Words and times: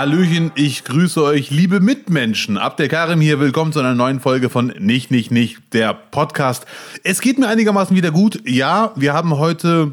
Hallöchen, 0.00 0.50
ich 0.54 0.84
grüße 0.84 1.22
euch, 1.22 1.50
liebe 1.50 1.78
Mitmenschen. 1.78 2.56
Abdel 2.56 2.88
Karim 2.88 3.20
hier, 3.20 3.38
willkommen 3.38 3.70
zu 3.70 3.80
einer 3.80 3.94
neuen 3.94 4.18
Folge 4.18 4.48
von 4.48 4.68
Nicht, 4.78 5.10
Nicht, 5.10 5.30
Nicht, 5.30 5.58
der 5.74 5.92
Podcast. 5.92 6.64
Es 7.04 7.20
geht 7.20 7.38
mir 7.38 7.48
einigermaßen 7.48 7.94
wieder 7.94 8.10
gut. 8.10 8.40
Ja, 8.46 8.92
wir 8.96 9.12
haben 9.12 9.36
heute 9.36 9.92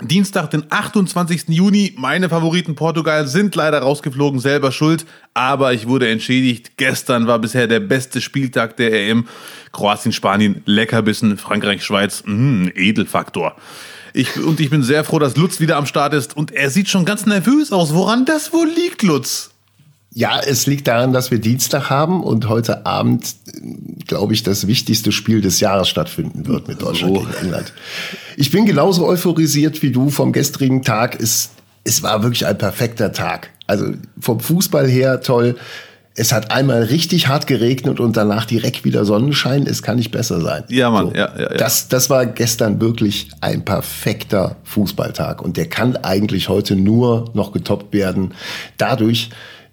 Dienstag, 0.00 0.52
den 0.52 0.64
28. 0.70 1.48
Juni. 1.48 1.92
Meine 1.98 2.30
Favoriten 2.30 2.76
Portugal 2.76 3.26
sind 3.26 3.54
leider 3.54 3.80
rausgeflogen, 3.80 4.40
selber 4.40 4.72
schuld. 4.72 5.04
Aber 5.34 5.74
ich 5.74 5.86
wurde 5.86 6.08
entschädigt. 6.08 6.78
Gestern 6.78 7.26
war 7.26 7.38
bisher 7.38 7.66
der 7.66 7.80
beste 7.80 8.22
Spieltag 8.22 8.78
der 8.78 8.90
EM. 8.94 9.28
Kroatien, 9.70 10.12
Spanien, 10.12 10.62
Leckerbissen, 10.64 11.36
Frankreich, 11.36 11.84
Schweiz, 11.84 12.22
mh, 12.24 12.70
Edelfaktor. 12.74 13.54
Ich, 14.16 14.38
und 14.38 14.60
ich 14.60 14.70
bin 14.70 14.82
sehr 14.82 15.04
froh, 15.04 15.18
dass 15.18 15.36
Lutz 15.36 15.60
wieder 15.60 15.76
am 15.76 15.84
Start 15.84 16.14
ist. 16.14 16.34
Und 16.34 16.50
er 16.50 16.70
sieht 16.70 16.88
schon 16.88 17.04
ganz 17.04 17.26
nervös 17.26 17.70
aus. 17.70 17.92
Woran 17.92 18.24
das 18.24 18.50
wohl 18.50 18.66
liegt, 18.66 19.02
Lutz? 19.02 19.50
Ja, 20.10 20.40
es 20.40 20.66
liegt 20.66 20.88
daran, 20.88 21.12
dass 21.12 21.30
wir 21.30 21.38
Dienstag 21.38 21.90
haben 21.90 22.24
und 22.24 22.48
heute 22.48 22.86
Abend, 22.86 23.36
glaube 24.06 24.32
ich, 24.32 24.42
das 24.42 24.66
wichtigste 24.66 25.12
Spiel 25.12 25.42
des 25.42 25.60
Jahres 25.60 25.90
stattfinden 25.90 26.46
wird 26.46 26.66
mit 26.66 26.80
Deutschland 26.80 27.14
oh. 27.14 27.20
gegen 27.20 27.34
England. 27.34 27.74
Ich 28.38 28.50
bin 28.50 28.64
genauso 28.64 29.06
euphorisiert 29.06 29.82
wie 29.82 29.92
du 29.92 30.08
vom 30.08 30.32
gestrigen 30.32 30.82
Tag. 30.82 31.20
Es, 31.20 31.50
es 31.84 32.02
war 32.02 32.22
wirklich 32.22 32.46
ein 32.46 32.56
perfekter 32.56 33.12
Tag. 33.12 33.50
Also 33.66 33.92
vom 34.18 34.40
Fußball 34.40 34.88
her 34.88 35.20
toll. 35.20 35.56
Es 36.18 36.32
hat 36.32 36.50
einmal 36.50 36.82
richtig 36.84 37.28
hart 37.28 37.46
geregnet 37.46 38.00
und 38.00 38.16
danach 38.16 38.46
direkt 38.46 38.84
wieder 38.84 39.04
Sonnenschein. 39.04 39.66
Es 39.66 39.82
kann 39.82 39.96
nicht 39.96 40.10
besser 40.10 40.40
sein. 40.40 40.64
Ja, 40.68 40.90
Mann. 40.90 41.08
So, 41.08 41.14
ja, 41.14 41.30
ja, 41.36 41.42
ja. 41.42 41.48
Das, 41.56 41.88
das 41.88 42.08
war 42.08 42.24
gestern 42.24 42.80
wirklich 42.80 43.28
ein 43.42 43.66
perfekter 43.66 44.56
Fußballtag. 44.64 45.42
Und 45.42 45.58
der 45.58 45.68
kann 45.68 45.96
eigentlich 45.96 46.48
heute 46.48 46.74
nur 46.74 47.30
noch 47.34 47.52
getoppt 47.52 47.92
werden. 47.92 48.32
Dadurch, 48.78 49.28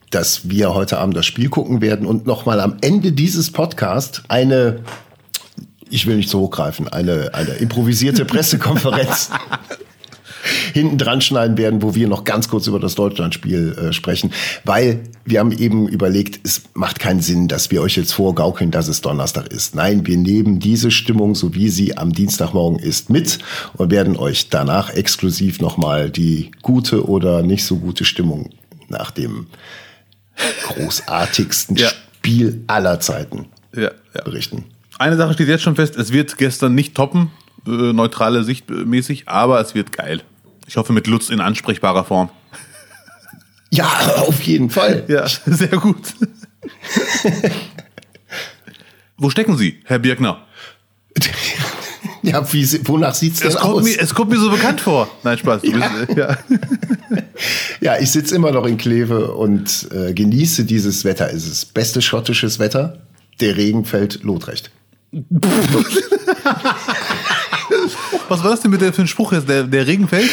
dass 0.10 0.50
wir 0.50 0.74
heute 0.74 0.98
Abend 0.98 1.16
das 1.16 1.26
Spiel 1.26 1.48
gucken 1.48 1.82
werden 1.82 2.06
und 2.06 2.28
nochmal 2.28 2.60
am 2.60 2.76
Ende 2.82 3.14
dieses 3.14 3.50
Podcasts 3.50 4.22
eine, 4.28 4.82
ich 5.90 6.06
will 6.08 6.18
nicht 6.18 6.30
so 6.30 6.42
hochgreifen, 6.42 6.90
eine, 6.90 7.34
eine 7.34 7.52
improvisierte 7.52 8.26
Pressekonferenz 8.26 9.32
hinten 10.74 10.98
dran 10.98 11.22
schneiden 11.22 11.58
werden, 11.58 11.82
wo 11.82 11.96
wir 11.96 12.08
noch 12.08 12.24
ganz 12.24 12.50
kurz 12.50 12.68
über 12.68 12.80
das 12.80 12.96
Deutschlandspiel 12.96 13.78
äh, 13.78 13.94
sprechen, 13.94 14.32
weil 14.64 15.02
wir 15.26 15.40
haben 15.40 15.52
eben 15.52 15.88
überlegt, 15.88 16.40
es 16.44 16.64
macht 16.74 17.00
keinen 17.00 17.22
Sinn, 17.22 17.48
dass 17.48 17.72
wir 17.72 17.82
euch 17.82 17.96
jetzt 17.96 18.14
vorgaukeln, 18.14 18.72
dass 18.72 18.88
es 18.88 19.02
Donnerstag 19.02 19.48
ist. 19.48 19.76
Nein, 19.76 20.06
wir 20.06 20.18
nehmen 20.18 20.60
diese 20.60 20.92
Stimmung, 20.92 21.36
so 21.36 21.54
wie 21.54 21.70
sie 21.70 21.98
am 21.98 22.14
Dienstagmorgen 22.14 22.80
ist, 22.80 23.10
mit 23.10 23.40
und 23.76 23.92
werden 23.92 24.18
euch 24.18 24.50
danach 24.50 24.90
exklusiv 24.90 25.62
nochmal 25.62 26.10
die 26.10 26.52
gute 26.62 27.08
oder 27.08 27.42
nicht 27.42 27.66
so 27.66 27.78
gute 27.78 28.06
Stimmung 28.06 28.50
nach 28.90 29.12
dem 29.12 29.48
großartigsten 30.68 31.76
ja. 31.78 31.90
Spiel 31.90 32.64
aller 32.68 33.00
Zeiten 33.00 33.48
ja, 33.76 33.92
ja. 34.14 34.24
berichten. 34.24 34.66
Eine 35.00 35.18
Sache 35.18 35.34
steht 35.34 35.48
jetzt 35.48 35.64
schon 35.64 35.76
fest, 35.76 35.96
es 35.96 36.12
wird 36.12 36.38
gestern 36.38 36.76
nicht 36.76 36.96
toppen, 36.96 37.32
äh, 37.66 37.94
neutrale 37.94 38.44
Sicht 38.44 38.70
mäßig, 38.70 39.28
aber 39.28 39.60
es 39.60 39.76
wird 39.76 39.92
geil. 39.92 40.22
Ich 40.74 40.78
hoffe 40.78 40.92
mit 40.92 41.06
Lutz 41.06 41.30
in 41.30 41.40
ansprechbarer 41.40 42.04
Form. 42.04 42.32
Ja, 43.70 43.86
auf 44.16 44.42
jeden 44.42 44.72
Fall. 44.72 45.04
Ja, 45.08 45.28
sehr 45.46 45.68
gut. 45.68 46.16
Wo 49.16 49.30
stecken 49.30 49.56
Sie, 49.56 49.82
Herr 49.86 50.00
Birkner? 50.00 50.48
Ja, 52.24 52.54
wie, 52.54 52.66
wonach 52.88 53.14
sieht's 53.14 53.42
denn 53.42 53.50
es 53.50 53.58
kommt 53.58 53.74
aus? 53.74 53.84
Mir, 53.84 54.00
es 54.00 54.16
kommt 54.16 54.32
mir 54.32 54.40
so 54.40 54.50
bekannt 54.50 54.80
vor. 54.80 55.10
Nein, 55.24 55.38
Spaß. 55.38 55.62
Ja, 55.64 55.90
bist, 55.90 56.18
ja. 56.18 56.38
ja 57.82 58.00
ich 58.00 58.12
sitze 58.12 58.34
immer 58.34 58.52
noch 58.52 58.66
in 58.66 58.78
Kleve 58.78 59.34
und 59.34 59.90
äh, 59.92 60.14
genieße 60.14 60.64
dieses 60.64 61.04
Wetter. 61.04 61.30
Es 61.34 61.46
ist 61.46 61.74
beste 61.74 62.02
schottisches 62.02 62.60
Wetter. 62.60 63.02
Der 63.42 63.58
Regen 63.58 63.84
fällt 63.84 64.24
lotrecht. 64.24 64.72
Was 68.30 68.44
war 68.44 68.52
das 68.52 68.62
denn 68.62 68.72
mit 68.72 68.82
der 68.82 68.94
für 68.94 69.02
ein 69.02 69.08
Spruch 69.08 69.34
jetzt? 69.34 69.50
Der, 69.50 69.64
der 69.64 69.86
Regen 69.88 70.08
fällt? 70.08 70.30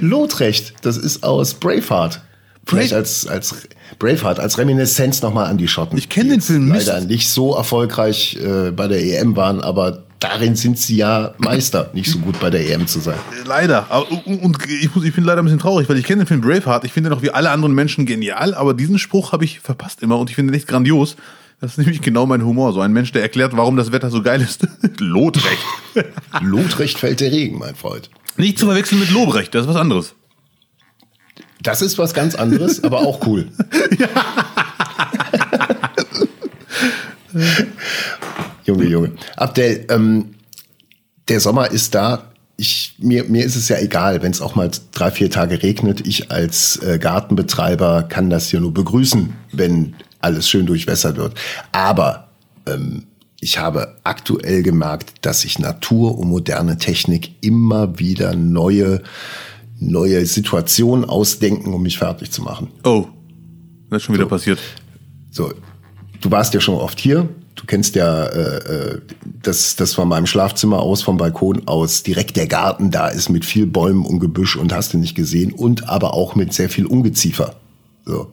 Lotrecht, 0.00 0.74
das 0.82 0.96
ist 0.96 1.24
aus 1.24 1.54
Braveheart. 1.54 2.20
Vielleicht 2.66 2.94
als, 2.94 3.26
als 3.26 3.68
Braveheart, 3.98 4.40
als 4.40 4.58
Reminiszenz 4.58 5.22
nochmal 5.22 5.46
an 5.46 5.58
die 5.58 5.68
Schotten. 5.68 5.98
Ich 5.98 6.08
kenne 6.08 6.30
den 6.30 6.40
Film 6.40 6.68
nicht. 6.68 6.86
Leider 6.86 7.04
nicht 7.04 7.28
so 7.28 7.54
erfolgreich 7.54 8.38
äh, 8.42 8.70
bei 8.70 8.88
der 8.88 9.02
EM 9.02 9.36
waren, 9.36 9.60
aber 9.60 10.04
darin 10.18 10.56
sind 10.56 10.78
sie 10.78 10.96
ja 10.96 11.34
Meister, 11.38 11.90
nicht 11.92 12.10
so 12.10 12.18
gut 12.18 12.40
bei 12.40 12.48
der 12.48 12.68
EM 12.70 12.86
zu 12.86 13.00
sein. 13.00 13.18
Leider. 13.46 13.86
Und 14.24 14.58
ich, 14.66 14.94
muss, 14.94 15.04
ich 15.04 15.14
bin 15.14 15.24
leider 15.24 15.42
ein 15.42 15.44
bisschen 15.44 15.58
traurig, 15.58 15.88
weil 15.88 15.98
ich 15.98 16.04
kenne 16.04 16.22
den 16.22 16.26
Film 16.26 16.40
Braveheart. 16.40 16.84
Ich 16.84 16.92
finde 16.92 17.10
noch 17.10 17.22
wie 17.22 17.30
alle 17.30 17.50
anderen 17.50 17.74
Menschen 17.74 18.06
genial, 18.06 18.54
aber 18.54 18.72
diesen 18.72 18.98
Spruch 18.98 19.32
habe 19.32 19.44
ich 19.44 19.60
verpasst 19.60 20.02
immer 20.02 20.18
und 20.18 20.30
ich 20.30 20.36
finde 20.36 20.52
ihn 20.52 20.56
echt 20.56 20.68
grandios. 20.68 21.16
Das 21.60 21.72
ist 21.72 21.78
nämlich 21.78 22.00
genau 22.00 22.26
mein 22.26 22.44
Humor. 22.44 22.72
So 22.72 22.80
ein 22.80 22.92
Mensch, 22.92 23.12
der 23.12 23.22
erklärt, 23.22 23.56
warum 23.56 23.76
das 23.76 23.92
Wetter 23.92 24.10
so 24.10 24.22
geil 24.22 24.40
ist. 24.40 24.66
Lotrecht. 24.98 25.64
Lotrecht 26.40 26.98
fällt 26.98 27.20
der 27.20 27.30
Regen, 27.30 27.58
mein 27.58 27.74
Freund. 27.74 28.10
Nicht 28.36 28.58
zu 28.58 28.66
verwechseln 28.66 29.00
mit 29.00 29.10
Lobrecht, 29.10 29.54
das 29.54 29.62
ist 29.62 29.68
was 29.68 29.76
anderes. 29.76 30.14
Das 31.62 31.80
ist 31.82 31.96
was 31.98 32.12
ganz 32.14 32.34
anderes, 32.34 32.82
aber 32.84 32.98
auch 33.00 33.26
cool. 33.26 33.48
Junge, 38.64 38.84
Junge. 38.84 39.12
Abdel, 39.36 39.86
ähm, 39.88 40.34
der 41.28 41.40
Sommer 41.40 41.70
ist 41.70 41.94
da. 41.94 42.30
Ich, 42.56 42.94
mir, 42.98 43.24
mir 43.24 43.44
ist 43.44 43.56
es 43.56 43.68
ja 43.68 43.78
egal, 43.78 44.22
wenn 44.22 44.30
es 44.30 44.40
auch 44.40 44.54
mal 44.54 44.70
drei, 44.92 45.10
vier 45.10 45.30
Tage 45.30 45.62
regnet. 45.62 46.06
Ich 46.06 46.30
als 46.30 46.76
äh, 46.82 46.98
Gartenbetreiber 46.98 48.04
kann 48.04 48.30
das 48.30 48.52
ja 48.52 48.60
nur 48.60 48.72
begrüßen, 48.72 49.32
wenn 49.52 49.96
alles 50.20 50.48
schön 50.48 50.66
durchwässert 50.66 51.16
wird. 51.16 51.34
Aber 51.72 52.28
ähm, 52.66 53.04
ich 53.44 53.58
habe 53.58 53.98
aktuell 54.04 54.62
gemerkt, 54.62 55.16
dass 55.20 55.42
sich 55.42 55.58
Natur 55.58 56.18
und 56.18 56.28
moderne 56.28 56.78
Technik 56.78 57.32
immer 57.42 57.98
wieder 57.98 58.34
neue, 58.34 59.02
neue 59.78 60.24
Situationen 60.24 61.04
ausdenken, 61.04 61.74
um 61.74 61.82
mich 61.82 61.98
fertig 61.98 62.30
zu 62.30 62.40
machen. 62.40 62.68
Oh, 62.84 63.06
das 63.90 63.98
ist 63.98 64.04
schon 64.04 64.14
wieder 64.14 64.24
so. 64.24 64.30
passiert. 64.30 64.58
So, 65.30 65.52
du 66.22 66.30
warst 66.30 66.54
ja 66.54 66.60
schon 66.60 66.76
oft 66.76 66.98
hier. 66.98 67.28
Du 67.54 67.66
kennst 67.66 67.96
ja 67.96 68.24
äh, 68.24 68.56
äh, 68.94 69.00
das, 69.42 69.76
das 69.76 69.92
von 69.92 70.08
meinem 70.08 70.24
Schlafzimmer 70.24 70.80
aus, 70.80 71.02
vom 71.02 71.18
Balkon 71.18 71.68
aus, 71.68 72.02
direkt 72.02 72.36
der 72.36 72.46
Garten 72.46 72.90
da 72.90 73.08
ist 73.08 73.28
mit 73.28 73.44
viel 73.44 73.66
Bäumen 73.66 74.06
und 74.06 74.20
Gebüsch 74.20 74.56
und 74.56 74.72
hast 74.72 74.94
du 74.94 74.98
nicht 74.98 75.14
gesehen 75.14 75.52
und 75.52 75.86
aber 75.86 76.14
auch 76.14 76.34
mit 76.34 76.54
sehr 76.54 76.70
viel 76.70 76.86
Ungeziefer. 76.86 77.56
So. 78.06 78.32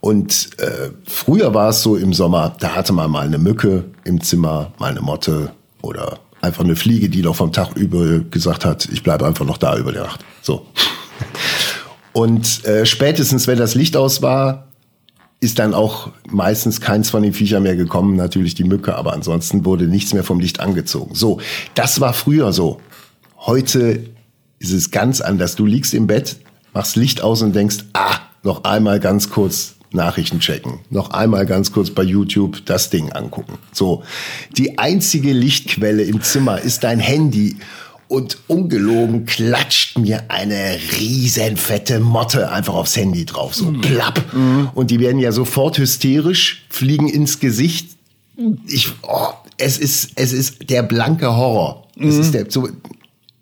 Und 0.00 0.50
äh, 0.58 0.90
früher 1.06 1.54
war 1.54 1.70
es 1.70 1.82
so 1.82 1.96
im 1.96 2.12
Sommer, 2.12 2.54
da 2.60 2.76
hatte 2.76 2.92
man 2.92 3.10
mal 3.10 3.26
eine 3.26 3.38
Mücke 3.38 3.84
im 4.04 4.20
Zimmer, 4.20 4.72
mal 4.78 4.90
eine 4.90 5.00
Motte 5.00 5.52
oder 5.82 6.20
einfach 6.40 6.64
eine 6.64 6.76
Fliege, 6.76 7.08
die 7.08 7.22
noch 7.22 7.36
vom 7.36 7.52
Tag 7.52 7.76
über 7.76 8.20
gesagt 8.20 8.64
hat, 8.64 8.88
ich 8.92 9.02
bleibe 9.02 9.26
einfach 9.26 9.44
noch 9.44 9.58
da 9.58 9.76
über 9.76 9.92
die 9.92 9.98
Nacht. 9.98 10.24
So. 10.40 10.66
Und 12.12 12.64
äh, 12.64 12.86
spätestens, 12.86 13.46
wenn 13.46 13.58
das 13.58 13.74
Licht 13.74 13.96
aus 13.96 14.22
war, 14.22 14.68
ist 15.40 15.58
dann 15.58 15.74
auch 15.74 16.10
meistens 16.28 16.80
keins 16.80 17.10
von 17.10 17.22
den 17.22 17.32
Viechern 17.32 17.62
mehr 17.62 17.76
gekommen, 17.76 18.16
natürlich 18.16 18.54
die 18.54 18.64
Mücke, 18.64 18.96
aber 18.96 19.12
ansonsten 19.12 19.64
wurde 19.64 19.86
nichts 19.86 20.12
mehr 20.12 20.24
vom 20.24 20.40
Licht 20.40 20.60
angezogen. 20.60 21.14
So, 21.14 21.40
das 21.74 22.00
war 22.00 22.12
früher 22.12 22.52
so. 22.52 22.80
Heute 23.36 24.04
ist 24.58 24.72
es 24.72 24.90
ganz 24.90 25.20
anders. 25.20 25.54
Du 25.54 25.64
liegst 25.64 25.94
im 25.94 26.08
Bett, 26.08 26.36
machst 26.74 26.96
Licht 26.96 27.22
aus 27.22 27.42
und 27.42 27.54
denkst, 27.54 27.84
ah, 27.92 28.16
noch 28.42 28.64
einmal 28.64 28.98
ganz 28.98 29.30
kurz 29.30 29.76
Nachrichten 29.92 30.40
checken. 30.40 30.80
Noch 30.90 31.10
einmal 31.10 31.46
ganz 31.46 31.72
kurz 31.72 31.90
bei 31.90 32.02
YouTube 32.02 32.64
das 32.66 32.90
Ding 32.90 33.12
angucken. 33.12 33.58
So. 33.72 34.02
Die 34.56 34.78
einzige 34.78 35.32
Lichtquelle 35.32 36.02
im 36.02 36.20
Zimmer 36.22 36.60
ist 36.60 36.84
dein 36.84 37.00
Handy. 37.00 37.56
Und 38.08 38.38
ungelogen 38.46 39.26
klatscht 39.26 39.98
mir 39.98 40.30
eine 40.30 40.78
riesenfette 40.98 42.00
Motte 42.00 42.50
einfach 42.50 42.72
aufs 42.72 42.96
Handy 42.96 43.26
drauf. 43.26 43.54
So 43.54 43.66
mhm. 43.66 43.82
plapp. 43.82 44.32
Mhm. 44.32 44.70
Und 44.74 44.90
die 44.90 44.98
werden 44.98 45.18
ja 45.18 45.30
sofort 45.30 45.76
hysterisch, 45.76 46.64
fliegen 46.70 47.08
ins 47.08 47.38
Gesicht. 47.38 47.98
Ich, 48.66 48.92
oh, 49.02 49.28
es 49.58 49.76
ist, 49.76 50.12
es 50.14 50.32
ist 50.32 50.70
der 50.70 50.82
blanke 50.84 51.36
Horror. 51.36 51.86
Mhm. 51.96 52.08
Es 52.08 52.16
ist 52.16 52.32
der, 52.32 52.46
so, 52.50 52.68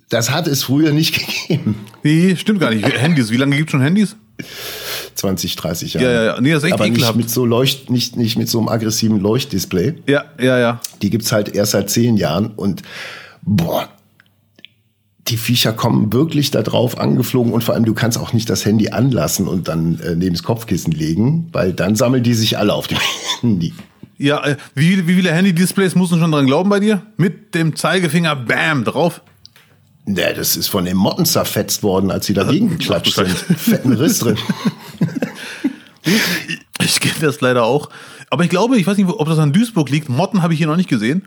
das 0.09 0.31
hat 0.31 0.49
es 0.49 0.65
früher 0.65 0.93
nicht 0.93 1.15
gegeben. 1.49 1.77
Wie? 2.03 2.37
Stimmt 2.37 2.61
gar 2.61 2.75
nicht. 2.75 2.85
Handys. 2.87 3.31
Wie 3.31 3.37
lange 3.37 3.57
gibt 3.57 3.69
es 3.69 3.73
schon 3.73 3.83
Handys? 3.83 4.17
20, 5.17 5.57
30 5.57 5.95
Jahren. 5.95 6.05
Ja, 6.05 6.13
ja, 6.13 6.25
ja. 6.25 6.41
Nee, 6.41 6.53
das 6.53 6.63
ist 6.63 6.65
echt 6.65 6.75
Aber 6.75 6.89
nicht 6.89 7.17
mit 7.17 7.31
so 7.31 7.45
Leucht, 7.45 7.91
nicht, 7.91 8.17
nicht 8.17 8.37
mit 8.37 8.49
so 8.49 8.59
einem 8.59 8.69
aggressiven 8.69 9.21
Leuchtdisplay. 9.21 9.95
Ja, 10.07 10.25
ja, 10.41 10.59
ja. 10.59 10.81
Die 11.03 11.11
gibt's 11.11 11.33
halt 11.33 11.55
erst 11.55 11.73
seit 11.73 11.91
zehn 11.91 12.17
Jahren 12.17 12.53
und 12.55 12.83
boah, 13.43 13.89
die 15.29 15.37
Viecher 15.37 15.73
kommen 15.73 16.13
wirklich 16.13 16.51
da 16.51 16.63
drauf 16.63 16.99
angeflogen 16.99 17.53
und 17.53 17.65
vor 17.65 17.75
allem 17.75 17.85
du 17.85 17.95
kannst 17.95 18.19
auch 18.19 18.33
nicht 18.33 18.49
das 18.49 18.65
Handy 18.65 18.91
anlassen 18.91 19.49
und 19.49 19.69
dann 19.69 19.99
äh, 20.01 20.15
neben 20.15 20.35
das 20.35 20.43
Kopfkissen 20.43 20.93
legen, 20.93 21.49
weil 21.53 21.73
dann 21.73 21.97
sammeln 21.97 22.23
die 22.23 22.35
sich 22.35 22.59
alle 22.59 22.75
auf 22.75 22.87
dem 22.87 22.99
Handy. 23.41 23.75
Ja, 24.19 24.45
äh, 24.45 24.57
wie, 24.75 25.07
wie 25.07 25.15
viele 25.15 25.33
Handy-Displays 25.33 25.95
musst 25.95 26.13
du 26.13 26.19
schon 26.19 26.31
dran 26.31 26.47
glauben 26.47 26.71
bei 26.71 26.81
dir? 26.81 27.03
Mit 27.17 27.55
dem 27.55 27.77
Zeigefinger, 27.77 28.37
bam, 28.37 28.85
drauf? 28.85 29.21
Ne, 30.07 30.33
das 30.35 30.57
ist 30.57 30.69
von 30.69 30.85
den 30.85 30.97
Motten 30.97 31.27
zerfetzt 31.27 31.83
worden, 31.83 32.13
als 32.13 32.27
sie 32.27 32.33
dagegen 32.33 32.71
geklatscht 32.71 33.17
sind. 33.17 33.29
Fetten 33.29 33.93
Riss 33.93 34.21
drin. 34.21 34.39
Ich 36.81 37.01
kenne 37.01 37.15
das 37.21 37.41
leider 37.41 37.65
auch. 37.65 37.89
Aber 38.31 38.45
ich 38.45 38.51
glaube, 38.51 38.77
ich 38.77 38.87
weiß 38.87 38.97
nicht, 38.97 39.09
ob 39.09 39.27
das 39.27 39.41
an 39.41 39.53
Duisburg 39.53 39.91
liegt. 39.91 40.09
Motten 40.09 40.41
habe 40.41 40.53
ich 40.53 40.59
hier 40.59 40.69
noch 40.69 40.77
nicht 40.77 40.89
gesehen. 40.89 41.23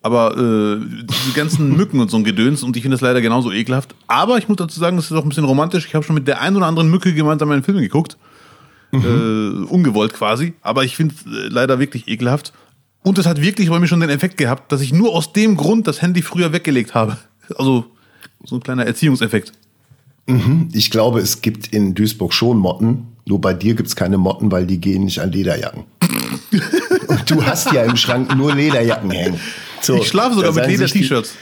Aber 0.00 0.36
äh, 0.36 0.80
diese 0.80 1.32
ganzen 1.34 1.76
Mücken 1.76 1.98
und 2.00 2.10
so 2.10 2.16
ein 2.16 2.24
Gedöns 2.24 2.62
und 2.62 2.76
ich 2.76 2.82
finde 2.82 2.96
das 2.96 3.00
leider 3.00 3.20
genauso 3.20 3.50
ekelhaft. 3.50 3.94
Aber 4.06 4.38
ich 4.38 4.48
muss 4.48 4.58
dazu 4.58 4.78
sagen, 4.78 4.96
das 4.96 5.06
ist 5.06 5.12
auch 5.12 5.24
ein 5.24 5.28
bisschen 5.28 5.44
romantisch. 5.44 5.86
Ich 5.86 5.94
habe 5.94 6.04
schon 6.04 6.14
mit 6.14 6.28
der 6.28 6.40
einen 6.40 6.56
oder 6.56 6.66
anderen 6.66 6.88
Mücke 6.88 7.12
gemeinsam 7.14 7.50
einen 7.50 7.64
Film 7.64 7.78
geguckt. 7.78 8.16
Mhm. 8.92 9.64
Äh, 9.66 9.72
ungewollt 9.72 10.12
quasi. 10.12 10.54
Aber 10.62 10.84
ich 10.84 10.96
finde 10.96 11.14
es 11.14 11.26
äh, 11.26 11.48
leider 11.48 11.78
wirklich 11.78 12.06
ekelhaft. 12.08 12.52
Und 13.02 13.18
es 13.18 13.26
hat 13.26 13.40
wirklich 13.40 13.70
bei 13.70 13.80
mir 13.80 13.88
schon 13.88 14.00
den 14.00 14.10
Effekt 14.10 14.36
gehabt, 14.36 14.70
dass 14.70 14.80
ich 14.80 14.92
nur 14.92 15.12
aus 15.12 15.32
dem 15.32 15.56
Grund 15.56 15.86
das 15.86 16.02
Handy 16.02 16.22
früher 16.22 16.52
weggelegt 16.52 16.94
habe. 16.94 17.16
Also 17.56 17.91
so 18.44 18.56
ein 18.56 18.62
kleiner 18.62 18.86
Erziehungseffekt. 18.86 19.52
Mhm. 20.26 20.68
Ich 20.72 20.90
glaube, 20.90 21.20
es 21.20 21.42
gibt 21.42 21.68
in 21.68 21.94
Duisburg 21.94 22.32
schon 22.32 22.58
Motten. 22.58 23.08
Nur 23.24 23.40
bei 23.40 23.54
dir 23.54 23.74
gibt 23.74 23.88
es 23.88 23.96
keine 23.96 24.18
Motten, 24.18 24.50
weil 24.50 24.66
die 24.66 24.80
gehen 24.80 25.04
nicht 25.04 25.20
an 25.20 25.30
Lederjacken. 25.32 25.84
Und 27.08 27.30
du 27.30 27.44
hast 27.44 27.72
ja 27.72 27.84
im 27.84 27.96
Schrank 27.96 28.34
nur 28.36 28.54
Lederjacken 28.54 29.10
hängen. 29.10 29.40
So, 29.80 29.96
ich 29.96 30.08
schlafe 30.08 30.34
sogar 30.34 30.52
mit 30.52 30.66
Leder-T-Shirts. 30.66 31.34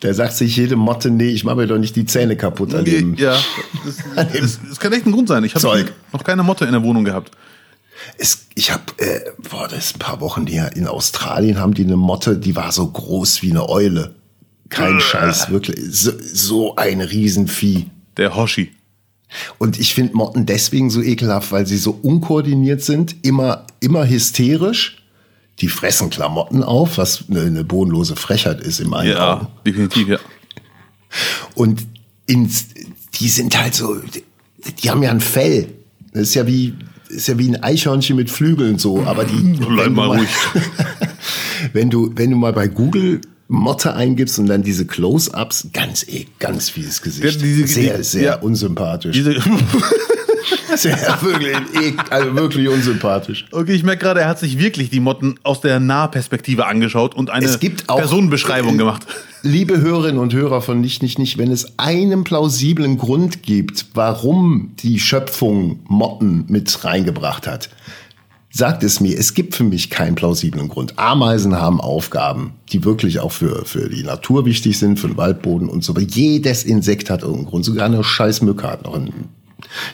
Da 0.00 0.14
sagt 0.14 0.34
sich 0.34 0.56
jede 0.56 0.76
Motte, 0.76 1.10
nee, 1.10 1.30
ich 1.30 1.44
mache 1.44 1.56
mir 1.56 1.66
doch 1.66 1.78
nicht 1.78 1.96
die 1.96 2.06
Zähne 2.06 2.36
kaputt 2.36 2.72
an 2.72 2.84
dem. 2.84 3.14
Ja, 3.16 3.36
das, 3.84 4.28
das, 4.32 4.60
das 4.68 4.80
kann 4.80 4.92
echt 4.92 5.06
ein 5.06 5.12
Grund 5.12 5.28
sein. 5.28 5.42
Ich 5.44 5.54
habe 5.54 5.86
noch 6.12 6.24
keine 6.24 6.42
Motte 6.42 6.66
in 6.66 6.72
der 6.72 6.82
Wohnung 6.82 7.04
gehabt. 7.04 7.32
Es, 8.16 8.46
ich 8.54 8.72
habe, 8.72 8.84
äh, 8.98 9.20
boah, 9.50 9.66
das 9.66 9.86
ist 9.86 9.96
ein 9.96 9.98
paar 9.98 10.20
Wochen 10.20 10.46
her, 10.46 10.76
in 10.76 10.86
Australien 10.86 11.58
haben 11.58 11.74
die 11.74 11.82
eine 11.82 11.96
Motte, 11.96 12.36
die 12.36 12.54
war 12.54 12.70
so 12.70 12.86
groß 12.86 13.42
wie 13.42 13.50
eine 13.50 13.68
Eule. 13.68 14.14
Kein 14.68 14.98
äh. 14.98 15.00
Scheiß, 15.00 15.50
wirklich. 15.50 15.78
So, 15.90 16.12
so 16.20 16.76
ein 16.76 17.00
Riesenvieh. 17.00 17.86
Der 18.16 18.34
Hoshi. 18.36 18.72
Und 19.58 19.78
ich 19.78 19.94
finde 19.94 20.16
Motten 20.16 20.46
deswegen 20.46 20.90
so 20.90 21.02
ekelhaft, 21.02 21.52
weil 21.52 21.66
sie 21.66 21.76
so 21.76 21.98
unkoordiniert 22.02 22.82
sind, 22.82 23.16
immer, 23.22 23.66
immer 23.80 24.08
hysterisch. 24.08 25.02
Die 25.60 25.68
fressen 25.68 26.08
Klamotten 26.08 26.62
auf, 26.62 26.98
was 26.98 27.24
eine, 27.28 27.42
eine 27.42 27.64
bodenlose 27.64 28.16
Frechheit 28.16 28.60
ist 28.60 28.80
im 28.80 28.94
einen 28.94 29.10
Ja, 29.10 29.34
Augen. 29.34 29.48
definitiv, 29.66 30.08
ja. 30.08 30.18
Und 31.54 31.86
ins, 32.26 32.68
die 33.20 33.28
sind 33.28 33.58
halt 33.60 33.74
so, 33.74 33.96
die, 33.96 34.24
die 34.82 34.90
haben 34.90 35.02
ja 35.02 35.10
ein 35.10 35.20
Fell. 35.20 35.68
Das 36.12 36.22
ist 36.22 36.34
ja 36.34 36.46
wie, 36.46 36.74
ist 37.08 37.28
ja 37.28 37.38
wie 37.38 37.48
ein 37.48 37.62
Eichhörnchen 37.62 38.16
mit 38.16 38.30
Flügeln 38.30 38.78
so, 38.78 39.02
aber 39.04 39.24
die. 39.24 39.58
Bleib 39.58 39.92
mal 39.92 40.18
ruhig. 40.18 40.28
wenn 41.72 41.90
du, 41.90 42.12
wenn 42.14 42.30
du 42.30 42.36
mal 42.36 42.52
bei 42.52 42.68
Google 42.68 43.20
Motte 43.48 43.94
eingibst 43.94 44.38
und 44.38 44.46
dann 44.46 44.62
diese 44.62 44.86
Close-ups, 44.86 45.68
ganz 45.72 46.06
eh, 46.06 46.26
ganz 46.38 46.68
fieses 46.68 47.00
Gesicht. 47.00 47.40
Diese, 47.40 47.66
sehr, 47.66 48.04
sehr 48.04 48.22
ja, 48.22 48.36
unsympathisch. 48.36 49.16
Diese 49.16 49.36
sehr, 50.76 51.18
wirklich, 51.22 51.56
eh, 51.56 51.94
also 52.10 52.36
wirklich 52.36 52.68
unsympathisch. 52.68 53.46
Okay, 53.50 53.72
ich 53.72 53.82
merke 53.82 54.02
gerade, 54.02 54.20
er 54.20 54.28
hat 54.28 54.38
sich 54.38 54.58
wirklich 54.58 54.90
die 54.90 55.00
Motten 55.00 55.36
aus 55.44 55.62
der 55.62 55.80
Nahperspektive 55.80 56.66
angeschaut 56.66 57.14
und 57.14 57.30
eine 57.30 57.48
Personenbeschreibung 57.48 58.74
äh, 58.74 58.78
gemacht. 58.78 59.06
Liebe 59.42 59.80
Hörerinnen 59.80 60.20
und 60.20 60.34
Hörer 60.34 60.60
von 60.60 60.82
Nicht, 60.82 61.02
Nicht, 61.02 61.18
Nicht, 61.18 61.38
wenn 61.38 61.50
es 61.50 61.78
einen 61.78 62.24
plausiblen 62.24 62.98
Grund 62.98 63.42
gibt, 63.42 63.86
warum 63.94 64.72
die 64.80 65.00
Schöpfung 65.00 65.80
Motten 65.88 66.44
mit 66.48 66.84
reingebracht 66.84 67.46
hat, 67.46 67.70
sagt 68.50 68.82
es 68.82 69.00
mir, 69.00 69.18
es 69.18 69.34
gibt 69.34 69.54
für 69.54 69.64
mich 69.64 69.90
keinen 69.90 70.14
plausiblen 70.14 70.68
Grund. 70.68 70.98
Ameisen 70.98 71.56
haben 71.56 71.80
Aufgaben, 71.80 72.54
die 72.72 72.84
wirklich 72.84 73.20
auch 73.20 73.32
für, 73.32 73.64
für 73.64 73.88
die 73.88 74.02
Natur 74.02 74.44
wichtig 74.46 74.78
sind, 74.78 74.98
für 74.98 75.08
den 75.08 75.16
Waldboden 75.16 75.68
und 75.68 75.84
so. 75.84 75.92
Aber 75.92 76.00
jedes 76.00 76.64
Insekt 76.64 77.10
hat 77.10 77.22
irgendeinen 77.22 77.48
Grund. 77.48 77.64
Sogar 77.64 77.86
eine 77.86 78.02
scheiß 78.02 78.42
Mücke 78.42 78.66
hat 78.68 78.84
noch 78.84 78.94
einen, 78.94 79.28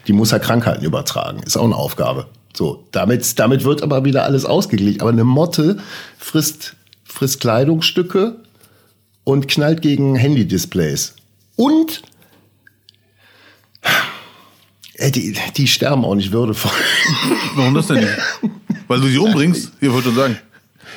die 0.06 0.12
muss 0.12 0.30
ja 0.30 0.38
Krankheiten 0.38 0.84
übertragen. 0.84 1.42
Ist 1.42 1.56
auch 1.56 1.64
eine 1.64 1.76
Aufgabe. 1.76 2.26
So, 2.56 2.84
damit, 2.92 3.38
damit 3.38 3.64
wird 3.64 3.82
aber 3.82 4.04
wieder 4.04 4.24
alles 4.24 4.44
ausgeglichen. 4.44 5.00
Aber 5.00 5.10
eine 5.10 5.24
Motte 5.24 5.78
frisst, 6.18 6.76
frisst 7.02 7.40
Kleidungsstücke 7.40 8.36
und 9.24 9.48
knallt 9.48 9.82
gegen 9.82 10.14
Handy-Displays. 10.14 11.16
Und 11.56 12.02
äh, 14.94 15.10
die, 15.10 15.36
die 15.56 15.66
sterben 15.66 16.04
auch 16.04 16.14
nicht 16.14 16.30
würdevoll. 16.30 16.70
Warum 17.54 17.74
das 17.74 17.86
denn 17.86 18.00
nicht? 18.00 18.16
Weil 18.88 19.00
du 19.00 19.08
sie 19.08 19.18
umbringst? 19.18 19.72
Hier 19.80 19.92
wollte 19.92 20.10
ich 20.10 20.14
sagen. 20.14 20.38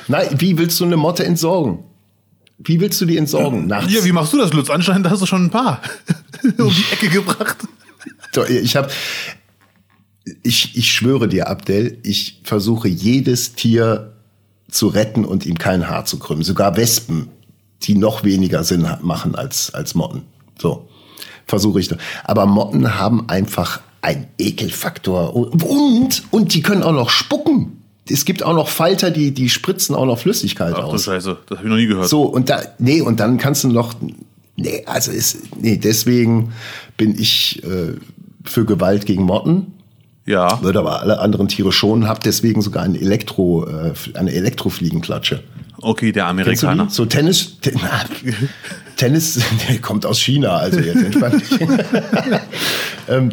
Nein, 0.08 0.28
wie 0.38 0.56
willst 0.58 0.78
du 0.80 0.84
eine 0.84 0.96
Motte 0.96 1.24
entsorgen? 1.24 1.80
Wie 2.58 2.80
willst 2.80 3.00
du 3.00 3.06
die 3.06 3.16
entsorgen? 3.16 3.66
Nachts? 3.66 3.92
Ja, 3.92 4.04
wie 4.04 4.12
machst 4.12 4.32
du 4.32 4.38
das, 4.38 4.52
Lutz? 4.52 4.68
Anscheinend 4.68 5.08
hast 5.08 5.22
du 5.22 5.26
schon 5.26 5.44
ein 5.44 5.50
paar 5.50 5.80
um 6.58 6.70
die 6.70 6.84
Ecke 6.92 7.08
gebracht. 7.08 7.56
Ich 8.48 8.76
habe, 8.76 8.88
ich, 10.42 10.76
ich 10.76 10.90
schwöre 10.90 11.28
dir, 11.28 11.48
Abdel, 11.48 11.98
ich 12.02 12.40
versuche 12.44 12.88
jedes 12.88 13.54
Tier 13.54 14.12
zu 14.70 14.88
retten 14.88 15.24
und 15.24 15.46
ihm 15.46 15.58
kein 15.58 15.88
Haar 15.88 16.04
zu 16.04 16.18
krümmen. 16.18 16.44
Sogar 16.44 16.76
Wespen, 16.76 17.28
die 17.82 17.94
noch 17.94 18.24
weniger 18.24 18.64
Sinn 18.64 18.86
machen 19.02 19.34
als, 19.34 19.72
als 19.72 19.94
Motten. 19.94 20.22
So, 20.58 20.88
versuche 21.46 21.80
ich. 21.80 21.90
Aber 22.24 22.46
Motten 22.46 22.98
haben 22.98 23.28
einfach 23.28 23.80
ein 24.02 24.26
Ekelfaktor. 24.38 25.34
Und, 25.34 26.22
und 26.30 26.54
die 26.54 26.62
können 26.62 26.82
auch 26.82 26.92
noch 26.92 27.10
spucken. 27.10 27.82
Es 28.10 28.24
gibt 28.24 28.42
auch 28.42 28.54
noch 28.54 28.68
Falter, 28.68 29.10
die, 29.10 29.32
die 29.32 29.50
spritzen 29.50 29.94
auch 29.94 30.06
noch 30.06 30.18
Flüssigkeit 30.18 30.74
Ach, 30.74 30.84
aus. 30.84 30.88
Ach 30.88 30.92
du 30.92 30.98
Scheiße, 30.98 31.36
das 31.46 31.58
habe 31.58 31.68
ich 31.68 31.70
noch 31.70 31.78
nie 31.78 31.86
gehört. 31.86 32.08
So, 32.08 32.22
und 32.22 32.48
da, 32.48 32.62
nee, 32.78 33.00
und 33.00 33.20
dann 33.20 33.38
kannst 33.38 33.64
du 33.64 33.68
noch, 33.68 33.94
nee, 34.56 34.82
also 34.86 35.10
ist, 35.10 35.38
nee, 35.60 35.76
deswegen 35.76 36.52
bin 36.96 37.18
ich 37.18 37.62
äh, 37.64 37.94
für 38.44 38.64
Gewalt 38.64 39.04
gegen 39.04 39.24
Motten. 39.24 39.74
Ja. 40.24 40.62
Würde 40.62 40.78
aber 40.78 41.00
alle 41.00 41.20
anderen 41.20 41.48
Tiere 41.48 41.72
schon, 41.72 42.06
hab 42.06 42.22
deswegen 42.22 42.60
sogar 42.62 42.82
ein 42.82 42.94
Elektro, 42.94 43.66
äh, 43.66 43.92
eine 44.14 44.32
Elektrofliegenklatsche. 44.32 45.42
Okay, 45.80 46.12
der 46.12 46.26
Amerikaner. 46.26 46.88
So 46.90 47.06
Tennis, 47.06 47.60
ten, 47.60 47.80
Tennis, 48.96 49.40
der 49.68 49.78
kommt 49.78 50.04
aus 50.04 50.20
China, 50.20 50.56
also 50.56 50.80
jetzt 50.80 51.02
entspannt 51.02 51.42
ähm, 53.08 53.30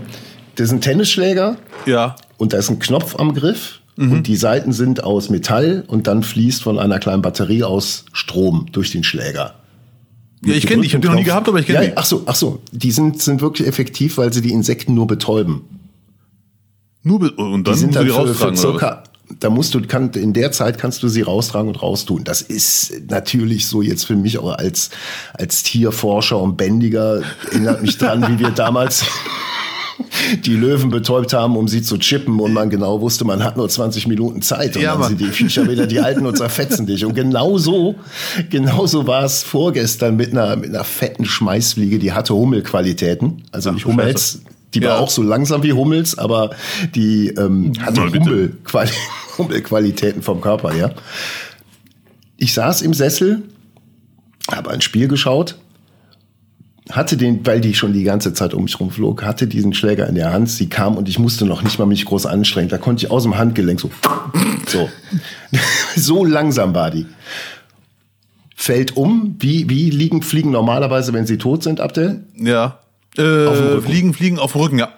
das 0.55 0.67
ist 0.67 0.71
ein 0.71 0.81
Tennisschläger. 0.81 1.57
Ja. 1.85 2.15
Und 2.37 2.53
da 2.53 2.57
ist 2.57 2.69
ein 2.69 2.79
Knopf 2.79 3.15
am 3.17 3.33
Griff. 3.33 3.81
Mhm. 3.97 4.11
Und 4.11 4.27
die 4.27 4.35
Seiten 4.35 4.73
sind 4.73 5.03
aus 5.03 5.29
Metall 5.29 5.83
und 5.87 6.07
dann 6.07 6.23
fließt 6.23 6.63
von 6.63 6.79
einer 6.79 6.99
kleinen 6.99 7.21
Batterie 7.21 7.63
aus 7.63 8.05
Strom 8.11 8.67
durch 8.71 8.91
den 8.91 9.03
Schläger. 9.03 9.55
Ja, 10.43 10.53
ich 10.53 10.67
kenne 10.67 10.81
die. 10.81 10.87
Ich 10.87 10.93
habe 10.93 11.01
die 11.01 11.07
noch 11.07 11.15
nie 11.15 11.23
gehabt, 11.23 11.47
aber 11.47 11.59
ich 11.59 11.65
kenne 11.65 11.79
ja, 11.79 11.89
die. 11.91 11.97
Ach 11.97 12.05
so, 12.05 12.23
ach 12.25 12.35
so. 12.35 12.61
Die 12.71 12.91
sind, 12.91 13.21
sind 13.21 13.41
wirklich 13.41 13.67
effektiv, 13.67 14.17
weil 14.17 14.33
sie 14.33 14.41
die 14.41 14.51
Insekten 14.51 14.93
nur 14.93 15.07
betäuben. 15.07 15.61
Nur 17.03 17.19
be 17.19 17.31
und 17.31 17.67
dann 17.67 17.73
die 17.73 17.79
sind 17.79 17.95
dann 17.95 18.05
die 18.05 18.11
für, 18.11 18.33
für 18.33 18.55
circa, 18.55 19.03
da 19.39 19.49
musst 19.49 19.73
du, 19.73 19.81
kann, 19.81 20.11
in 20.11 20.33
der 20.33 20.51
Zeit 20.51 20.77
kannst 20.77 21.03
du 21.03 21.07
sie 21.07 21.21
raustragen 21.21 21.69
und 21.69 21.81
raustun. 21.81 22.23
Das 22.23 22.41
ist 22.41 23.09
natürlich 23.09 23.67
so 23.67 23.81
jetzt 23.81 24.05
für 24.05 24.15
mich 24.15 24.37
auch 24.37 24.57
als, 24.57 24.89
als 25.33 25.63
Tierforscher 25.63 26.39
und 26.39 26.57
Bändiger, 26.57 27.21
erinnert 27.51 27.81
mich 27.81 27.97
dran, 27.97 28.25
wie 28.27 28.39
wir 28.39 28.49
damals 28.55 29.05
die 30.45 30.55
Löwen 30.55 30.89
betäubt 30.89 31.33
haben, 31.33 31.55
um 31.55 31.67
sie 31.67 31.81
zu 31.81 31.97
chippen 31.97 32.39
und 32.39 32.53
man 32.53 32.69
genau 32.69 33.01
wusste, 33.01 33.25
man 33.25 33.43
hat 33.43 33.57
nur 33.57 33.69
20 33.69 34.07
Minuten 34.07 34.41
Zeit 34.41 34.75
und 34.75 34.81
ja, 34.81 34.95
dann 34.95 35.09
sind 35.09 35.21
die 35.21 35.27
Viecher 35.27 35.69
wieder 35.69 35.87
die 35.87 35.99
alten 35.99 36.25
und 36.25 36.37
zerfetzen 36.37 36.85
dich. 36.85 37.05
Und 37.05 37.13
genauso, 37.13 37.95
genauso 38.49 39.07
war 39.07 39.23
es 39.23 39.43
vorgestern 39.43 40.15
mit 40.15 40.31
einer, 40.31 40.55
mit 40.55 40.69
einer 40.69 40.83
fetten 40.83 41.25
Schmeißfliege, 41.25 41.99
die 41.99 42.13
hatte 42.13 42.33
Hummelqualitäten. 42.33 43.43
Also 43.51 43.71
nicht 43.71 43.85
Hummels, 43.85 44.41
die 44.73 44.79
ja. 44.79 44.89
war 44.89 44.99
auch 44.99 45.09
so 45.09 45.23
langsam 45.23 45.63
wie 45.63 45.73
Hummels, 45.73 46.17
aber 46.17 46.51
die 46.93 47.29
ähm, 47.29 47.73
hatte 47.79 48.01
Hummelquali 48.01 48.91
Hummelqualitäten 49.37 50.21
vom 50.21 50.41
Körper 50.41 50.71
her. 50.71 50.95
Ich 52.37 52.53
saß 52.53 52.81
im 52.81 52.93
Sessel, 52.93 53.43
habe 54.51 54.71
ein 54.71 54.81
Spiel 54.81 55.07
geschaut 55.07 55.55
hatte 56.91 57.17
den, 57.17 57.45
weil 57.45 57.61
die 57.61 57.73
schon 57.73 57.93
die 57.93 58.03
ganze 58.03 58.33
Zeit 58.33 58.53
um 58.53 58.63
mich 58.63 58.79
rumflog, 58.79 59.23
hatte 59.23 59.47
diesen 59.47 59.73
Schläger 59.73 60.07
in 60.07 60.15
der 60.15 60.31
Hand. 60.31 60.49
Sie 60.49 60.69
kam 60.69 60.97
und 60.97 61.09
ich 61.09 61.17
musste 61.17 61.45
noch 61.45 61.63
nicht 61.63 61.79
mal 61.79 61.85
mich 61.85 62.05
groß 62.05 62.27
anstrengen. 62.27 62.69
Da 62.69 62.77
konnte 62.77 63.05
ich 63.05 63.11
aus 63.11 63.23
dem 63.23 63.37
Handgelenk 63.37 63.79
so, 63.79 63.89
so, 64.67 64.89
so 65.95 66.25
langsam 66.25 66.75
war 66.75 66.91
die. 66.91 67.07
Fällt 68.55 68.95
um. 68.95 69.35
Wie, 69.39 69.69
wie 69.69 69.89
liegen 69.89 70.21
Fliegen 70.21 70.51
normalerweise, 70.51 71.11
wenn 71.13 71.25
sie 71.25 71.37
tot 71.37 71.63
sind, 71.63 71.79
Abdel? 71.79 72.23
Ja. 72.35 72.79
Äh, 73.17 73.81
fliegen, 73.81 74.13
fliegen 74.13 74.39
auf 74.39 74.51
dem 74.51 74.61
Rücken, 74.61 74.79
ja. 74.79 74.89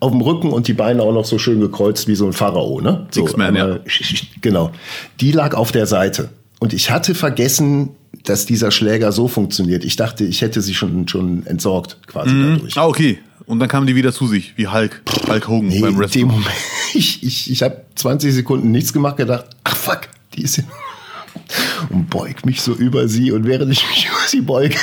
Auf 0.00 0.10
dem 0.10 0.20
Rücken 0.20 0.52
und 0.52 0.66
die 0.66 0.72
Beine 0.72 1.02
auch 1.02 1.12
noch 1.12 1.24
so 1.24 1.38
schön 1.38 1.60
gekreuzt 1.60 2.08
wie 2.08 2.16
so 2.16 2.26
ein 2.26 2.32
Pharao, 2.32 2.80
ne? 2.80 3.06
So, 3.10 3.22
X-Men, 3.22 3.54
ja. 3.54 3.78
Genau. 4.40 4.72
Die 5.20 5.30
lag 5.30 5.54
auf 5.54 5.70
der 5.70 5.86
Seite. 5.86 6.30
Und 6.58 6.72
ich 6.72 6.90
hatte 6.90 7.14
vergessen, 7.14 7.90
dass 8.24 8.46
dieser 8.46 8.70
Schläger 8.70 9.12
so 9.12 9.28
funktioniert. 9.28 9.84
Ich 9.84 9.96
dachte, 9.96 10.24
ich 10.24 10.42
hätte 10.42 10.60
sie 10.60 10.74
schon, 10.74 11.08
schon 11.08 11.46
entsorgt, 11.46 11.98
quasi 12.06 12.32
mhm. 12.34 12.54
dadurch. 12.54 12.78
Ah, 12.78 12.86
okay. 12.86 13.18
Und 13.46 13.58
dann 13.58 13.68
kamen 13.68 13.86
die 13.86 13.96
wieder 13.96 14.12
zu 14.12 14.26
sich, 14.28 14.54
wie 14.56 14.68
Hulk, 14.68 15.02
Hulk 15.28 15.48
Hogan 15.48 15.68
nee, 15.68 15.80
beim 15.80 15.98
Wrestling. 15.98 16.26
Moment, 16.26 16.46
ich, 16.94 17.22
ich, 17.22 17.50
ich 17.50 17.62
habe 17.62 17.82
20 17.96 18.32
Sekunden 18.32 18.70
nichts 18.70 18.92
gemacht, 18.92 19.16
gedacht, 19.16 19.46
ach 19.64 19.76
fuck, 19.76 20.02
die 20.34 20.42
ist 20.42 20.56
hier. 20.56 20.64
und 21.90 22.08
beug 22.10 22.44
mich 22.44 22.60
so 22.60 22.72
über 22.72 23.08
sie 23.08 23.32
und 23.32 23.46
während 23.46 23.72
ich 23.72 23.86
mich 23.88 24.06
über 24.10 24.26
sie 24.26 24.40
beuge, 24.42 24.76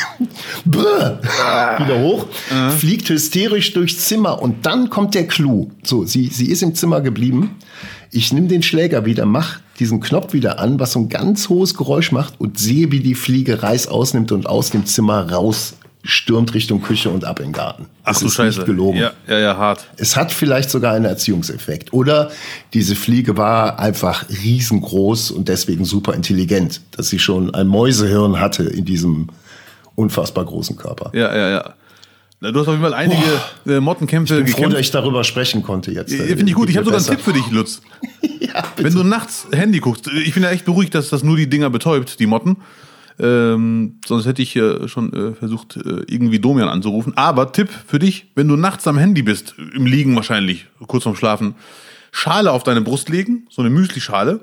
wieder 0.66 2.00
hoch, 2.00 2.28
fliegt 2.78 3.10
hysterisch 3.10 3.74
durchs 3.74 4.00
Zimmer 4.00 4.42
und 4.42 4.66
dann 4.66 4.90
kommt 4.90 5.16
der 5.16 5.28
Clou. 5.28 5.72
So, 5.84 6.06
sie, 6.06 6.28
sie 6.28 6.50
ist 6.50 6.64
im 6.64 6.76
Zimmer 6.76 7.02
geblieben. 7.02 7.56
Ich 8.12 8.34
nehme 8.34 8.48
den 8.48 8.64
Schläger 8.64 9.06
wieder, 9.06 9.26
mach 9.26 9.60
diesen 9.80 10.00
Knopf 10.00 10.34
wieder 10.34 10.60
an, 10.60 10.80
was 10.80 10.94
so 10.94 11.00
ein 11.00 11.10
ganz 11.10 11.50
hohes 11.50 11.74
Geräusch 11.74 12.12
macht 12.12 12.40
und 12.40 12.60
sehe, 12.60 12.92
wie 12.92 13.00
die 13.00 13.16
Fliege 13.16 13.64
Reis 13.64 13.88
ausnimmt 13.88 14.32
und 14.32 14.48
aus 14.48 14.70
dem 14.70 14.86
Zimmer 14.86 15.32
raus 15.32 15.76
stürmt 16.04 16.54
Richtung 16.54 16.82
Küche 16.82 17.10
und 17.10 17.26
ab 17.26 17.40
in 17.40 17.48
den 17.48 17.54
Garten. 17.54 17.88
Ach 18.04 18.14
Das 18.14 18.20
du 18.20 18.28
ist 18.28 18.36
Scheiße. 18.36 18.60
Nicht 18.60 18.66
gelogen. 18.66 19.00
Ja, 19.00 19.12
ja, 19.28 19.40
ja, 19.40 19.58
hart. 19.58 19.86
Es 19.98 20.16
hat 20.16 20.32
vielleicht 20.32 20.70
sogar 20.70 20.94
einen 20.94 21.06
Erziehungseffekt. 21.06 21.94
Oder 21.94 22.32
diese 22.74 22.96
Fliege 22.96 23.36
war 23.38 23.80
einfach 23.80 24.26
riesengroß 24.30 25.32
und 25.32 25.50
deswegen 25.50 25.84
super 25.86 26.14
intelligent, 26.14 26.82
dass 26.92 27.10
sie 27.10 27.20
schon 27.20 27.54
ein 27.54 27.68
Mäusehirn 27.68 28.40
hatte 28.40 28.64
in 28.64 28.86
diesem 28.86 29.28
unfassbar 29.96 30.46
großen 30.46 30.78
Körper. 30.78 31.12
Ja, 31.14 31.36
ja, 31.36 31.50
ja. 31.50 31.74
Du 32.42 32.48
hast 32.60 32.68
auf 32.68 32.74
jeden 32.74 32.82
Fall 32.82 32.94
einige 32.94 33.22
äh, 33.68 33.82
Mottenkämpfe 33.82 34.40
Ich 34.40 34.46
bin 34.46 34.54
froh, 34.54 34.62
dass 34.62 34.70
gekämpft. 34.70 34.86
ich 34.86 34.92
darüber 34.92 35.24
sprechen 35.26 35.62
konnte 35.62 35.92
jetzt. 35.92 36.14
Ja, 36.14 36.24
Finde 36.24 36.46
ich 36.46 36.54
gut. 36.54 36.70
Ich 36.70 36.78
habe 36.78 36.86
sogar 36.86 37.00
einen 37.00 37.10
Tipp 37.10 37.20
für 37.20 37.34
dich, 37.34 37.50
Lutz. 37.52 37.82
ja, 38.40 38.64
Wenn 38.78 38.94
du 38.94 39.04
nachts 39.04 39.48
Handy 39.52 39.80
guckst, 39.80 40.08
ich 40.08 40.34
bin 40.34 40.44
ja 40.44 40.50
echt 40.50 40.64
beruhigt, 40.64 40.96
dass 40.96 41.10
das 41.10 41.22
nur 41.22 41.36
die 41.36 41.50
Dinger 41.50 41.70
betäubt, 41.70 42.20
die 42.20 42.28
Motten. 42.28 42.58
Ähm, 43.20 44.00
sonst 44.06 44.26
hätte 44.26 44.42
ich 44.42 44.56
äh, 44.56 44.88
schon 44.88 45.12
äh, 45.12 45.34
versucht, 45.34 45.76
äh, 45.76 46.04
irgendwie 46.08 46.40
Domian 46.40 46.70
anzurufen. 46.70 47.12
Aber 47.18 47.52
Tipp 47.52 47.68
für 47.86 48.00
dich, 48.00 48.32
wenn 48.36 48.48
du 48.48 48.56
nachts 48.56 48.88
am 48.88 48.98
Handy 48.98 49.22
bist, 49.22 49.56
im 49.76 49.86
Liegen 49.86 50.16
wahrscheinlich, 50.16 50.68
kurz 50.88 51.04
vorm 51.04 51.18
Schlafen, 51.18 51.56
Schale 52.14 52.54
auf 52.54 52.64
deine 52.64 52.80
Brust 52.80 53.10
legen, 53.10 53.48
so 53.50 53.62
eine 53.62 53.70
Müslischale 53.70 54.40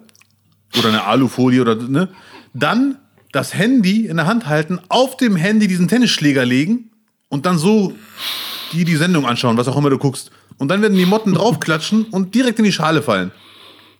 oder 0.78 0.88
eine 0.90 1.04
Alufolie 1.04 1.62
oder 1.62 1.76
ne, 1.76 2.08
dann 2.52 2.98
das 3.32 3.54
Handy 3.54 4.04
in 4.06 4.18
der 4.18 4.26
Hand 4.26 4.46
halten, 4.46 4.80
auf 4.90 5.16
dem 5.16 5.36
Handy 5.36 5.66
diesen 5.66 5.88
Tennisschläger 5.88 6.44
legen 6.44 6.90
und 7.28 7.47
dann 7.47 7.59
so 7.59 7.92
die 8.73 8.85
die 8.85 8.97
Sendung 8.97 9.26
anschauen, 9.26 9.56
was 9.56 9.68
auch 9.68 9.76
immer 9.76 9.90
du 9.90 9.99
guckst. 9.99 10.30
Und 10.59 10.68
dann 10.68 10.83
werden 10.83 10.97
die 10.97 11.06
Motten 11.06 11.35
draufklatschen 11.35 12.04
und 12.11 12.35
direkt 12.35 12.59
in 12.59 12.64
die 12.64 12.73
Schale 12.73 13.02
fallen. 13.02 13.30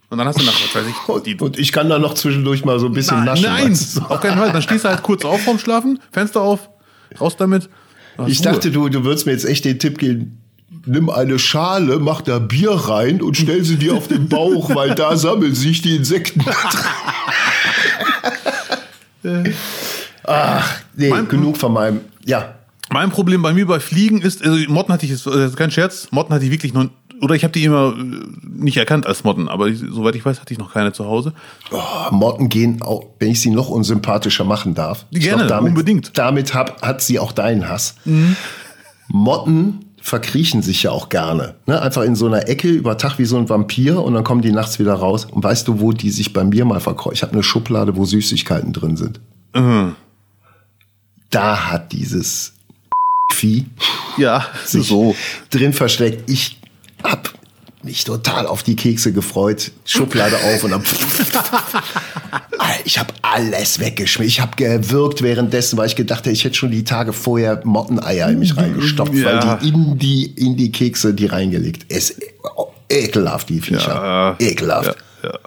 Und 0.09 0.19
dann 0.19 0.27
hast 0.29 0.41
du 0.41 0.45
nach, 0.45 0.53
was 0.55 0.75
weiß 0.75 0.85
ich, 0.89 1.23
die, 1.25 1.35
Und, 1.43 1.59
ich 1.59 1.73
kann 1.73 1.89
da 1.89 1.99
noch 1.99 2.15
zwischendurch 2.15 2.65
mal 2.65 2.79
so 2.79 2.87
ein 2.87 2.93
bisschen 2.93 3.17
Nein, 3.19 3.25
naschen. 3.27 3.45
nein, 3.45 3.71
weißt 3.73 3.97
du? 3.97 4.01
auf 4.03 4.21
keinen 4.21 4.39
Fall. 4.39 4.53
Dann 4.53 4.63
stehst 4.63 4.85
du 4.85 4.89
halt 4.89 5.03
kurz 5.03 5.25
auf 5.25 5.41
vorm 5.43 5.59
Schlafen, 5.59 5.99
Fenster 6.13 6.41
auf, 6.41 6.69
raus 7.21 7.37
damit. 7.37 7.69
Ich 8.27 8.39
Ruhe. 8.41 8.45
dachte, 8.53 8.71
du, 8.71 8.89
du 8.89 9.05
würdest 9.05 9.27
mir 9.27 9.33
jetzt 9.33 9.45
echt 9.45 9.65
den 9.65 9.79
Tipp 9.79 9.99
geben, 9.99 10.41
nimm 10.87 11.11
eine 11.11 11.39
Schale, 11.39 11.99
mach 11.99 12.23
da 12.23 12.39
Bier 12.39 12.71
rein 12.73 13.21
und 13.21 13.37
stell 13.37 13.63
sie 13.65 13.77
dir 13.77 13.95
auf 13.95 14.09
den 14.09 14.29
Bauch, 14.29 14.75
weil 14.75 14.95
da 14.95 15.17
sammeln 15.17 15.55
sich 15.55 15.83
die 15.83 15.97
Insekten. 15.97 16.45
Ach, 20.25 20.75
nee, 20.95 21.09
Mein- 21.11 21.29
genug 21.29 21.57
von 21.57 21.73
meinem, 21.73 22.01
ja. 22.25 22.55
Mein 22.91 23.11
Problem 23.11 23.43
bei 23.43 23.53
mir 23.53 23.67
bei 23.67 23.81
Fliegen 23.81 24.21
ist, 24.21 24.45
also 24.45 24.57
Motten 24.71 24.93
hatte 24.93 25.07
ich, 25.07 25.13
das 25.13 25.27
ist 25.27 25.57
kein 25.57 25.71
Scherz, 25.71 26.09
Motten 26.13 26.33
hatte 26.33 26.45
ich 26.45 26.51
wirklich 26.51 26.73
noch, 26.73 26.87
oder 27.21 27.35
ich 27.35 27.43
habe 27.43 27.53
die 27.53 27.65
immer 27.65 27.95
äh, 27.99 28.21
nicht 28.43 28.77
erkannt 28.77 29.07
als 29.07 29.25
Motten, 29.25 29.49
aber 29.49 29.67
ich, 29.67 29.79
soweit 29.79 30.15
ich 30.15 30.25
weiß, 30.25 30.41
hatte 30.41 30.53
ich 30.53 30.59
noch 30.59 30.73
keine 30.73 30.93
zu 30.93 31.07
Hause. 31.07 31.33
Oh, 31.73 31.81
Motten 32.13 32.49
gehen 32.49 32.83
auch, 32.83 33.05
wenn 33.19 33.31
ich 33.31 33.41
sie 33.41 33.51
noch 33.51 33.69
unsympathischer 33.69 34.45
machen 34.45 34.75
darf. 34.75 35.07
Gerne, 35.11 35.47
damit, 35.47 35.71
unbedingt. 35.71 36.17
Damit 36.17 36.55
hab, 36.55 36.83
hat 36.83 37.03
sie 37.03 37.19
auch 37.19 37.33
deinen 37.33 37.69
Hass. 37.69 37.97
Motten 39.09 39.87
verkriechen 40.07 40.63
sich 40.63 40.85
ja 40.85 40.93
auch 40.93 41.09
gerne. 41.09 41.57
Ne? 41.67 41.83
Einfach 41.83 42.03
in 42.03 42.15
so 42.15 42.27
einer 42.27 42.49
Ecke 42.49 42.69
über 42.69 42.97
Tag 42.97 43.19
wie 43.19 43.25
so 43.25 43.37
ein 43.37 43.49
Vampir 43.49 44.03
und 44.03 44.15
dann 44.15 44.23
kommen 44.23 44.41
die 44.41 44.53
nachts 44.53 44.79
wieder 44.79 44.95
raus. 44.95 45.25
Und 45.25 45.43
weißt 45.43 45.67
du, 45.67 45.81
wo 45.81 45.91
die 45.91 46.11
sich 46.11 46.33
bei 46.33 46.45
mir 46.45 46.65
mal 46.65 46.79
verkreuchen? 46.79 47.15
Ich 47.15 47.23
habe 47.23 47.33
eine 47.33 47.43
Schublade, 47.43 47.97
wo 47.97 48.05
Süßigkeiten 48.05 48.73
drin 48.73 48.97
sind. 48.97 49.21
Mhm. 49.53 49.97
Da 51.31 51.73
hat 51.73 51.91
dieses 51.91 52.56
Vieh 53.33 53.67
Ja, 54.17 54.47
sich 54.65 54.87
so. 54.89 55.15
drin 55.51 55.73
versteckt. 55.73 56.29
Ich 56.31 56.59
hab 57.03 57.33
mich 57.83 58.05
total 58.05 58.47
auf 58.47 58.63
die 58.63 58.77
Kekse 58.77 59.13
gefreut. 59.13 59.71
Schublade 59.85 60.37
auf 60.37 60.65
und 60.65 60.71
dann. 60.73 60.83
ich 62.85 62.99
habe 62.99 63.13
alles 63.23 63.79
weggeschmissen. 63.79 64.29
Ich 64.29 64.41
habe 64.41 64.57
gewirkt 64.57 65.23
währenddessen, 65.23 65.77
weil 65.77 65.87
ich 65.87 65.97
gedacht 65.97 66.21
hätte, 66.21 66.31
ich 66.31 66.45
hätte 66.45 66.55
schon 66.57 66.71
die 66.71 66.85
Tage 66.85 67.13
vorher 67.13 67.61
Motteneier 67.65 68.29
in 68.31 68.39
mich 68.39 68.57
reingestopft, 68.57 69.15
Ja. 69.15 69.47
weil 69.47 69.59
die 69.61 69.69
in 69.69 69.99
die 69.99 70.25
in 70.27 70.57
die 70.57 70.73
Kekse 70.73 71.13
die 71.15 71.27
reingelegt. 71.27 71.87
Es 71.93 72.17
oh, 72.57 72.69
ekelhaft 72.89 73.49
die 73.51 73.61
Viecher. 73.61 73.95
Ja. 73.95 74.37
ekelhaft. 74.39 74.97
Ja. 75.23 75.39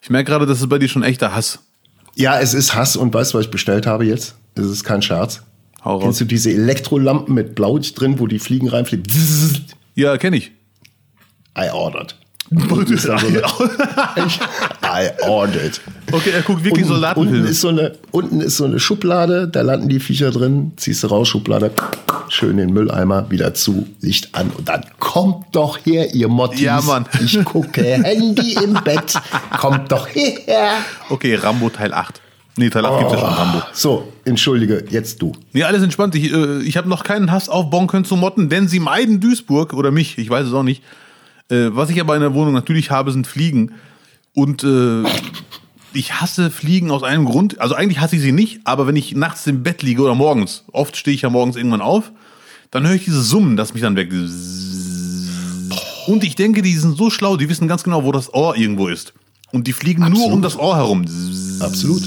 Ich 0.00 0.10
merke 0.10 0.30
gerade, 0.30 0.46
das 0.46 0.60
ist 0.60 0.68
bei 0.68 0.78
dir 0.78 0.88
schon 0.88 1.02
echter 1.02 1.34
Hass. 1.34 1.58
Ja, 2.14 2.40
es 2.40 2.54
ist 2.54 2.74
Hass 2.74 2.96
und 2.96 3.12
weißt 3.12 3.34
du, 3.34 3.38
was 3.38 3.44
ich 3.46 3.50
bestellt 3.50 3.86
habe 3.86 4.04
jetzt? 4.06 4.36
Es 4.54 4.64
ist 4.66 4.84
kein 4.84 5.02
Scherz. 5.02 5.42
Hau. 5.86 6.00
Kennst 6.00 6.20
du 6.20 6.24
diese 6.24 6.50
Elektrolampen 6.50 7.34
mit 7.34 7.54
Blaulicht 7.54 7.98
drin, 8.00 8.18
wo 8.18 8.26
die 8.26 8.38
Fliegen 8.40 8.68
reinfliegen? 8.68 9.06
Ja, 9.94 10.18
kenne 10.18 10.36
ich. 10.36 10.52
I 11.58 11.70
ordered. 11.72 12.14
Ist 12.90 13.04
dann 13.08 13.18
so 13.18 13.26
eine- 13.28 13.42
Ich- 14.26 14.38
I 14.82 15.08
ordered. 15.26 15.80
okay, 16.12 16.30
er 16.34 16.42
guckt 16.42 16.62
wirklich 16.64 16.84
Unten, 16.84 16.92
unten, 16.92 17.02
Soldatenfilme. 17.02 17.48
ist 17.48 17.60
so 17.62 17.68
eine, 17.68 17.92
unten 18.10 18.40
ist 18.42 18.56
so 18.58 18.64
eine 18.66 18.78
Schublade, 18.78 19.48
da 19.48 19.62
landen 19.62 19.88
die 19.88 19.98
Viecher 20.00 20.30
drin, 20.32 20.72
ziehst 20.76 21.02
du 21.02 21.06
raus, 21.06 21.28
Schublade, 21.28 21.70
schön 22.28 22.50
in 22.50 22.56
den 22.58 22.72
Mülleimer, 22.74 23.30
wieder 23.30 23.54
zu, 23.54 23.86
Licht 24.02 24.34
an 24.34 24.50
und 24.50 24.68
dann 24.68 24.84
kommt 24.98 25.46
doch 25.56 25.78
her, 25.86 26.14
ihr 26.14 26.28
Mottis. 26.28 26.60
Ja, 26.60 26.80
Mann. 26.82 27.06
Ich 27.24 27.42
gucke 27.44 27.82
Handy 27.82 28.52
im 28.62 28.74
Bett, 28.84 29.14
kommt 29.58 29.90
doch 29.90 30.06
her. 30.08 30.72
Okay, 31.08 31.36
Rambo 31.36 31.70
Teil 31.70 31.94
8. 31.94 32.20
Nee, 32.58 32.70
Teil 32.70 32.86
8 32.86 32.98
gibt's 32.98 33.12
ja 33.12 33.18
schon, 33.18 33.28
Rambo. 33.28 33.62
So, 33.72 34.12
entschuldige, 34.24 34.84
jetzt 34.88 35.20
du. 35.20 35.32
Nee, 35.52 35.64
alles 35.64 35.82
entspannt. 35.82 36.14
Ich, 36.14 36.32
äh, 36.32 36.62
ich 36.62 36.76
habe 36.76 36.88
noch 36.88 37.04
keinen 37.04 37.30
Hass 37.30 37.48
aufbauen 37.48 37.86
können 37.86 38.06
zu 38.06 38.16
Motten, 38.16 38.48
denn 38.48 38.66
sie 38.66 38.80
meiden 38.80 39.20
Duisburg 39.20 39.74
oder 39.74 39.90
mich, 39.90 40.16
ich 40.16 40.30
weiß 40.30 40.46
es 40.46 40.54
auch 40.54 40.62
nicht. 40.62 40.82
Äh, 41.50 41.68
was 41.70 41.90
ich 41.90 42.00
aber 42.00 42.14
in 42.14 42.22
der 42.22 42.32
Wohnung 42.34 42.54
natürlich 42.54 42.90
habe, 42.90 43.12
sind 43.12 43.26
Fliegen. 43.26 43.72
Und 44.34 44.64
äh, 44.64 45.02
ich 45.92 46.20
hasse 46.20 46.50
Fliegen 46.50 46.90
aus 46.90 47.02
einem 47.02 47.26
Grund. 47.26 47.60
Also 47.60 47.74
eigentlich 47.74 48.00
hasse 48.00 48.16
ich 48.16 48.22
sie 48.22 48.32
nicht, 48.32 48.60
aber 48.64 48.86
wenn 48.86 48.96
ich 48.96 49.14
nachts 49.14 49.46
im 49.46 49.62
Bett 49.62 49.82
liege 49.82 50.02
oder 50.02 50.14
morgens, 50.14 50.64
oft 50.72 50.96
stehe 50.96 51.14
ich 51.14 51.22
ja 51.22 51.30
morgens 51.30 51.56
irgendwann 51.56 51.82
auf, 51.82 52.10
dann 52.70 52.86
höre 52.86 52.94
ich 52.94 53.04
dieses 53.04 53.28
Summen, 53.28 53.56
das 53.56 53.74
mich 53.74 53.82
dann 53.82 53.96
weg. 53.96 54.10
Und 56.06 56.24
ich 56.24 56.36
denke, 56.36 56.62
die 56.62 56.74
sind 56.74 56.96
so 56.96 57.10
schlau, 57.10 57.36
die 57.36 57.48
wissen 57.48 57.68
ganz 57.68 57.82
genau, 57.82 58.04
wo 58.04 58.12
das 58.12 58.32
Ohr 58.32 58.56
irgendwo 58.56 58.88
ist. 58.88 59.12
Und 59.52 59.66
die 59.66 59.72
fliegen 59.72 60.00
nur 60.02 60.10
Absolut. 60.10 60.32
um 60.32 60.42
das 60.42 60.58
Ohr 60.58 60.76
herum. 60.76 61.04
Absolut. 61.60 62.02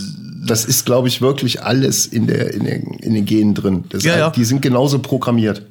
Das 0.46 0.66
ist, 0.66 0.86
glaube 0.86 1.08
ich, 1.08 1.22
wirklich 1.22 1.64
alles 1.64 2.06
in, 2.08 2.28
der, 2.28 2.54
in, 2.54 2.64
den, 2.64 2.84
in 3.00 3.14
den 3.14 3.26
Genen 3.26 3.54
drin. 3.56 3.84
Ja, 3.92 3.98
ist, 3.98 4.06
ja. 4.06 4.30
Die 4.30 4.46
sind 4.46 4.62
genauso 4.62 5.00
programmiert. 5.00 5.66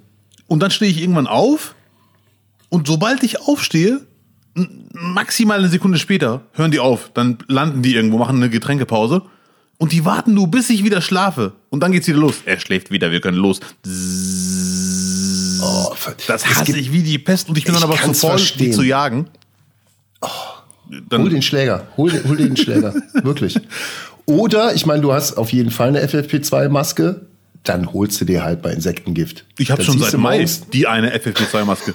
Und 0.46 0.60
dann 0.60 0.70
stehe 0.70 0.90
ich 0.90 1.00
irgendwann 1.00 1.26
auf 1.26 1.74
und 2.68 2.86
sobald 2.86 3.22
ich 3.22 3.40
aufstehe, 3.40 4.00
maximal 4.92 5.58
eine 5.58 5.68
Sekunde 5.68 5.98
später, 5.98 6.42
hören 6.52 6.70
die 6.70 6.80
auf. 6.80 7.10
Dann 7.14 7.38
landen 7.48 7.82
die 7.82 7.94
irgendwo, 7.94 8.18
machen 8.18 8.36
eine 8.36 8.50
Getränkepause 8.50 9.22
und 9.78 9.92
die 9.92 10.04
warten 10.04 10.34
nur, 10.34 10.48
bis 10.50 10.68
ich 10.70 10.84
wieder 10.84 11.00
schlafe. 11.00 11.52
Und 11.70 11.80
dann 11.82 11.92
geht's 11.92 12.08
wieder 12.08 12.18
los. 12.18 12.34
Er 12.44 12.58
schläft 12.58 12.90
wieder, 12.90 13.10
wir 13.10 13.20
können 13.20 13.38
los. 13.38 13.60
Oh, 15.62 15.94
Das 16.26 16.46
hasse 16.46 16.64
gibt- 16.64 16.78
ich 16.78 16.92
wie 16.92 17.02
die 17.02 17.18
Pest 17.18 17.48
und 17.48 17.58
ich 17.58 17.64
bin 17.64 17.74
Ich 17.74 17.80
dann 17.80 17.90
aber 17.90 18.00
zu 18.02 18.14
voll, 18.14 18.40
die 18.58 18.70
zu 18.70 18.82
jagen. 18.82 19.28
Dann, 21.10 21.22
Hol 21.22 21.28
den 21.30 21.42
Schläger, 21.42 21.86
hol, 21.98 22.10
hol 22.26 22.36
den 22.36 22.56
Schläger, 22.56 22.94
wirklich. 23.22 23.60
Oder, 24.28 24.74
ich 24.74 24.84
meine, 24.84 25.00
du 25.00 25.14
hast 25.14 25.38
auf 25.38 25.54
jeden 25.54 25.70
Fall 25.70 25.88
eine 25.88 26.06
FFP2-Maske, 26.06 27.22
dann 27.64 27.94
holst 27.94 28.20
du 28.20 28.26
dir 28.26 28.44
halt 28.44 28.60
bei 28.60 28.72
Insektengift. 28.72 29.46
ich 29.56 29.70
habe 29.70 29.82
schon 29.82 29.98
seit 29.98 30.12
Mai 30.18 30.44
die 30.74 30.86
eine 30.86 31.16
FFP2-Maske. 31.16 31.94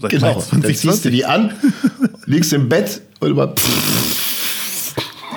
Seit 0.00 0.10
Genau, 0.10 0.34
Mai 0.34 0.44
dann 0.50 0.62
ziehst 0.64 0.82
du 0.82 0.88
2020. 0.88 1.12
die 1.12 1.24
an, 1.24 1.52
liegst 2.26 2.52
im 2.52 2.68
Bett 2.68 3.00
und 3.20 3.30
immer 3.30 3.54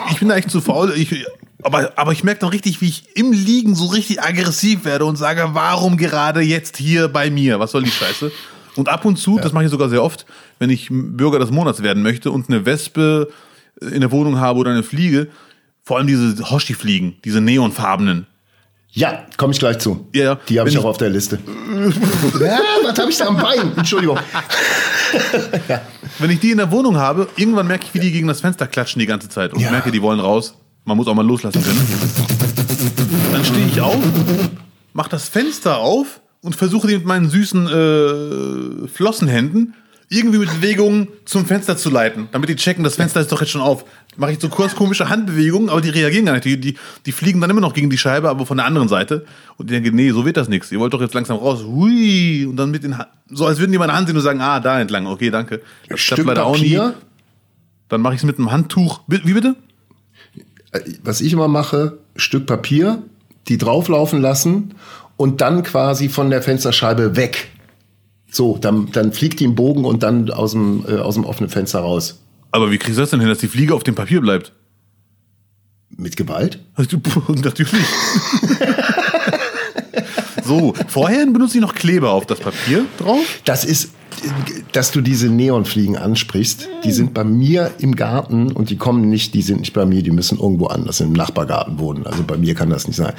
Ich 0.09 0.17
bin 0.17 0.29
da 0.29 0.35
echt 0.35 0.49
zu 0.49 0.61
faul. 0.61 0.91
Ich, 0.95 1.27
aber, 1.61 1.91
aber 1.95 2.11
ich 2.11 2.23
merke 2.23 2.39
dann 2.41 2.49
richtig, 2.49 2.81
wie 2.81 2.87
ich 2.87 3.15
im 3.15 3.31
Liegen 3.31 3.75
so 3.75 3.85
richtig 3.85 4.23
aggressiv 4.23 4.83
werde 4.83 5.05
und 5.05 5.17
sage, 5.17 5.47
warum 5.53 5.95
gerade 5.95 6.41
jetzt 6.41 6.75
hier 6.75 7.07
bei 7.07 7.29
mir? 7.29 7.59
Was 7.59 7.69
soll 7.69 7.83
die 7.83 7.91
Scheiße? 7.91 8.31
Und 8.77 8.89
ab 8.89 9.05
und 9.05 9.17
zu, 9.17 9.37
das 9.37 9.53
mache 9.53 9.65
ich 9.65 9.69
sogar 9.69 9.89
sehr 9.89 10.01
oft, 10.03 10.25
wenn 10.57 10.71
ich 10.71 10.87
Bürger 10.89 11.37
des 11.37 11.51
Monats 11.51 11.83
werden 11.83 12.01
möchte 12.01 12.31
und 12.31 12.49
eine 12.49 12.65
Wespe 12.65 13.27
in 13.79 14.01
der 14.01 14.11
Wohnung 14.11 14.39
habe 14.39 14.57
oder 14.57 14.71
eine 14.71 14.81
Fliege, 14.81 15.27
vor 15.91 15.97
allem 15.97 16.07
diese 16.07 16.49
Hoshi-Fliegen, 16.49 17.17
diese 17.25 17.41
neonfarbenen. 17.41 18.25
Ja, 18.93 19.25
komme 19.35 19.51
ich 19.51 19.59
gleich 19.59 19.77
zu. 19.79 20.07
Ja, 20.13 20.23
ja. 20.23 20.39
Die 20.47 20.57
habe 20.57 20.69
ich 20.69 20.75
ich- 20.75 20.81
auch 20.81 20.85
auf 20.85 20.97
der 20.97 21.09
Liste. 21.09 21.37
ja, 22.39 22.59
was 22.85 22.97
habe 22.97 23.11
ich 23.11 23.17
da 23.17 23.25
am 23.27 23.35
Bein? 23.35 23.73
Entschuldigung. 23.75 24.17
Wenn 26.19 26.29
ich 26.31 26.39
die 26.39 26.51
in 26.51 26.59
der 26.59 26.71
Wohnung 26.71 26.95
habe, 26.95 27.27
irgendwann 27.35 27.67
merke 27.67 27.83
ich, 27.87 27.93
wie 27.93 27.99
die 27.99 28.13
gegen 28.13 28.29
das 28.29 28.39
Fenster 28.39 28.67
klatschen 28.67 29.01
die 29.01 29.05
ganze 29.05 29.27
Zeit 29.27 29.53
und 29.53 29.59
Ja. 29.59 29.69
merke, 29.69 29.91
die 29.91 30.01
wollen 30.01 30.21
raus. 30.21 30.55
Man 30.85 30.95
muss 30.95 31.07
auch 31.07 31.13
mal 31.13 31.27
loslassen 31.27 31.61
können. 31.61 31.85
Dann 33.33 33.43
stehe 33.43 33.67
ich 33.67 33.81
auf, 33.81 33.97
mache 34.93 35.09
das 35.09 35.27
Fenster 35.27 35.79
auf 35.79 36.21
und 36.39 36.55
versuche 36.55 36.87
die 36.87 36.93
mit 36.95 37.05
meinen 37.05 37.29
süßen 37.29 37.67
äh, 37.67 38.87
Flossenhänden 38.87 39.73
irgendwie 40.13 40.39
mit 40.39 40.49
Bewegungen 40.49 41.07
zum 41.23 41.45
Fenster 41.45 41.77
zu 41.77 41.89
leiten, 41.89 42.27
damit 42.33 42.49
die 42.49 42.57
checken, 42.57 42.83
das 42.83 42.95
Fenster 42.95 43.21
ist 43.21 43.31
doch 43.31 43.39
jetzt 43.39 43.51
schon 43.51 43.61
auf. 43.61 43.85
Mache 44.17 44.33
ich 44.33 44.39
so 44.41 44.49
kurz 44.49 44.75
komische 44.75 45.07
Handbewegungen, 45.07 45.69
aber 45.69 45.79
die 45.79 45.87
reagieren 45.89 46.25
gar 46.25 46.33
nicht. 46.33 46.43
Die, 46.43 46.59
die, 46.59 46.75
die 47.05 47.11
fliegen 47.13 47.39
dann 47.39 47.49
immer 47.49 47.61
noch 47.61 47.73
gegen 47.73 47.89
die 47.89 47.97
Scheibe, 47.97 48.29
aber 48.29 48.45
von 48.45 48.57
der 48.57 48.65
anderen 48.65 48.89
Seite. 48.89 49.25
Und 49.55 49.69
die 49.69 49.73
denken, 49.73 49.95
nee, 49.95 50.11
so 50.11 50.25
wird 50.25 50.35
das 50.35 50.49
nichts. 50.49 50.69
Ihr 50.69 50.79
wollt 50.79 50.93
doch 50.93 50.99
jetzt 50.99 51.13
langsam 51.13 51.37
raus. 51.37 51.63
Hui. 51.63 52.45
Und 52.45 52.57
dann 52.57 52.71
mit 52.71 52.83
den, 52.83 52.97
Ha- 52.97 53.07
so 53.29 53.45
als 53.45 53.59
würden 53.59 53.71
die 53.71 53.77
meine 53.77 53.93
Hand 53.93 54.07
sehen 54.07 54.17
und 54.17 54.21
sagen, 54.21 54.41
ah, 54.41 54.59
da 54.59 54.81
entlang. 54.81 55.07
Okay, 55.07 55.29
danke. 55.29 55.61
Das 55.87 56.01
klappt 56.01 56.25
leider 56.25 56.45
auch 56.45 56.59
nie. 56.59 56.77
Dann 57.87 58.01
mache 58.01 58.15
ich 58.15 58.19
es 58.19 58.25
mit 58.25 58.37
einem 58.37 58.51
Handtuch. 58.51 58.99
Wie 59.07 59.33
bitte? 59.33 59.55
was 61.03 61.21
ich 61.21 61.33
immer 61.33 61.47
mache, 61.47 61.97
Stück 62.15 62.45
Papier, 62.45 63.01
die 63.47 63.57
drauflaufen 63.57 64.21
lassen 64.21 64.73
und 65.17 65.41
dann 65.41 65.63
quasi 65.63 66.09
von 66.09 66.29
der 66.29 66.41
Fensterscheibe 66.41 67.15
weg. 67.15 67.49
So, 68.31 68.57
dann, 68.57 68.89
dann 68.93 69.11
fliegt 69.11 69.41
die 69.41 69.43
im 69.43 69.55
Bogen 69.55 69.83
und 69.83 70.03
dann 70.03 70.31
aus 70.31 70.51
dem, 70.51 70.85
äh, 70.87 70.95
aus 70.95 71.15
dem 71.15 71.25
offenen 71.25 71.49
Fenster 71.49 71.81
raus. 71.81 72.21
Aber 72.51 72.71
wie 72.71 72.77
kriegst 72.77 72.97
du 72.97 73.01
das 73.01 73.09
denn 73.09 73.19
hin, 73.19 73.27
dass 73.27 73.39
die 73.39 73.49
Fliege 73.49 73.75
auf 73.75 73.83
dem 73.83 73.93
Papier 73.93 74.21
bleibt? 74.21 74.53
Mit 75.97 76.15
Gewalt? 76.15 76.59
Also, 76.75 76.97
Natürlich. 77.27 77.73
so, 80.45 80.73
vorher 80.87 81.25
benutze 81.25 81.57
ich 81.57 81.61
noch 81.61 81.75
Kleber 81.75 82.11
auf 82.11 82.25
das 82.25 82.39
Papier 82.39 82.85
drauf. 82.97 83.41
Das 83.43 83.65
ist, 83.65 83.91
dass 84.71 84.91
du 84.91 85.01
diese 85.01 85.27
Neonfliegen 85.27 85.97
ansprichst, 85.97 86.69
die 86.85 86.91
sind 86.91 87.13
bei 87.13 87.25
mir 87.25 87.71
im 87.79 87.97
Garten 87.97 88.53
und 88.53 88.69
die 88.69 88.77
kommen 88.77 89.09
nicht, 89.09 89.33
die 89.33 89.41
sind 89.41 89.59
nicht 89.59 89.73
bei 89.73 89.85
mir, 89.85 90.03
die 90.03 90.11
müssen 90.11 90.39
irgendwo 90.39 90.67
anders 90.67 91.01
im 91.01 91.11
Nachbargarten 91.11 91.79
wohnen. 91.79 92.07
Also 92.07 92.23
bei 92.23 92.37
mir 92.37 92.55
kann 92.55 92.69
das 92.69 92.87
nicht 92.87 92.95
sein. 92.95 93.13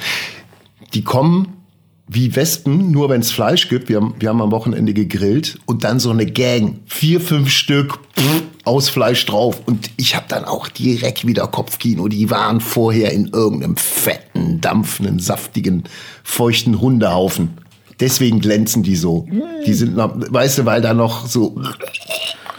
Die 0.95 1.03
kommen 1.03 1.62
wie 2.07 2.35
Wespen, 2.35 2.91
nur 2.91 3.09
wenn 3.09 3.21
es 3.21 3.31
Fleisch 3.31 3.69
gibt. 3.69 3.87
Wir 3.89 3.97
haben, 3.97 4.15
wir 4.19 4.29
haben 4.29 4.41
am 4.41 4.51
Wochenende 4.51 4.93
gegrillt 4.93 5.57
und 5.65 5.83
dann 5.83 5.99
so 5.99 6.11
eine 6.11 6.25
Gang, 6.25 6.79
vier, 6.85 7.21
fünf 7.21 7.49
Stück 7.49 7.97
pff, 8.17 8.41
aus 8.65 8.89
Fleisch 8.89 9.25
drauf. 9.25 9.61
Und 9.65 9.89
ich 9.97 10.15
habe 10.15 10.25
dann 10.27 10.43
auch 10.45 10.67
direkt 10.67 11.25
wieder 11.25 11.47
Kopfkino. 11.47 12.07
Die 12.09 12.29
waren 12.29 12.59
vorher 12.61 13.11
in 13.13 13.27
irgendeinem 13.29 13.77
fetten, 13.77 14.59
dampfenden, 14.61 15.19
saftigen, 15.19 15.83
feuchten 16.23 16.81
Hundehaufen. 16.81 17.57
Deswegen 17.99 18.41
glänzen 18.41 18.83
die 18.83 18.95
so. 18.97 19.27
Die 19.65 19.73
sind 19.73 19.95
noch, 19.95 20.13
weißt 20.15 20.57
du, 20.59 20.65
weil 20.65 20.81
da 20.81 20.93
noch 20.93 21.25
so, 21.25 21.59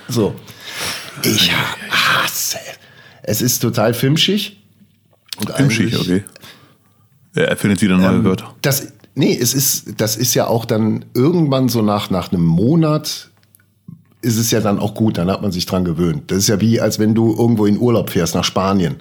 so. 0.09 0.35
Ich 1.23 1.53
hasse. 1.91 2.59
Es 3.23 3.43
ist 3.43 3.59
total 3.61 3.95
filmschig. 3.95 4.59
Und 5.39 5.51
eigentlich- 5.53 5.99
okay. 5.99 6.25
Er 7.35 7.49
erfindet 7.49 7.83
wieder 7.83 7.97
neue 7.99 8.23
Wörter. 8.25 8.55
das, 8.63 8.93
nee, 9.15 9.37
es 9.41 9.55
ist, 9.55 10.01
das 10.01 10.17
ist 10.17 10.35
ja 10.35 10.47
auch 10.47 10.65
dann 10.65 11.05
irgendwann 11.15 11.69
so 11.69 11.83
nach, 11.83 12.11
nach 12.11 12.33
einem 12.33 12.45
Monat 12.45 13.31
ist 14.25 14.39
es 14.39 14.51
ja 14.51 14.61
dann 14.61 14.79
auch 14.79 14.95
gut, 14.95 15.19
dann 15.19 15.31
hat 15.31 15.43
man 15.43 15.53
sich 15.53 15.67
dran 15.67 15.85
gewöhnt. 15.85 16.31
Das 16.31 16.39
ist 16.39 16.49
ja 16.49 16.61
wie, 16.61 16.81
als 16.81 16.99
wenn 16.99 17.15
du 17.15 17.37
irgendwo 17.37 17.67
in 17.67 17.79
Urlaub 17.79 18.11
fährst 18.11 18.35
nach 18.35 18.45
Spanien. 18.45 18.97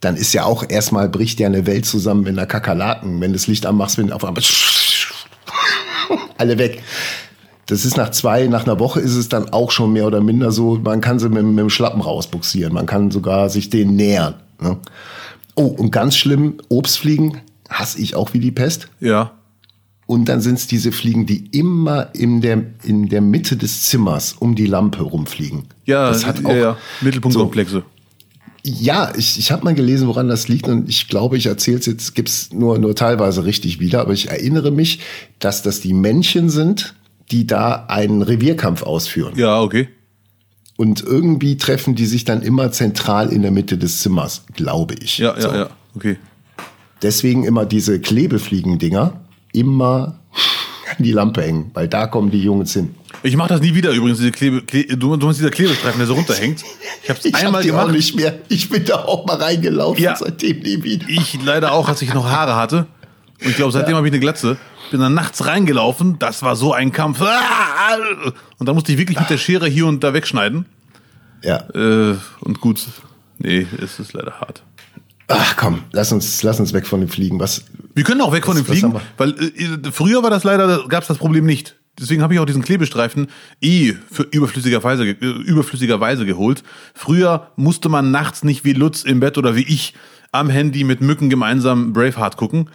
Dann 0.00 0.16
ist 0.16 0.32
ja 0.32 0.44
auch 0.44 0.64
erstmal 0.68 1.08
bricht 1.08 1.40
ja 1.40 1.46
eine 1.46 1.66
Welt 1.66 1.86
zusammen, 1.86 2.24
wenn 2.24 2.36
da 2.36 2.46
Kakerlaken, 2.46 3.20
wenn 3.20 3.32
das 3.32 3.46
Licht 3.46 3.66
anmachst, 3.66 3.98
wenn 3.98 4.12
auf 4.12 4.24
einmal 4.24 4.42
alle 6.38 6.58
weg. 6.58 6.82
Das 7.66 7.84
ist 7.84 7.96
nach 7.96 8.10
zwei, 8.10 8.46
nach 8.46 8.64
einer 8.64 8.80
Woche 8.80 9.00
ist 9.00 9.14
es 9.14 9.28
dann 9.28 9.50
auch 9.50 9.70
schon 9.70 9.92
mehr 9.92 10.06
oder 10.06 10.20
minder 10.20 10.52
so, 10.52 10.78
man 10.82 11.00
kann 11.00 11.18
sie 11.18 11.28
mit, 11.28 11.44
mit 11.44 11.58
dem 11.58 11.70
Schlappen 11.70 12.00
rausbuxieren, 12.00 12.72
man 12.72 12.86
kann 12.86 13.10
sogar 13.10 13.50
sich 13.50 13.70
denen 13.70 13.94
nähern. 13.94 14.34
Ne? 14.60 14.78
Oh, 15.54 15.66
und 15.66 15.90
ganz 15.90 16.16
schlimm, 16.16 16.58
Obstfliegen 16.68 17.42
hasse 17.68 18.00
ich 18.00 18.14
auch 18.14 18.32
wie 18.32 18.40
die 18.40 18.52
Pest. 18.52 18.88
Ja. 19.00 19.32
Und 20.08 20.24
dann 20.30 20.40
sind 20.40 20.54
es 20.58 20.66
diese 20.66 20.90
Fliegen, 20.90 21.26
die 21.26 21.48
immer 21.52 22.08
in 22.14 22.40
der, 22.40 22.64
in 22.82 23.10
der 23.10 23.20
Mitte 23.20 23.58
des 23.58 23.82
Zimmers 23.82 24.32
um 24.38 24.54
die 24.54 24.64
Lampe 24.64 25.02
rumfliegen. 25.02 25.64
Ja, 25.84 26.08
das 26.08 26.24
hat 26.24 26.40
ja, 26.40 26.48
auch, 26.48 26.54
ja. 26.54 26.76
Mittelpunktkomplexe. 27.02 27.82
ja, 28.64 29.12
ich, 29.18 29.38
ich 29.38 29.52
habe 29.52 29.64
mal 29.64 29.74
gelesen, 29.74 30.08
woran 30.08 30.26
das 30.26 30.48
liegt 30.48 30.66
und 30.66 30.88
ich 30.88 31.08
glaube, 31.08 31.36
ich 31.36 31.44
erzähle 31.44 31.78
es 31.78 31.84
jetzt, 31.84 32.14
gibt's 32.14 32.54
nur, 32.54 32.78
nur 32.78 32.94
teilweise 32.94 33.44
richtig 33.44 33.80
wieder, 33.80 34.00
aber 34.00 34.14
ich 34.14 34.30
erinnere 34.30 34.70
mich, 34.70 35.00
dass 35.40 35.60
das 35.62 35.80
die 35.80 35.92
Männchen 35.92 36.48
sind, 36.48 36.94
die 37.30 37.46
da 37.46 37.84
einen 37.88 38.22
Revierkampf 38.22 38.82
ausführen. 38.84 39.34
Ja, 39.36 39.60
okay. 39.60 39.88
Und 40.78 41.02
irgendwie 41.02 41.58
treffen 41.58 41.96
die 41.96 42.06
sich 42.06 42.24
dann 42.24 42.40
immer 42.40 42.72
zentral 42.72 43.30
in 43.30 43.42
der 43.42 43.50
Mitte 43.50 43.76
des 43.76 44.00
Zimmers, 44.00 44.44
glaube 44.54 44.94
ich. 45.02 45.18
Ja, 45.18 45.34
ja, 45.34 45.40
So. 45.42 45.48
ja. 45.52 45.68
Okay. 45.94 46.16
Deswegen 47.02 47.44
immer 47.44 47.66
diese 47.66 48.00
Klebefliegendinger 48.00 49.20
immer 49.52 50.18
an 50.96 51.04
die 51.04 51.12
Lampe 51.12 51.42
hängen, 51.42 51.70
weil 51.74 51.88
da 51.88 52.06
kommen 52.06 52.30
die 52.30 52.42
Jungs 52.42 52.72
hin. 52.72 52.94
Ich 53.22 53.36
mache 53.36 53.48
das 53.48 53.60
nie 53.60 53.74
wieder 53.74 53.90
übrigens, 53.90 54.18
diese 54.18 54.30
Klebe, 54.30 54.62
Kle 54.62 54.84
du, 54.96 55.16
du 55.16 55.26
meinst 55.26 55.40
dieser 55.40 55.50
Klebestreifen, 55.50 55.98
der 55.98 56.06
so 56.06 56.14
runterhängt. 56.14 56.62
Ich 57.02 57.10
habe 57.10 57.18
es 57.22 57.34
einmal 57.34 57.54
hab 57.54 57.62
die 57.62 57.72
auch 57.72 57.78
gemacht. 57.80 57.92
nicht 57.92 58.14
mehr. 58.16 58.34
Ich 58.48 58.68
bin 58.70 58.84
da 58.84 59.04
auch 59.04 59.26
mal 59.26 59.36
reingelaufen, 59.36 60.02
Ja. 60.02 60.14
seitdem 60.16 60.60
nie 60.60 60.82
wieder. 60.84 61.06
Ich 61.08 61.38
leider 61.44 61.72
auch, 61.72 61.88
als 61.88 62.00
ich 62.02 62.14
noch 62.14 62.28
Haare 62.30 62.54
hatte. 62.56 62.86
Und 63.42 63.50
ich 63.50 63.56
glaube, 63.56 63.72
seitdem 63.72 63.96
habe 63.96 64.06
ich 64.06 64.12
eine 64.12 64.20
Glatze. 64.20 64.56
Bin 64.90 65.00
dann 65.00 65.14
nachts 65.14 65.44
reingelaufen. 65.46 66.18
Das 66.18 66.42
war 66.42 66.56
so 66.56 66.72
ein 66.72 66.92
Kampf. 66.92 67.20
Und 68.58 68.66
dann 68.68 68.74
musste 68.74 68.92
ich 68.92 68.98
wirklich 68.98 69.18
mit 69.18 69.28
der 69.30 69.36
Schere 69.38 69.68
hier 69.68 69.86
und 69.86 70.02
da 70.04 70.14
wegschneiden. 70.14 70.66
Ja. 71.42 71.68
Äh, 71.74 72.16
und 72.40 72.60
gut, 72.60 72.84
nee, 73.38 73.66
es 73.82 73.98
ist 74.00 74.12
leider 74.12 74.40
hart. 74.40 74.62
Ach 75.28 75.56
komm, 75.56 75.82
lass 75.92 76.10
uns, 76.10 76.42
lass 76.42 76.58
uns 76.58 76.72
weg 76.72 76.86
von 76.86 77.00
den 77.00 77.08
Fliegen. 77.08 77.38
Was? 77.38 77.62
Wir 77.94 78.04
können 78.04 78.20
auch 78.22 78.32
weg 78.32 78.46
von 78.46 78.56
den 78.56 78.64
Fliegen, 78.64 78.94
weil 79.18 79.30
äh, 79.30 79.90
früher 79.92 80.22
war 80.22 80.30
das 80.30 80.42
leider, 80.44 80.86
gab 80.88 81.02
es 81.02 81.08
das 81.08 81.18
Problem 81.18 81.44
nicht. 81.44 81.76
Deswegen 82.00 82.22
habe 82.22 82.32
ich 82.32 82.40
auch 82.40 82.46
diesen 82.46 82.62
Klebestreifen 82.62 83.26
eh 83.60 83.92
für 84.10 84.22
überflüssigerweise, 84.22 85.04
ge- 85.04 85.16
äh, 85.20 85.42
überflüssigerweise 85.42 86.24
geholt. 86.24 86.62
Früher 86.94 87.50
musste 87.56 87.88
man 87.88 88.10
nachts 88.10 88.42
nicht 88.44 88.64
wie 88.64 88.72
Lutz 88.72 89.02
im 89.02 89.20
Bett 89.20 89.36
oder 89.36 89.54
wie 89.56 89.62
ich 89.64 89.94
am 90.32 90.48
Handy 90.48 90.84
mit 90.84 91.00
Mücken 91.00 91.28
gemeinsam 91.28 91.92
Braveheart 91.92 92.36
gucken. 92.36 92.70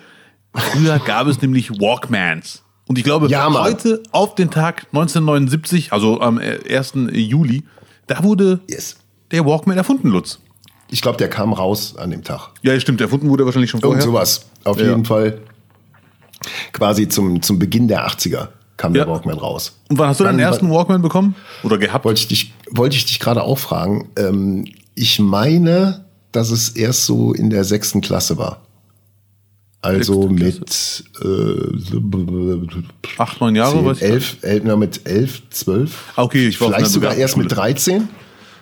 Früher 0.54 1.00
gab 1.00 1.28
es 1.28 1.42
nämlich 1.42 1.72
Walkmans. 1.72 2.64
Und 2.88 2.98
ich 2.98 3.04
glaube, 3.06 3.28
Ja, 3.30 3.50
heute 3.52 4.04
auf 4.12 4.36
den 4.36 4.52
Tag 4.52 4.88
1979, 4.92 5.94
also 5.94 6.20
am 6.22 6.38
äh, 6.40 6.60
1. 6.70 6.94
Juli, 7.14 7.64
da 8.08 8.24
wurde 8.24 8.60
Yes. 8.70 8.98
der 9.32 9.46
Walkman 9.46 9.78
erfunden, 9.78 10.10
Lutz. 10.10 10.40
Ich 10.94 11.02
glaube, 11.02 11.18
der 11.18 11.28
kam 11.28 11.54
raus 11.54 11.96
an 11.98 12.12
dem 12.12 12.24
Tag. 12.24 12.50
Ja, 12.62 12.80
stimmt, 12.80 13.02
erfunden 13.02 13.28
wurde 13.28 13.42
er 13.42 13.46
wahrscheinlich 13.48 13.72
schon 13.72 13.82
vorher. 13.82 14.04
sowas. 14.04 14.46
Auf 14.64 14.80
Ja. 14.80 14.90
jeden 14.90 15.06
Fall. 15.06 15.40
Quasi 16.72 17.08
zum, 17.08 17.42
zum 17.42 17.58
Beginn 17.58 17.88
der 17.88 18.06
80er 18.08 18.50
kam 18.78 18.94
Ja. 18.94 19.06
der 19.06 19.12
Walkman 19.14 19.40
raus. 19.40 19.80
Und 19.90 19.98
wann 19.98 20.10
hast 20.10 20.20
du 20.20 20.24
deinen 20.24 20.38
ersten 20.38 20.70
Walkman 20.70 21.02
bekommen? 21.02 21.34
Oder 21.64 21.80
gehabt? 21.80 22.06
Wollte 22.06 22.20
ich 22.22 22.28
dich, 22.28 22.54
wollte 22.70 22.96
ich 22.96 23.06
dich 23.08 23.20
gerade 23.20 23.42
auch 23.42 23.58
fragen. 23.58 24.10
Ähm, 24.18 24.66
ich 24.94 25.18
meine, 25.20 26.06
dass 26.32 26.52
es 26.52 26.70
erst 26.70 27.08
so 27.08 27.34
in 27.34 27.50
der 27.50 27.64
sechsten 27.64 28.02
Klasse 28.02 28.38
war. 28.38 28.62
Also 29.82 30.28
mit 30.30 31.04
äh, 31.24 33.18
Acht, 33.18 33.42
neun 33.42 33.56
Jahre, 33.56 33.74
zehn, 33.78 33.86
weiß 33.86 33.98
ich 33.98 34.04
elf, 34.04 34.38
elf, 34.42 34.64
na, 34.64 34.76
mit 34.76 35.02
elf, 35.10 35.42
zwölf. 35.50 36.14
Ah, 36.16 36.22
okay, 36.22 36.48
ich 36.50 36.62
war 36.62 36.68
Vielleicht 36.70 36.92
sogar 36.92 37.16
erst 37.16 37.36
mit 37.36 37.50
Begabtenschule. 37.50 38.08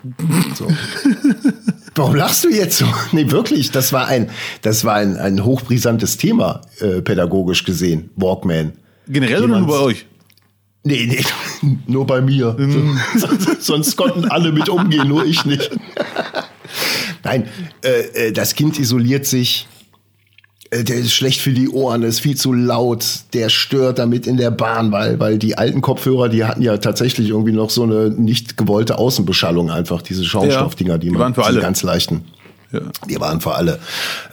13. 0.08 0.56
So. 0.56 0.68
Warum 1.96 2.16
lachst 2.16 2.44
du 2.44 2.50
jetzt 2.50 2.78
so? 2.78 2.86
Nee, 3.12 3.30
wirklich, 3.32 3.72
das 3.72 3.92
war 3.92 4.08
ein, 4.08 4.30
das 4.62 4.86
war 4.86 4.96
ein, 4.96 5.18
ein 5.18 5.44
hochbrisantes 5.44 6.18
Thema, 6.18 6.62
äh, 6.80 7.02
pädagogisch 7.02 7.64
gesehen, 7.64 8.10
Walkman. 8.16 8.74
Generell 9.08 9.44
oder 9.44 9.60
nur 9.60 9.68
bei 9.68 9.80
euch? 9.80 10.06
Nee, 10.84 11.06
nee, 11.06 11.24
nur 11.88 12.08
bei 12.08 12.22
mir. 12.22 12.56
Mhm. 12.58 13.00
So, 13.18 13.28
sonst 13.60 13.96
konnten 13.98 14.26
alle 14.26 14.52
mit 14.52 14.70
umgehen, 14.70 15.08
nur 15.08 15.26
ich 15.26 15.46
nicht. 15.46 15.70
Nein, 17.24 17.48
äh, 17.84 18.28
äh, 18.28 18.32
das 18.32 18.56
Kind 18.56 18.80
isoliert 18.80 19.26
sich. 19.26 19.68
Äh, 20.72 20.84
Der 20.84 20.96
ist 20.96 21.14
schlecht 21.14 21.42
für 21.42 21.52
die 21.52 21.70
Ohren, 21.70 22.02
ist 22.04 22.22
viel 22.22 22.36
zu 22.36 22.54
laut, 22.54 23.06
der 23.34 23.50
stört 23.50 24.00
damit 24.00 24.26
in 24.26 24.38
der 24.38 24.52
Bahn, 24.52 24.92
weil, 24.92 25.20
weil 25.20 25.38
die 25.38 25.58
alten 25.58 25.82
Kopfhörer, 25.82 26.30
die 26.30 26.46
hatten 26.46 26.64
ja 26.64 26.78
tatsächlich 26.78 27.30
irgendwie 27.30 27.52
noch 27.52 27.70
so 27.70 27.84
eine 27.84 28.10
nicht 28.10 28.58
gewollte 28.58 28.98
Außenbeschallung 28.98 29.70
einfach, 29.70 30.02
diese 30.02 30.24
Schaumstoffdinger, 30.26 30.98
die, 30.98 31.08
die 31.08 31.12
man, 31.12 31.22
waren 31.22 31.34
für 31.36 31.46
alle. 31.46 31.60
ganz 31.60 31.84
leichten. 31.84 32.24
Ja. 32.72 32.80
Die 33.10 33.20
waren 33.20 33.42
für 33.42 33.54
alle. 33.54 33.80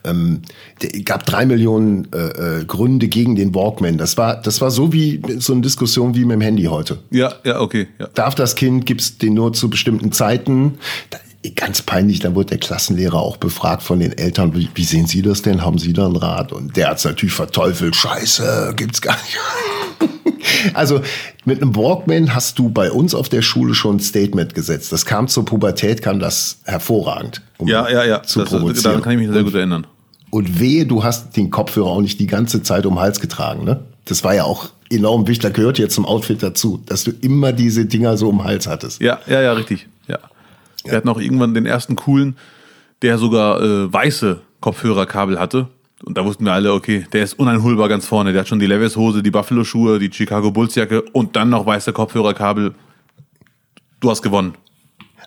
Ähm, 0.04 0.42
es 0.80 1.04
gab 1.04 1.26
drei 1.26 1.44
Millionen 1.44 2.06
äh, 2.12 2.60
äh, 2.60 2.64
Gründe 2.64 3.08
gegen 3.08 3.34
den 3.34 3.52
Walkman. 3.52 3.98
Das 3.98 4.16
war, 4.16 4.40
das 4.40 4.60
war 4.60 4.70
so 4.70 4.92
wie 4.92 5.20
so 5.38 5.52
eine 5.52 5.62
Diskussion 5.62 6.14
wie 6.14 6.24
mit 6.24 6.34
dem 6.36 6.40
Handy 6.42 6.62
heute. 6.64 6.98
Ja, 7.10 7.32
ja, 7.44 7.60
okay. 7.60 7.88
Ja. 7.98 8.08
Darf 8.14 8.36
das 8.36 8.54
Kind, 8.54 8.86
gibt's 8.86 9.18
den 9.18 9.34
nur 9.34 9.54
zu 9.54 9.68
bestimmten 9.68 10.12
Zeiten? 10.12 10.78
Da, 11.10 11.18
ganz 11.54 11.82
peinlich, 11.82 12.20
dann 12.20 12.34
wurde 12.34 12.50
der 12.50 12.58
Klassenlehrer 12.58 13.20
auch 13.20 13.36
befragt 13.36 13.82
von 13.82 14.00
den 14.00 14.12
Eltern, 14.16 14.54
wie, 14.56 14.68
wie 14.74 14.84
sehen 14.84 15.06
Sie 15.06 15.22
das 15.22 15.42
denn? 15.42 15.62
Haben 15.64 15.78
Sie 15.78 15.92
da 15.92 16.06
ein 16.06 16.16
Rad? 16.16 16.52
Und 16.52 16.76
der 16.76 16.88
hat's 16.90 17.04
natürlich 17.04 17.34
verteufelt. 17.34 17.94
Scheiße, 17.96 18.74
gibt's 18.76 19.00
gar 19.00 19.16
nicht. 19.22 19.38
also 20.74 21.00
mit 21.44 21.62
einem 21.62 21.74
Walkman 21.76 22.34
hast 22.34 22.58
du 22.58 22.70
bei 22.70 22.90
uns 22.90 23.14
auf 23.14 23.28
der 23.28 23.42
Schule 23.42 23.74
schon 23.74 23.96
ein 23.96 24.00
Statement 24.00 24.54
gesetzt. 24.54 24.92
Das 24.92 25.06
kam 25.06 25.28
zur 25.28 25.44
Pubertät, 25.44 26.02
kam 26.02 26.18
das 26.18 26.58
hervorragend. 26.64 27.42
um 27.58 27.68
Ja, 27.68 27.88
ja, 27.88 28.04
ja. 28.04 28.22
Zu 28.22 28.40
Das, 28.40 28.50
provozieren. 28.50 28.82
daran 28.84 29.02
kann 29.02 29.12
ich 29.12 29.18
mich 29.18 29.30
sehr 29.30 29.44
gut 29.44 29.54
erinnern. 29.54 29.86
Und 30.30 30.60
wehe, 30.60 30.84
du 30.86 31.04
hast 31.04 31.36
den 31.36 31.50
Kopfhörer 31.50 31.86
auch 31.88 32.00
nicht 32.02 32.20
die 32.20 32.26
ganze 32.26 32.62
Zeit 32.62 32.84
um 32.84 32.94
den 32.94 33.00
Hals 33.00 33.20
getragen, 33.20 33.64
ne? 33.64 33.80
Das 34.04 34.24
war 34.24 34.34
ja 34.34 34.44
auch 34.44 34.68
enorm 34.90 35.26
wichtig. 35.26 35.42
Da 35.42 35.50
gehört 35.50 35.78
jetzt 35.78 35.94
zum 35.94 36.04
Outfit 36.04 36.42
dazu, 36.42 36.82
dass 36.84 37.04
du 37.04 37.12
immer 37.20 37.52
diese 37.52 37.86
Dinger 37.86 38.16
so 38.16 38.30
im 38.30 38.42
Hals 38.44 38.66
hattest. 38.66 39.00
Ja, 39.00 39.20
ja, 39.26 39.40
ja, 39.40 39.52
richtig. 39.52 39.86
Ja. 40.88 40.92
Wir 40.92 40.96
hatten 40.98 41.08
auch 41.08 41.20
irgendwann 41.20 41.54
den 41.54 41.66
ersten 41.66 41.96
coolen, 41.96 42.36
der 43.02 43.18
sogar 43.18 43.62
äh, 43.62 43.92
weiße 43.92 44.40
Kopfhörerkabel 44.60 45.38
hatte. 45.38 45.68
Und 46.04 46.16
da 46.16 46.24
wussten 46.24 46.44
wir 46.44 46.52
alle, 46.52 46.72
okay, 46.72 47.06
der 47.12 47.24
ist 47.24 47.38
uneinholbar 47.38 47.88
ganz 47.88 48.06
vorne. 48.06 48.32
Der 48.32 48.40
hat 48.40 48.48
schon 48.48 48.60
die 48.60 48.66
Levis-Hose, 48.66 49.22
die 49.22 49.30
Buffalo-Schuhe, 49.30 49.98
die 49.98 50.10
Chicago 50.12 50.50
Bulls-Jacke 50.50 51.02
und 51.12 51.34
dann 51.36 51.50
noch 51.50 51.66
weiße 51.66 51.92
Kopfhörerkabel. 51.92 52.74
Du 54.00 54.10
hast 54.10 54.22
gewonnen. 54.22 54.54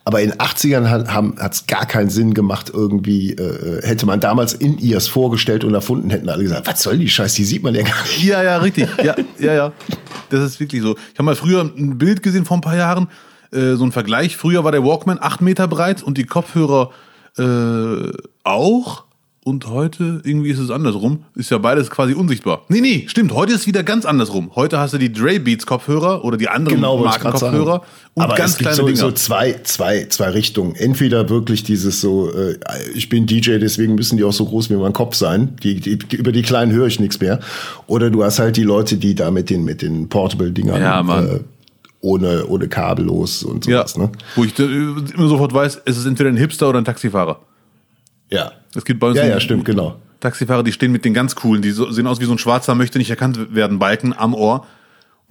Aber 0.04 0.22
in 0.22 0.32
den 0.32 0.40
80ern 0.40 0.88
hat 0.88 1.54
es 1.54 1.68
gar 1.68 1.86
keinen 1.86 2.10
Sinn 2.10 2.34
gemacht, 2.34 2.72
irgendwie, 2.74 3.34
äh, 3.34 3.86
hätte 3.86 4.08
man 4.08 4.20
damals 4.20 4.54
in 4.54 4.80
IAS 4.80 5.08
vorgestellt 5.08 5.64
und 5.64 5.76
erfunden, 5.76 6.10
hätten 6.10 6.28
alle 6.28 6.42
gesagt, 6.42 6.68
was 6.68 6.82
soll 6.82 6.98
die 6.98 7.08
Scheiße, 7.08 7.36
die 7.36 7.44
sieht 7.44 7.62
man 7.62 7.76
ja 7.76 7.84
gar 7.84 8.02
nicht. 8.02 8.24
Ja, 8.24 8.42
ja, 8.42 8.58
richtig. 8.58 8.90
Ja, 9.04 9.16
ja, 9.38 9.54
ja. 9.54 9.74
Das 10.30 10.44
ist 10.44 10.60
wirklich 10.60 10.82
so. 10.82 10.96
Ich 10.96 11.20
habe 11.20 11.24
mal 11.24 11.36
früher 11.36 11.62
ein 11.62 12.00
Bild 12.00 12.24
gesehen 12.24 12.46
vor 12.46 12.58
ein 12.58 12.62
paar 12.62 12.76
Jahren, 12.78 13.10
äh, 13.52 13.76
so 13.76 13.84
ein 13.84 13.92
Vergleich. 13.92 14.38
Früher 14.38 14.64
war 14.64 14.72
der 14.72 14.84
Walkman 14.84 15.18
acht 15.22 15.42
Meter 15.42 15.68
breit 15.68 16.04
und 16.04 16.18
die 16.18 16.26
Kopfhörer 16.26 16.92
äh, 17.38 18.12
auch. 18.44 19.06
Und 19.44 19.66
heute, 19.68 20.22
irgendwie 20.24 20.52
ist 20.52 20.60
es 20.60 20.70
andersrum. 20.70 21.24
Ist 21.34 21.50
ja 21.50 21.58
beides 21.58 21.90
quasi 21.90 22.14
unsichtbar. 22.14 22.62
Nee, 22.70 22.80
nee, 22.80 23.06
stimmt. 23.08 23.34
Heute 23.34 23.54
ist 23.54 23.62
es 23.62 23.68
wieder 23.68 23.82
ganz 23.82 24.06
andersrum. 24.06 24.52
Heute 24.54 24.78
hast 24.78 24.94
du 24.94 25.00
die 25.00 25.12
Dre 25.12 25.40
Beats 25.40 25.66
Kopfhörer 25.66 26.24
oder 26.24 26.38
die 26.38 26.48
anderen 26.48 26.76
Genau, 26.78 27.00
Marken. 27.00 27.32
Kopfhörer 27.32 27.82
und 28.14 28.22
Aber 28.22 28.36
ganz 28.36 28.52
es 28.52 28.58
gibt 28.60 28.68
kleine 28.70 28.76
so, 28.78 28.86
Dinger. 28.86 28.98
so 29.00 29.12
zwei, 29.14 29.60
zwei, 29.64 30.06
zwei 30.10 30.30
Richtungen. 30.30 30.76
Entweder 30.76 31.28
wirklich 31.30 31.64
dieses 31.64 32.02
so, 32.02 32.32
äh, 32.32 32.60
ich 32.94 33.10
bin 33.10 33.26
DJ, 33.26 33.58
deswegen 33.58 33.96
müssen 33.96 34.18
die 34.18 34.24
auch 34.26 34.32
so 34.34 34.46
groß 34.46 34.70
wie 34.70 34.76
mein 34.76 34.94
Kopf 34.94 35.16
sein. 35.16 35.56
Die, 35.64 35.80
die, 35.80 35.98
über 36.16 36.32
die 36.32 36.44
kleinen 36.44 36.72
höre 36.72 36.86
ich 36.86 37.00
nichts 37.00 37.20
mehr. 37.20 37.40
Oder 37.88 38.12
du 38.12 38.24
hast 38.24 38.38
halt 38.38 38.58
die 38.58 38.64
Leute, 38.64 38.98
die 38.98 39.16
da 39.16 39.32
mit 39.32 39.50
den, 39.50 39.64
mit 39.64 39.82
den 39.82 40.08
Portable-Dingern 40.08 40.80
Ja, 40.80 41.02
Mann. 41.02 41.28
äh, 41.28 41.40
ohne, 42.02 42.46
ohne 42.48 42.68
kabellos 42.68 43.44
und 43.44 43.66
ja, 43.68 43.88
sowas. 43.88 43.98
Ne? 43.98 44.12
wo 44.36 44.44
ich 44.44 44.58
immer 44.60 45.28
sofort 45.28 45.54
weiß, 45.54 45.82
es 45.86 45.98
ist 45.98 46.06
entweder 46.06 46.30
ein 46.30 46.38
Hipster 46.38 46.68
oder 46.70 46.80
ein 46.80 46.86
Taxifahrer. 46.86 47.40
Ja. 48.30 48.52
Es 48.76 48.86
gibt 48.86 49.00
bei 49.00 49.08
uns 49.08 49.18
Ja, 49.18 49.26
ja, 49.26 49.40
stimmt, 49.40 49.66
genau. 49.66 49.96
Taxifahrer, 50.20 50.64
die 50.64 50.72
stehen 50.72 50.92
mit 50.92 51.06
den 51.06 51.14
ganz 51.14 51.36
coolen, 51.36 51.62
die 51.62 51.72
so, 51.72 51.92
sehen 51.92 52.08
aus 52.08 52.20
wie 52.20 52.26
so 52.26 52.32
ein 52.32 52.38
schwarzer, 52.38 52.76
möchte 52.76 52.98
nicht 52.98 53.10
erkannt 53.10 53.54
werden, 53.56 53.80
Balken 53.80 54.14
am 54.18 54.34
Ohr. 54.34 54.66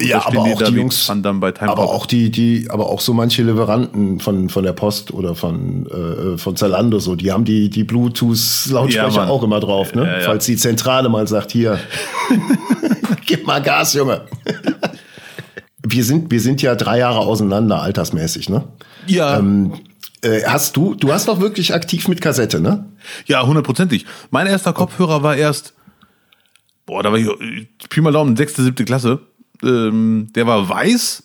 Und 0.01 0.07
Ja, 0.07 0.27
aber 0.27 0.45
die 0.45 0.55
auch 0.55 0.63
die 0.63 0.73
Jungs, 0.73 1.11
aber 1.11 1.91
auch 1.91 2.07
die, 2.07 2.31
die, 2.31 2.69
aber 2.71 2.89
auch 2.89 3.01
so 3.01 3.13
manche 3.13 3.43
Lieferanten 3.43 4.19
von, 4.19 4.49
von 4.49 4.65
der 4.65 4.73
Post 4.73 5.13
oder 5.13 5.35
von, 5.35 5.87
äh, 5.87 6.39
von 6.39 6.57
Zalando 6.57 6.99
so, 6.99 7.17
die 7.17 7.31
haben 7.33 7.45
die, 7.45 7.69
die 7.69 7.81
Ja, 7.81 7.87
Bluetooth-Lautsprecher 7.87 9.21
Mann. 9.21 9.29
auch 9.29 9.43
immer 9.43 9.61
drauf, 9.61 9.95
ne? 9.95 10.05
Ja, 10.05 10.19
ja. 10.19 10.21
Falls 10.21 10.47
die 10.47 10.57
Zentrale 10.57 11.09
mal 11.09 11.27
sagt, 11.29 11.53
hier, 11.53 11.79
gib 13.27 13.47
mal 13.47 13.63
Gas, 13.63 13.95
Junge. 13.95 14.23
wir 15.93 16.05
sind, 16.05 16.31
wir 16.31 16.41
sind 16.41 16.63
ja 16.63 16.75
drei 16.75 16.99
Jahre 16.99 17.19
auseinander, 17.21 17.81
altersmäßig, 17.83 18.49
ne? 18.49 18.65
Ja, 19.07 19.39
Ähm, 19.39 19.73
äh, 20.23 20.43
hast 20.45 20.77
du, 20.77 20.95
du 20.95 21.13
hast 21.13 21.29
doch 21.29 21.41
wirklich 21.41 21.73
aktiv 21.75 22.07
mit 22.09 22.21
Kassette, 22.21 22.61
ne? 22.61 22.85
ja, 23.27 23.47
hundertprozentig. 23.47 24.05
Mein 24.31 24.47
erster 24.47 24.73
Kopfhörer 24.75 25.23
war 25.23 25.37
erst, 25.37 25.73
boah, 26.87 27.03
da 27.03 27.11
war 27.11 27.19
ich, 27.19 27.27
Pi 27.89 28.01
mal 28.03 28.13
Daumen, 28.13 28.37
sechste, 28.37 28.63
siebte 28.63 28.85
Klasse. 28.85 29.21
Ähm, 29.63 30.29
der 30.35 30.47
war 30.47 30.69
weiß, 30.69 31.23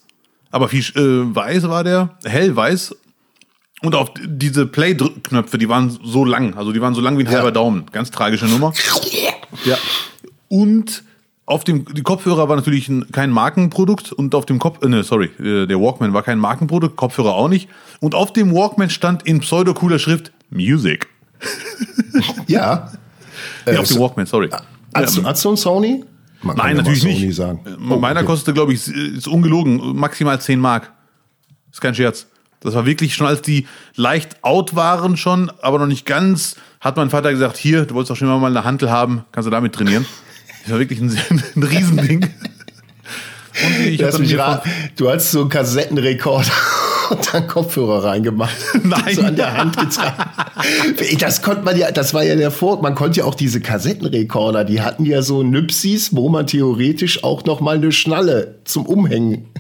aber 0.52 0.70
viel 0.70 0.82
äh, 0.96 1.36
weiß 1.36 1.68
war 1.70 1.84
der, 1.84 2.18
hellweiß. 2.24 2.96
Und 3.82 3.94
auf 3.96 4.12
diese 4.26 4.66
Play-Knöpfe, 4.66 5.58
die 5.58 5.68
waren 5.68 5.98
so 6.04 6.24
lang, 6.24 6.56
also 6.56 6.72
die 6.72 6.80
waren 6.82 6.96
so 6.96 7.02
lang 7.02 7.18
wie 7.18 7.24
ein 7.24 7.32
Ja. 7.32 7.38
halber 7.40 7.52
Daumen. 7.52 7.86
Ganz 7.92 8.10
tragische 8.12 8.46
Nummer. 8.46 8.74
Ja. 9.66 9.78
Und 10.48 11.04
auf 11.48 11.64
dem, 11.64 11.86
die 11.94 12.02
Kopfhörer 12.02 12.50
war 12.50 12.56
natürlich 12.56 12.90
ein, 12.90 13.12
kein 13.12 13.30
Markenprodukt 13.30 14.12
und 14.12 14.34
auf 14.34 14.46
dem 14.46 14.58
Kopf, 14.60 14.84
äh, 14.84 14.90
ne, 14.90 15.04
sorry, 15.04 15.26
äh, 15.40 15.68
der 15.68 15.80
Walkman 15.80 16.14
war 16.14 16.24
kein 16.24 16.40
Markenprodukt, 16.40 16.96
Kopfhörer 16.96 17.36
auch 17.36 17.48
nicht. 17.50 17.70
Und 18.00 18.16
auf 18.16 18.34
dem 18.34 18.54
Walkman 18.54 18.90
stand 18.90 19.24
in 19.24 19.42
pseudo-cooler 19.42 20.00
Schrift 20.00 20.32
Music. 20.50 21.08
Ja. 22.48 22.92
Ja, 23.66 23.74
Äh, 23.74 23.78
auf 23.78 23.88
dem 23.90 24.00
Walkman, 24.00 24.26
sorry. 24.26 24.50
Hast, 24.94 25.16
Ja, 25.16 25.22
du, 25.22 25.28
hast 25.28 25.44
du 25.44 25.50
einen 25.50 25.58
Sony? 25.58 26.04
Man 26.42 26.56
Nein, 26.56 26.78
natürlich 26.78 27.02
Sony 27.02 27.20
nicht. 27.26 27.36
Sagen. 27.36 27.60
Oh, 27.90 27.98
Meiner 27.98 28.22
okay. 28.22 28.28
kostete, 28.28 28.54
glaube 28.54 28.74
ich, 28.74 28.88
ist 28.88 29.28
ungelogen, 29.28 29.96
maximal 29.98 30.40
10 30.40 30.60
Mark. 30.60 30.92
Ist 31.72 31.82
kein 31.82 31.94
Scherz. 31.94 32.28
Das 32.62 32.74
war 32.74 32.86
wirklich 32.86 33.14
schon, 33.14 33.28
als 33.28 33.42
die 33.42 33.68
leicht 33.96 34.44
out 34.44 34.76
waren 34.76 35.18
schon, 35.18 35.52
aber 35.62 35.78
noch 35.78 35.88
nicht 35.88 36.06
ganz, 36.06 36.56
hat 36.80 36.96
mein 36.98 37.10
Vater 37.10 37.32
gesagt, 37.32 37.58
hier, 37.58 37.86
du 37.86 37.96
wolltest 37.96 38.12
doch 38.12 38.16
schon 38.16 38.28
mal 38.28 38.46
eine 38.46 38.64
Hantel 38.64 38.90
haben, 38.90 39.26
kannst 39.32 39.46
du 39.46 39.52
damit 39.52 39.74
trainieren. 39.74 40.06
Das 40.66 40.72
war 40.72 40.80
wirklich 40.80 41.00
ein, 41.00 41.10
ein 41.56 41.64
Riesending. 41.64 42.28
Und 43.64 44.24
ich 44.24 44.38
raten, 44.38 44.70
du 44.98 45.10
hast 45.10 45.32
so 45.32 45.42
einen 45.42 45.50
Kassettenrekord 45.50 46.52
und 47.12 47.34
dann 47.34 47.48
Kopfhörer 47.48 48.04
reingemacht. 48.04 48.56
Nein. 48.84 49.16
So 49.16 49.22
an 49.22 49.36
der 49.36 49.56
Hand 49.56 49.78
getragen. 49.78 50.24
Das 51.20 51.42
konnte 51.44 51.64
man 51.64 51.78
ja, 51.78 51.92
das 51.92 52.14
war 52.16 52.24
ja 52.24 52.36
der 52.36 52.52
Vor, 52.52 52.82
man 52.82 52.96
konnte 52.96 53.20
ja 53.20 53.26
auch 53.26 53.36
diese 53.36 53.62
Kassettenrekorder, 53.62 54.66
die 54.66 54.82
hatten 54.82 55.06
ja 55.06 55.22
so 55.22 55.44
Nüpsis, 55.44 56.16
wo 56.16 56.30
man 56.30 56.48
theoretisch 56.48 57.24
auch 57.24 57.46
noch 57.46 57.62
mal 57.62 57.76
eine 57.76 57.92
Schnalle 57.92 58.56
zum 58.66 58.86
Umhängen. 58.86 59.46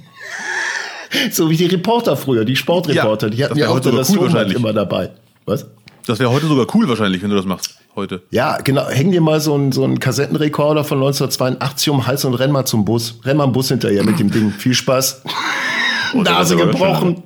So 1.32 1.50
wie 1.50 1.56
die 1.56 1.68
Reporter 1.68 2.18
früher, 2.18 2.44
die 2.44 2.58
Sportreporter, 2.58 3.28
Ja, 3.28 3.34
die 3.34 3.44
hatten 3.46 3.58
ja 3.58 3.70
auch 3.70 3.76
heute 3.76 3.92
das 3.92 4.10
cool 4.10 4.28
Tonband 4.28 4.54
immer 4.54 4.74
dabei. 4.74 5.12
Was? 5.46 5.66
Das 6.06 6.20
wäre 6.20 6.32
heute 6.32 6.48
sogar 6.48 6.68
cool 6.76 6.88
wahrscheinlich, 6.88 7.22
wenn 7.24 7.30
du 7.32 7.36
das 7.36 7.46
machst. 7.46 7.78
Heute. 7.96 8.24
Ja, 8.30 8.58
genau. 8.58 8.88
Häng 8.90 9.12
dir 9.12 9.22
mal 9.22 9.40
so 9.40 9.54
einen, 9.56 9.72
so 9.72 9.84
einen 9.84 10.00
Kassettenrekorder 10.00 10.84
von 10.84 10.98
1982 11.00 11.90
um 11.90 11.98
den 12.00 12.08
Hals 12.08 12.26
und 12.26 12.34
renn 12.36 12.52
mal 12.52 12.66
zum 12.66 12.86
Bus. 12.86 13.20
Renn 13.24 13.38
mal 13.38 13.46
am 13.46 13.54
Bus 13.54 13.70
hinterher 13.70 14.04
mit 14.04 14.20
dem 14.20 14.30
Ding. 14.30 14.52
Viel 14.52 14.74
Spaß. 14.74 15.24
der 16.14 16.24
Nase 16.24 16.56
gebrochen. 16.58 17.24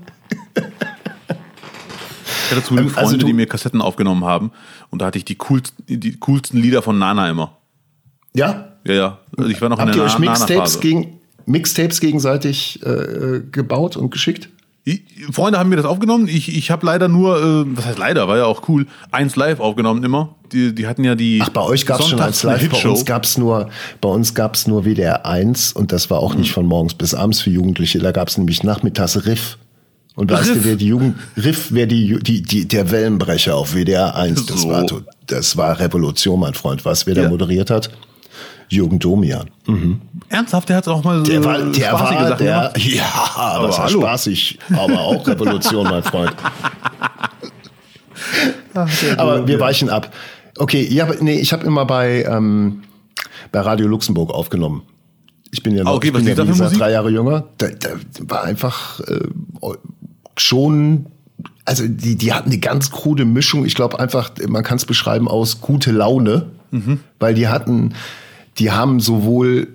Ich 2.46 2.56
hatte 2.56 2.64
zum 2.64 2.78
Glück 2.78 2.90
Ähm, 2.90 2.98
also 2.98 3.10
Freunde, 3.12 3.26
die 3.26 3.34
mir 3.34 3.46
Kassetten 3.46 3.82
aufgenommen 3.82 4.24
haben 4.26 4.52
und 4.90 5.02
da 5.02 5.08
hatte 5.08 5.18
ich 5.18 5.26
die 5.26 5.36
coolsten, 5.36 5.84
die 5.88 6.18
coolsten 6.20 6.58
Lieder 6.58 6.82
von 6.82 6.98
Nana 6.98 7.30
immer. 7.30 7.58
Ja? 8.34 8.74
Ja, 8.86 8.94
ja. 8.94 9.18
Also 9.38 9.50
ich 9.50 9.62
war 9.62 9.70
noch 9.70 9.78
Habt 9.78 9.90
in 9.90 9.96
ihr 9.96 10.04
der 10.06 10.12
euch 10.14 10.20
Na- 10.20 10.32
Mixtapes, 10.32 10.80
gegen, 10.80 11.20
Mixtapes 11.46 12.00
gegenseitig 12.00 12.82
äh, 12.84 13.42
gebaut 13.52 13.98
und 13.98 14.10
geschickt? 14.10 14.50
Freunde 15.32 15.60
haben 15.60 15.70
mir 15.70 15.76
das 15.76 15.86
aufgenommen. 15.86 16.28
Ich, 16.28 16.56
ich 16.58 16.72
habe 16.72 16.86
leider 16.86 17.08
nur, 17.08 17.38
äh, 17.38 17.64
was 17.78 17.86
heißt 17.86 18.00
leider, 18.00 18.28
war 18.28 18.38
ja 18.38 18.46
auch 18.46 18.68
cool, 18.70 18.88
eins 19.12 19.36
live 19.36 19.60
aufgenommen 19.60 20.04
immer. 20.04 20.36
Die, 20.52 20.74
die 20.74 20.88
hatten 20.88 21.04
ja 21.04 21.14
die. 21.14 21.40
Ach, 21.44 21.50
bei 21.50 21.62
euch 21.62 21.86
gab 21.86 22.00
es 22.00 22.08
schon 22.08 22.20
eins 22.20 22.42
live. 22.44 22.68
Bei 22.70 22.90
uns 22.90 23.06
gab 23.06 23.24
es 23.24 23.38
nur, 23.38 23.70
bei 24.02 24.10
uns 24.10 24.34
gab's 24.34 24.66
nur 24.68 24.86
WDR 24.86 25.26
1 25.28 25.74
und 25.74 25.92
das 25.92 26.10
war 26.10 26.20
auch 26.20 26.34
Mhm. 26.34 26.40
nicht 26.40 26.52
von 26.54 26.66
morgens 26.66 26.96
bis 26.96 27.14
abends 27.14 27.40
für 27.42 27.52
Jugendliche. 27.52 28.00
Da 28.00 28.12
gab 28.12 28.30
es 28.30 28.38
nämlich 28.38 28.64
nachmittags 28.64 29.26
Riff. 29.28 29.58
Und 30.16 30.32
weißt 30.32 30.50
du, 30.50 30.66
wer 30.66 30.76
die 30.76 30.88
Jugend, 30.88 31.16
Riff, 31.38 31.68
wer 31.72 31.86
die, 31.86 32.18
die, 32.22 32.42
die, 32.42 32.68
der 32.68 32.92
Wellenbrecher 32.92 33.56
auf 33.56 33.74
WDR 33.76 34.16
1, 34.16 34.48
das, 34.48 34.62
So. 34.64 34.70
war, 34.70 34.86
das 35.28 35.56
war 35.56 35.80
Revolution, 35.80 36.40
mein 36.40 36.56
Freund. 36.56 36.84
Was, 36.84 37.06
wer 37.06 37.16
da 37.16 37.22
Ja. 37.24 37.30
moderiert 37.30 37.70
hat? 37.70 37.90
Jürgen 38.70 39.00
Domian. 39.00 39.50
Ernsthaft, 40.30 40.70
der 40.70 40.78
hat 40.78 40.88
auch 40.88 41.04
mal 41.04 41.20
so 41.20 41.24
Der 41.32 41.44
war, 41.44 41.58
der 41.60 41.74
spaßige 41.74 41.92
war, 42.18 42.28
Sachen 42.30 42.46
der, 42.46 42.56
gemacht. 42.74 42.78
ja, 42.86 43.32
aber 43.36 43.68
das 43.68 43.78
war 43.80 43.90
spaßig, 43.90 44.60
aber 44.72 45.00
auch 45.00 45.28
Revolution, 45.28 45.84
mein 45.86 46.04
Freund. 46.04 46.34
aber 49.18 49.48
wir 49.48 49.60
weichen 49.60 49.90
ab. 49.90 50.14
Okay, 50.58 50.88
ja, 50.90 51.08
nee, 51.22 51.40
ich 51.40 51.54
habe 51.54 51.66
immer 51.66 51.86
bei, 51.86 52.24
ähm, 52.24 52.84
bei 53.52 53.62
Radio 53.62 53.88
Luxemburg 53.88 54.32
aufgenommen. 54.32 54.84
Ich 55.52 55.64
bin 55.64 55.76
ja 55.76 55.84
noch, 55.84 55.92
Ah, 55.94 55.96
okay, 55.96 56.08
ich 56.08 56.14
bin 56.14 56.28
ja 56.28 56.38
wie 56.38 56.48
gesagt 56.48 56.80
drei 56.80 56.92
Jahre 56.92 57.10
jünger. 57.10 57.46
Da, 57.58 57.68
da 57.70 57.90
war 58.28 58.44
einfach 58.44 59.00
äh, 59.02 59.20
schon, 60.38 61.08
also 61.66 61.86
die, 61.88 62.16
die 62.18 62.34
hatten 62.34 62.50
eine 62.50 62.60
ganz 62.60 62.92
krude 62.92 63.26
Mischung. 63.26 63.66
Ich 63.66 63.74
glaube 63.74 64.00
einfach, 64.00 64.32
man 64.48 64.64
kann 64.64 64.78
es 64.78 64.86
beschreiben 64.86 65.28
aus 65.28 65.62
gute 65.62 65.92
Laune, 65.92 66.48
Mhm. 66.72 67.00
weil 67.18 67.34
die 67.34 67.48
hatten, 67.48 67.96
die 68.60 68.72
haben 68.72 69.00
sowohl 69.00 69.68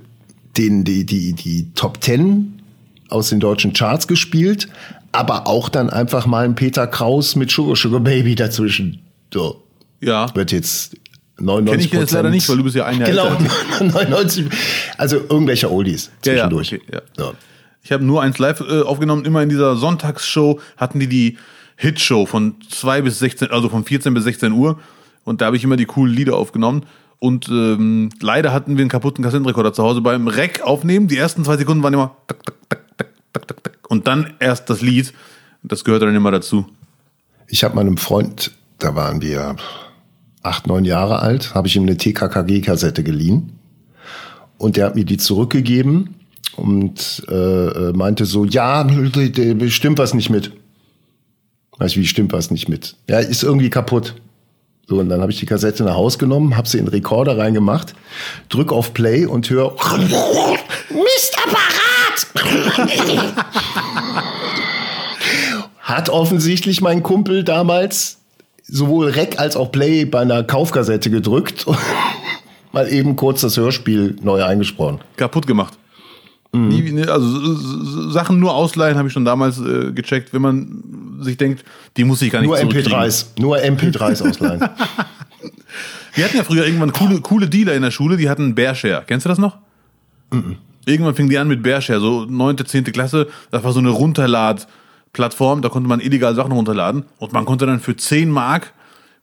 den, 0.57 0.85
die, 0.85 1.05
die, 1.05 1.33
die 1.33 1.73
Top 1.75 2.01
Ten 2.01 2.61
aus 3.09 3.31
den 3.31 3.41
deutschen 3.41 3.73
Charts 3.73 4.07
gespielt, 4.09 4.69
aber 5.13 5.47
auch 5.47 5.69
dann 5.69 5.91
einfach 5.91 6.27
mal 6.27 6.45
ein 6.45 6.55
Peter 6.55 6.87
Kraus 6.87 7.37
mit 7.37 7.51
Sugar 7.51 7.77
Sugar 7.77 8.01
Baby 8.01 8.35
dazwischen. 8.35 9.01
So, 9.33 9.63
Ja. 10.01 10.35
wird 10.35 10.53
jetzt 10.53 10.97
99 11.39 11.91
Kenn 11.91 11.97
ich 11.97 12.01
jetzt 12.03 12.13
leider 12.13 12.31
nicht, 12.31 12.49
weil 12.49 12.57
du 12.59 12.63
bist 12.65 12.77
ja 12.77 12.85
ein 12.87 13.01
Jahr 13.01 13.11
Genau, 13.11 13.27
älter. 13.27 13.85
99. 13.85 14.47
Also 14.99 15.17
irgendwelche 15.17 15.71
Oldies 15.71 16.11
Ja, 16.25 16.33
ja, 16.33 16.39
zwischendurch. 16.49 16.75
okay, 16.75 16.83
ja. 16.93 17.03
Ja. 17.25 17.33
Ich 17.83 17.93
habe 17.93 18.05
nur 18.05 18.23
eins 18.23 18.39
live 18.39 18.61
äh, 18.61 18.83
aufgenommen. 18.83 19.25
Immer 19.25 19.43
in 19.43 19.49
dieser 19.49 19.77
Sonntagsshow 19.77 20.61
hatten 20.77 21.01
die 21.01 21.09
die 21.09 21.37
Hitshow 21.77 22.25
von 22.25 22.55
2 22.71 23.03
bis 23.03 23.19
16, 23.19 23.51
also 23.51 23.69
von 23.69 23.85
14 23.85 24.15
bis 24.15 24.25
16 24.25 24.53
Uhr. 24.53 24.79
Und 25.25 25.41
da 25.41 25.47
habe 25.47 25.57
ich 25.57 25.65
immer 25.65 25.77
die 25.77 25.85
coolen 25.85 26.15
Lieder 26.15 26.37
aufgenommen. 26.37 26.85
Und 27.19 27.49
ähm, 27.49 28.11
leider 28.21 28.53
hatten 28.53 28.77
wir 28.77 28.83
einen 28.83 28.91
kaputten 28.91 29.25
Kassettenrekorder 29.25 29.73
zu 29.73 29.83
Hause 29.83 30.01
beim 30.01 30.29
Rec 30.29 30.63
aufnehmen. 30.63 31.09
Die 31.09 31.17
ersten 31.17 31.45
zwei 31.45 31.57
Sekunden 31.57 31.83
waren 31.83 31.95
immer 31.95 32.17
tak, 32.27 32.45
tak, 32.45 32.55
tak, 32.69 32.79
tak, 32.99 33.49
tak, 33.49 33.65
tak, 33.65 33.79
und 33.89 34.07
dann 34.07 34.35
erst 34.41 34.69
das 34.71 34.81
Lied. 34.83 35.13
Das 35.63 35.85
gehört 35.85 36.03
dann 36.03 36.15
immer 36.15 36.31
dazu. 36.31 36.67
Ich 37.49 37.65
habe 37.65 37.75
meinem 37.77 37.97
Freund, 37.97 38.53
da 38.79 38.95
waren 38.95 39.23
wir 39.23 39.57
acht, 40.43 40.67
neun 40.67 40.85
Jahre 40.85 41.21
alt, 41.21 41.55
habe 41.55 41.69
ich 41.69 41.77
ihm 41.77 41.85
eine 41.85 41.97
TKKG-Kassette 41.97 43.03
geliehen. 43.03 43.59
Und 44.59 44.77
der 44.77 44.87
hat 44.87 44.95
mir 44.95 45.05
die 45.05 45.17
zurückgegeben. 45.17 46.17
und 46.57 47.25
äh, 47.29 47.93
meinte 47.93 48.27
so, 48.27 48.45
ja, 48.45 48.87
stimmt 49.69 49.99
was 49.99 50.15
nicht 50.15 50.31
mit. 50.31 50.53
Weißt 51.79 51.97
du, 51.97 52.01
wie 52.01 52.07
stimmt 52.07 52.33
was 52.33 52.51
nicht 52.51 52.69
mit? 52.69 52.97
Ja, 53.09 53.19
ist 53.19 53.43
irgendwie 53.43 53.71
kaputt. 53.71 54.15
So, 54.87 54.99
und 54.99 55.09
dann 55.09 55.23
habe 55.23 55.33
ich 55.33 55.41
die 55.41 55.47
Kassette 55.47 55.83
nach 55.83 55.95
Hause 55.95 56.19
genommen, 56.19 56.57
habe 56.57 56.69
sie 56.69 56.79
in 56.79 56.85
den 56.85 56.91
Rekorder 56.91 57.39
reingemacht, 57.39 57.95
drück 58.51 58.71
auf 58.71 58.93
Play 58.93 59.25
und 59.25 59.49
höre 59.49 59.75
Mistapparat! 60.91 61.85
Hat 65.81 66.09
offensichtlich 66.11 66.83
mein 66.83 67.03
Kumpel 67.03 67.45
damals 67.45 68.19
sowohl 68.67 69.09
Rec 69.09 69.39
als 69.39 69.57
auch 69.57 69.73
Play 69.73 70.05
bei 70.05 70.21
einer 70.21 70.43
Kaufkassette 70.43 71.11
gedrückt, 71.11 71.67
mal 72.73 72.89
eben 72.93 73.17
kurz 73.17 73.41
das 73.41 73.57
Hörspiel 73.57 74.17
neu 74.23 74.45
eingesprochen. 74.45 75.01
Kaputt 75.17 75.47
gemacht. 75.47 75.79
Mhm. 76.53 77.05
also 77.09 78.11
Sachen 78.11 78.39
nur 78.39 78.55
ausleihen 78.55 78.97
habe 78.97 79.09
ich 79.09 79.15
schon 79.15 79.25
damals 79.25 79.59
äh, 79.61 79.91
gecheckt, 79.93 80.33
wenn 80.33 80.43
man 80.43 80.85
sich 81.25 81.37
denkt, 81.37 81.65
die 81.97 82.05
muss 82.05 82.23
ich 82.23 82.31
gar 82.31 82.41
nicht 82.41 82.49
Nur 82.49 82.59
MP3s, 82.59 83.27
nur 83.39 83.57
MP3s 83.57 84.29
ausleihen. 84.29 84.61
Wir 86.15 86.25
hatten 86.25 86.37
ja 86.37 86.45
früher 86.45 86.65
irgendwann 86.65 86.93
coole, 86.93 87.21
coole 87.21 87.49
Dealer 87.49 87.75
in 87.75 87.83
der 87.83 87.91
Schule, 87.91 88.17
die 88.17 88.29
hatten 88.31 88.55
Bearshare. 88.55 89.03
Kennst 89.07 89.27
du 89.27 89.29
das 89.29 89.39
noch? 89.39 89.59
Mhm. 90.31 90.57
Irgendwann 90.87 91.15
fing 91.15 91.29
die 91.29 91.39
an 91.39 91.49
mit 91.49 91.63
Bearshare, 91.63 91.99
so 91.99 92.25
neunte, 92.25 92.65
zehnte 92.65 92.93
Klasse. 92.93 93.29
Das 93.51 93.65
war 93.65 93.73
so 93.73 93.81
eine 93.81 93.91
Runterlad-Plattform, 93.91 95.63
da 95.63 95.69
konnte 95.69 95.89
man 95.89 96.01
illegal 96.01 96.35
Sachen 96.35 96.53
runterladen 96.53 97.05
und 97.19 97.33
man 97.33 97.45
konnte 97.45 97.67
dann 97.67 97.81
für 97.81 97.97
10 97.97 98.31
Mark 98.31 98.73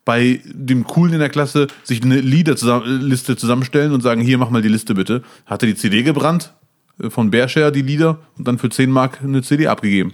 bei 0.04 0.42
dem 0.46 0.84
Coolen 0.86 1.14
in 1.14 1.20
der 1.20 1.30
Klasse 1.30 1.68
sich 1.84 2.04
eine 2.04 2.20
Liederliste 2.20 3.38
zusammenstellen 3.38 3.92
und 3.92 4.02
sagen, 4.02 4.22
hier 4.22 4.38
mach 4.38 4.50
mal 4.50 4.62
die 4.62 4.70
Liste 4.70 4.96
bitte. 4.96 5.22
Hatte 5.46 5.68
die 5.68 5.76
CD 5.76 6.04
gebrannt, 6.04 6.54
äh, 7.00 7.10
von 7.10 7.30
Bearshare 7.30 7.72
die 7.72 7.84
Lieder 7.84 8.18
und 8.38 8.48
dann 8.48 8.58
für 8.58 8.70
10 8.70 8.90
Mark 8.90 9.20
eine 9.24 9.44
CD 9.44 9.68
abgegeben. 9.68 10.14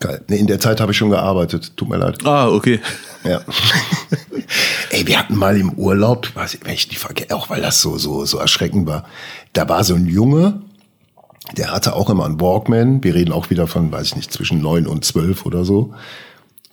Geil. 0.00 0.22
Nee, 0.28 0.36
in 0.36 0.46
der 0.46 0.60
Zeit 0.60 0.80
habe 0.80 0.92
ich 0.92 0.98
schon 0.98 1.10
gearbeitet. 1.10 1.76
Tut 1.76 1.88
mir 1.88 1.96
leid. 1.96 2.24
Ah, 2.26 2.48
okay. 2.48 2.80
Ja. 3.24 3.40
Ey, 4.90 5.06
wir 5.06 5.18
hatten 5.18 5.36
mal 5.36 5.56
im 5.56 5.72
Urlaub, 5.72 6.34
weiß 6.34 6.54
ich, 6.54 6.60
wenn 6.64 6.74
ich 6.74 6.88
die 6.88 6.96
vergesse, 6.96 7.34
auch 7.34 7.50
weil 7.50 7.62
das 7.62 7.80
so, 7.80 7.96
so, 7.98 8.24
so 8.24 8.38
erschreckend 8.38 8.86
war. 8.86 9.04
Da 9.52 9.68
war 9.68 9.84
so 9.84 9.94
ein 9.94 10.06
Junge, 10.06 10.60
der 11.56 11.72
hatte 11.72 11.94
auch 11.94 12.10
immer 12.10 12.24
einen 12.24 12.40
Walkman. 12.40 13.02
Wir 13.02 13.14
reden 13.14 13.32
auch 13.32 13.50
wieder 13.50 13.66
von, 13.66 13.90
weiß 13.90 14.08
ich 14.08 14.16
nicht, 14.16 14.32
zwischen 14.32 14.60
neun 14.60 14.86
und 14.86 15.04
zwölf 15.04 15.46
oder 15.46 15.64
so. 15.64 15.94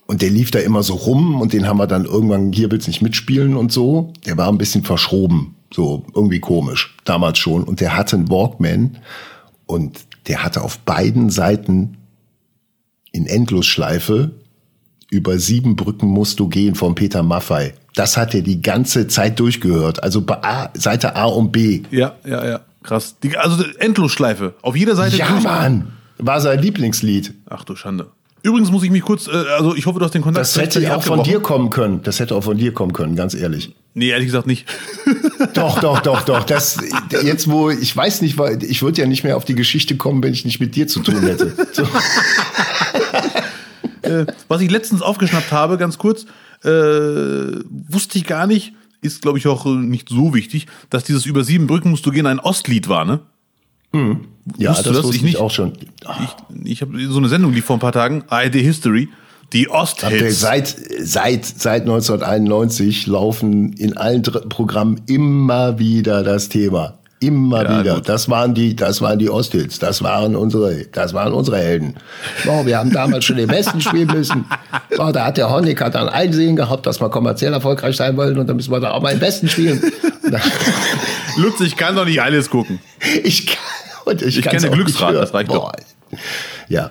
Und 0.06 0.20
der 0.20 0.30
lief 0.30 0.50
da 0.50 0.58
immer 0.58 0.82
so 0.82 0.94
rum 0.94 1.40
und 1.40 1.52
den 1.52 1.66
haben 1.66 1.78
wir 1.78 1.86
dann 1.86 2.04
irgendwann, 2.04 2.52
hier 2.52 2.70
willst 2.70 2.88
nicht 2.88 3.00
mitspielen 3.00 3.56
und 3.56 3.72
so. 3.72 4.12
Der 4.26 4.36
war 4.36 4.48
ein 4.48 4.58
bisschen 4.58 4.84
verschroben. 4.84 5.56
So 5.72 6.04
irgendwie 6.14 6.40
komisch, 6.40 6.94
damals 7.04 7.38
schon. 7.38 7.64
Und 7.64 7.80
der 7.80 7.96
hatte 7.96 8.16
einen 8.16 8.30
Walkman 8.30 8.98
und 9.66 10.04
der 10.28 10.44
hatte 10.44 10.62
auf 10.62 10.78
beiden 10.78 11.30
Seiten 11.30 11.96
in 13.14 13.26
Endlosschleife 13.26 14.32
über 15.10 15.38
sieben 15.38 15.76
Brücken 15.76 16.08
musst 16.08 16.40
du 16.40 16.48
gehen 16.48 16.74
von 16.74 16.94
Peter 16.94 17.22
Maffei. 17.22 17.74
Das 17.94 18.16
hat 18.16 18.34
er 18.34 18.42
die 18.42 18.60
ganze 18.60 19.06
Zeit 19.06 19.38
durchgehört. 19.38 20.02
Also 20.02 20.24
A, 20.28 20.70
Seite 20.74 21.14
A 21.14 21.26
und 21.26 21.52
B. 21.52 21.82
Ja, 21.92 22.16
ja, 22.26 22.44
ja. 22.44 22.60
Krass. 22.82 23.14
Die, 23.22 23.36
also 23.36 23.64
Endlosschleife. 23.78 24.54
Auf 24.62 24.76
jeder 24.76 24.96
Seite. 24.96 25.16
Ja, 25.16 25.30
Mann. 25.42 25.92
War 26.18 26.40
sein 26.40 26.60
Lieblingslied. 26.60 27.32
Ach 27.48 27.64
du 27.64 27.76
Schande. 27.76 28.08
Übrigens 28.42 28.70
muss 28.70 28.82
ich 28.82 28.90
mich 28.90 29.02
kurz, 29.02 29.26
äh, 29.26 29.30
also 29.56 29.74
ich 29.74 29.86
hoffe, 29.86 30.00
du 30.00 30.04
hast 30.04 30.12
den 30.12 30.20
Kontakt. 30.20 30.44
Das 30.44 30.56
hätte 30.58 30.94
auch 30.94 31.02
von 31.02 31.22
dir 31.22 31.40
kommen 31.40 31.70
können. 31.70 32.02
Das 32.02 32.20
hätte 32.20 32.34
auch 32.34 32.44
von 32.44 32.58
dir 32.58 32.74
kommen 32.74 32.92
können, 32.92 33.16
ganz 33.16 33.32
ehrlich. 33.34 33.74
Nee, 33.94 34.08
ehrlich 34.08 34.26
gesagt 34.26 34.48
nicht. 34.48 34.66
Doch, 35.54 35.78
doch, 35.78 36.00
doch, 36.00 36.22
doch. 36.22 36.42
Das, 36.42 36.78
jetzt, 37.22 37.48
wo, 37.48 37.70
ich 37.70 37.96
weiß 37.96 38.22
nicht, 38.22 38.38
weil 38.38 38.64
ich 38.64 38.82
würde 38.82 39.00
ja 39.00 39.06
nicht 39.06 39.22
mehr 39.22 39.36
auf 39.36 39.44
die 39.44 39.54
Geschichte 39.54 39.96
kommen, 39.96 40.20
wenn 40.22 40.32
ich 40.32 40.44
nicht 40.44 40.58
mit 40.58 40.74
dir 40.74 40.88
zu 40.88 41.00
tun 41.00 41.20
hätte. 41.22 41.52
So. 41.72 41.86
äh, 44.04 44.26
was 44.48 44.60
ich 44.60 44.70
letztens 44.70 45.02
aufgeschnappt 45.02 45.52
habe, 45.52 45.78
ganz 45.78 45.98
kurz, 45.98 46.26
äh, 46.62 46.68
wusste 46.68 48.18
ich 48.18 48.26
gar 48.26 48.46
nicht, 48.46 48.72
ist 49.00 49.22
glaube 49.22 49.38
ich 49.38 49.46
auch 49.46 49.66
nicht 49.66 50.08
so 50.08 50.34
wichtig, 50.34 50.66
dass 50.90 51.04
dieses 51.04 51.26
über 51.26 51.44
sieben 51.44 51.66
Brücken 51.66 51.90
musst 51.90 52.06
du 52.06 52.10
gehen 52.10 52.26
ein 52.26 52.40
Ostlied 52.40 52.88
war, 52.88 53.04
ne? 53.04 53.20
Hm. 53.92 54.20
Ja, 54.58 54.70
Wusstest 54.70 54.88
das, 54.88 54.96
das 54.96 55.04
wusste 55.04 55.16
ich 55.16 55.22
nicht. 55.22 55.36
auch 55.38 55.50
schon. 55.50 55.72
Ich, 56.24 56.72
ich 56.72 56.82
habe 56.82 56.98
so 57.08 57.18
eine 57.18 57.28
Sendung, 57.28 57.52
die 57.52 57.62
vor 57.62 57.76
ein 57.76 57.80
paar 57.80 57.92
Tagen, 57.92 58.24
ARD 58.28 58.54
History, 58.54 59.08
die 59.52 59.70
Osthits. 59.70 60.40
Seit, 60.40 60.76
seit, 60.98 61.46
seit 61.46 61.82
1991 61.82 63.06
laufen 63.06 63.72
in 63.74 63.96
allen 63.96 64.22
Programmen 64.22 65.00
immer 65.06 65.78
wieder 65.78 66.22
das 66.24 66.48
Thema. 66.48 66.98
Immer 67.26 67.64
ja, 67.64 67.80
wieder. 67.80 67.94
Gut. 67.96 68.08
Das 68.08 68.28
waren 68.28 68.54
die, 68.54 68.76
das 68.76 69.00
waren 69.00 69.18
die 69.18 69.30
Osthits. 69.30 69.78
Das 69.78 70.02
waren 70.02 70.36
unsere, 70.36 70.84
das 70.86 71.14
waren 71.14 71.32
unsere 71.32 71.58
Helden. 71.58 71.94
Oh, 72.46 72.66
wir 72.66 72.78
haben 72.78 72.92
damals 72.92 73.24
schon 73.24 73.36
den 73.36 73.48
Besten 73.48 73.80
spielen 73.80 74.08
müssen. 74.08 74.44
Oh, 74.98 75.10
da 75.12 75.26
hat 75.26 75.36
der 75.36 75.50
Honecker 75.50 75.90
dann 75.90 76.08
Einsehen 76.08 76.56
gehabt, 76.56 76.86
dass 76.86 77.00
wir 77.00 77.08
kommerziell 77.08 77.52
erfolgreich 77.52 77.96
sein 77.96 78.16
wollen 78.16 78.38
und 78.38 78.46
dann 78.46 78.56
müssen 78.56 78.72
wir 78.72 78.80
da 78.80 78.92
auch 78.92 79.02
mal 79.02 79.14
den 79.14 79.20
Besten 79.20 79.48
spielen. 79.48 79.80
Lutz, 81.36 81.60
ich 81.60 81.76
kann 81.76 81.96
doch 81.96 82.04
nicht 82.04 82.20
alles 82.20 82.50
gucken. 82.50 82.80
Ich 83.22 83.46
kann, 83.46 83.58
und 84.04 84.22
ich, 84.22 84.38
ich 84.38 84.44
kenne 84.44 84.70
Glücksrad, 84.70 85.14
das 85.14 85.32
reicht 85.32 85.48
Boah. 85.48 85.72
doch. 86.10 86.18
Ja. 86.68 86.90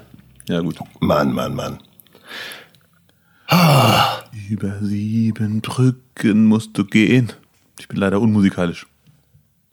Ja, 0.49 0.59
gut. 0.59 0.77
Mann, 0.99 1.31
Mann, 1.31 1.55
Mann. 1.55 1.79
Ah. 3.47 4.19
Über 4.49 4.79
sieben 4.81 5.61
Brücken 5.61 6.45
musst 6.45 6.77
du 6.77 6.83
gehen. 6.83 7.31
Ich 7.79 7.87
bin 7.87 7.97
leider 7.97 8.19
unmusikalisch. 8.19 8.85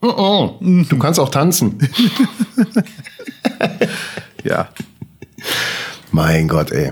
Oh, 0.01 0.07
oh. 0.07 0.57
Du 0.61 0.97
kannst 0.97 1.19
auch 1.19 1.29
tanzen. 1.29 1.77
ja. 4.43 4.69
Mein 6.11 6.47
Gott, 6.47 6.71
ey. 6.71 6.91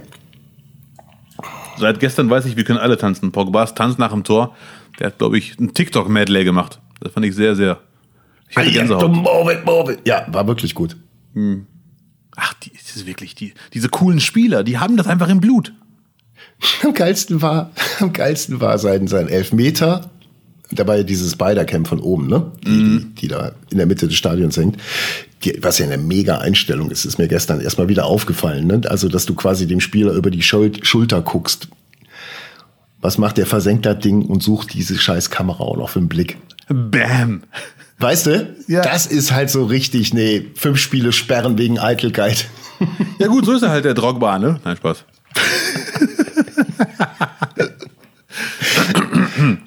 Seit 1.78 2.00
gestern 2.00 2.30
weiß 2.30 2.46
ich, 2.46 2.56
wir 2.56 2.64
können 2.64 2.80
alle 2.80 2.98
tanzen. 2.98 3.32
Pogbas 3.32 3.74
Tanz 3.74 3.98
nach 3.98 4.12
dem 4.12 4.24
Tor. 4.24 4.56
Der 5.00 5.08
hat, 5.08 5.18
glaube 5.18 5.38
ich, 5.38 5.58
ein 5.60 5.74
TikTok-Medley 5.74 6.44
gemacht. 6.44 6.80
Das 7.00 7.14
fand 7.14 7.26
ich 7.26 7.36
sehr, 7.36 7.56
sehr. 7.56 7.80
Ich 8.50 8.58
hatte 8.58 8.72
Gänsehaut. 8.72 9.04
Ja, 10.06 10.26
war 10.28 10.48
wirklich 10.48 10.76
gut. 10.76 10.98
Hm. 11.34 11.66
Ach, 12.36 12.54
die, 12.56 12.72
das 12.72 12.96
ist 12.96 13.06
wirklich 13.06 13.36
die, 13.36 13.54
diese 13.74 13.90
coolen 13.90 14.20
Spieler, 14.20 14.64
die 14.64 14.78
haben 14.78 14.98
das 14.98 15.08
einfach 15.08 15.30
im 15.30 15.40
Blut. 15.40 15.74
Am 16.84 16.94
geilsten 16.94 17.42
war, 17.42 17.72
am 18.00 18.14
geilsten 18.14 18.62
war 18.62 18.78
sein, 18.78 19.08
sein 19.08 19.28
Elfmeter. 19.28 20.12
Da 20.72 20.86
war 20.86 20.98
ja 20.98 21.04
dieses 21.04 21.32
Spider-Camp 21.32 21.88
von 21.88 22.00
oben, 22.00 22.28
ne? 22.28 22.52
Die, 22.64 22.70
mm. 22.70 23.16
die, 23.16 23.28
da 23.28 23.54
in 23.72 23.78
der 23.78 23.88
Mitte 23.88 24.08
des 24.08 24.16
Stadions 24.18 24.56
hängt. 24.58 24.78
Die, 25.44 25.58
was 25.62 25.80
ja 25.80 25.86
eine 25.86 25.98
mega 25.98 26.38
Einstellung 26.38 26.92
ist, 26.92 27.06
ist 27.06 27.18
mir 27.18 27.28
gestern 27.28 27.60
erstmal 27.60 27.90
wieder 27.90 28.06
aufgefallen. 28.06 28.68
Ne? 28.68 28.82
Also, 28.88 29.08
dass 29.10 29.26
du 29.26 29.34
quasi 29.34 29.66
dem 29.66 29.80
Spieler 29.80 30.14
über 30.14 30.30
die 30.30 30.44
Schulter 30.44 31.22
guckst. 31.22 31.70
Was 33.02 33.18
macht 33.18 33.38
der? 33.38 33.46
Versenkt 33.46 33.86
das 33.86 34.00
Ding 34.00 34.24
und 34.24 34.44
sucht 34.44 34.74
diese 34.74 34.98
scheiß 34.98 35.30
Kamera 35.30 35.64
auch 35.64 35.78
noch 35.78 35.90
für 35.90 36.00
den 36.00 36.10
Blick. 36.10 36.38
Bam! 36.68 37.44
Weißt 37.98 38.28
du? 38.28 38.56
Ja. 38.68 38.82
Das 38.82 39.06
ist 39.08 39.32
halt 39.32 39.50
so 39.50 39.66
richtig, 39.66 40.14
nee, 40.14 40.46
fünf 40.56 40.78
Spiele 40.78 41.12
sperren 41.12 41.58
wegen 41.58 41.80
Eitelkeit. 41.80 42.48
Ja 43.18 43.28
gut, 43.28 43.46
so 43.46 43.54
ist 43.54 43.62
er 43.62 43.72
halt 43.72 43.84
der 43.84 43.94
Drogba, 43.94 44.40
ne? 44.40 44.60
Nein, 44.64 44.78
Spaß. 44.78 45.04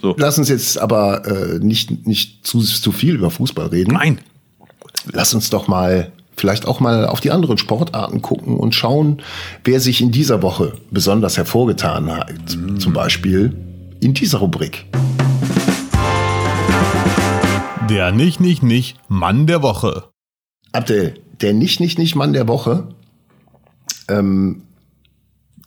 so. 0.00 0.14
Lass 0.18 0.38
uns 0.38 0.48
jetzt 0.48 0.78
aber 0.78 1.26
äh, 1.26 1.58
nicht, 1.58 2.06
nicht 2.06 2.46
zu, 2.46 2.60
zu 2.60 2.92
viel 2.92 3.16
über 3.16 3.30
Fußball 3.30 3.68
reden. 3.68 3.94
Nein. 3.94 4.18
Lass 5.12 5.34
uns 5.34 5.50
doch 5.50 5.68
mal 5.68 6.12
vielleicht 6.36 6.66
auch 6.66 6.80
mal 6.80 7.06
auf 7.06 7.20
die 7.20 7.30
anderen 7.30 7.58
Sportarten 7.58 8.22
gucken 8.22 8.56
und 8.56 8.74
schauen, 8.74 9.22
wer 9.64 9.80
sich 9.80 10.00
in 10.00 10.10
dieser 10.10 10.42
Woche 10.42 10.72
besonders 10.90 11.36
hervorgetan 11.36 12.10
hat. 12.10 12.56
Mhm. 12.56 12.80
Zum 12.80 12.92
Beispiel 12.92 13.54
in 14.00 14.14
dieser 14.14 14.38
Rubrik. 14.38 14.86
Der 17.88 18.12
nicht, 18.12 18.40
nicht, 18.40 18.62
nicht 18.62 18.96
Mann 19.08 19.46
der 19.46 19.62
Woche. 19.62 20.04
Abdel, 20.72 21.14
der 21.40 21.52
nicht, 21.52 21.80
nicht, 21.80 21.98
nicht 21.98 22.14
Mann 22.14 22.32
der 22.32 22.48
Woche, 22.48 22.88
ähm, 24.08 24.62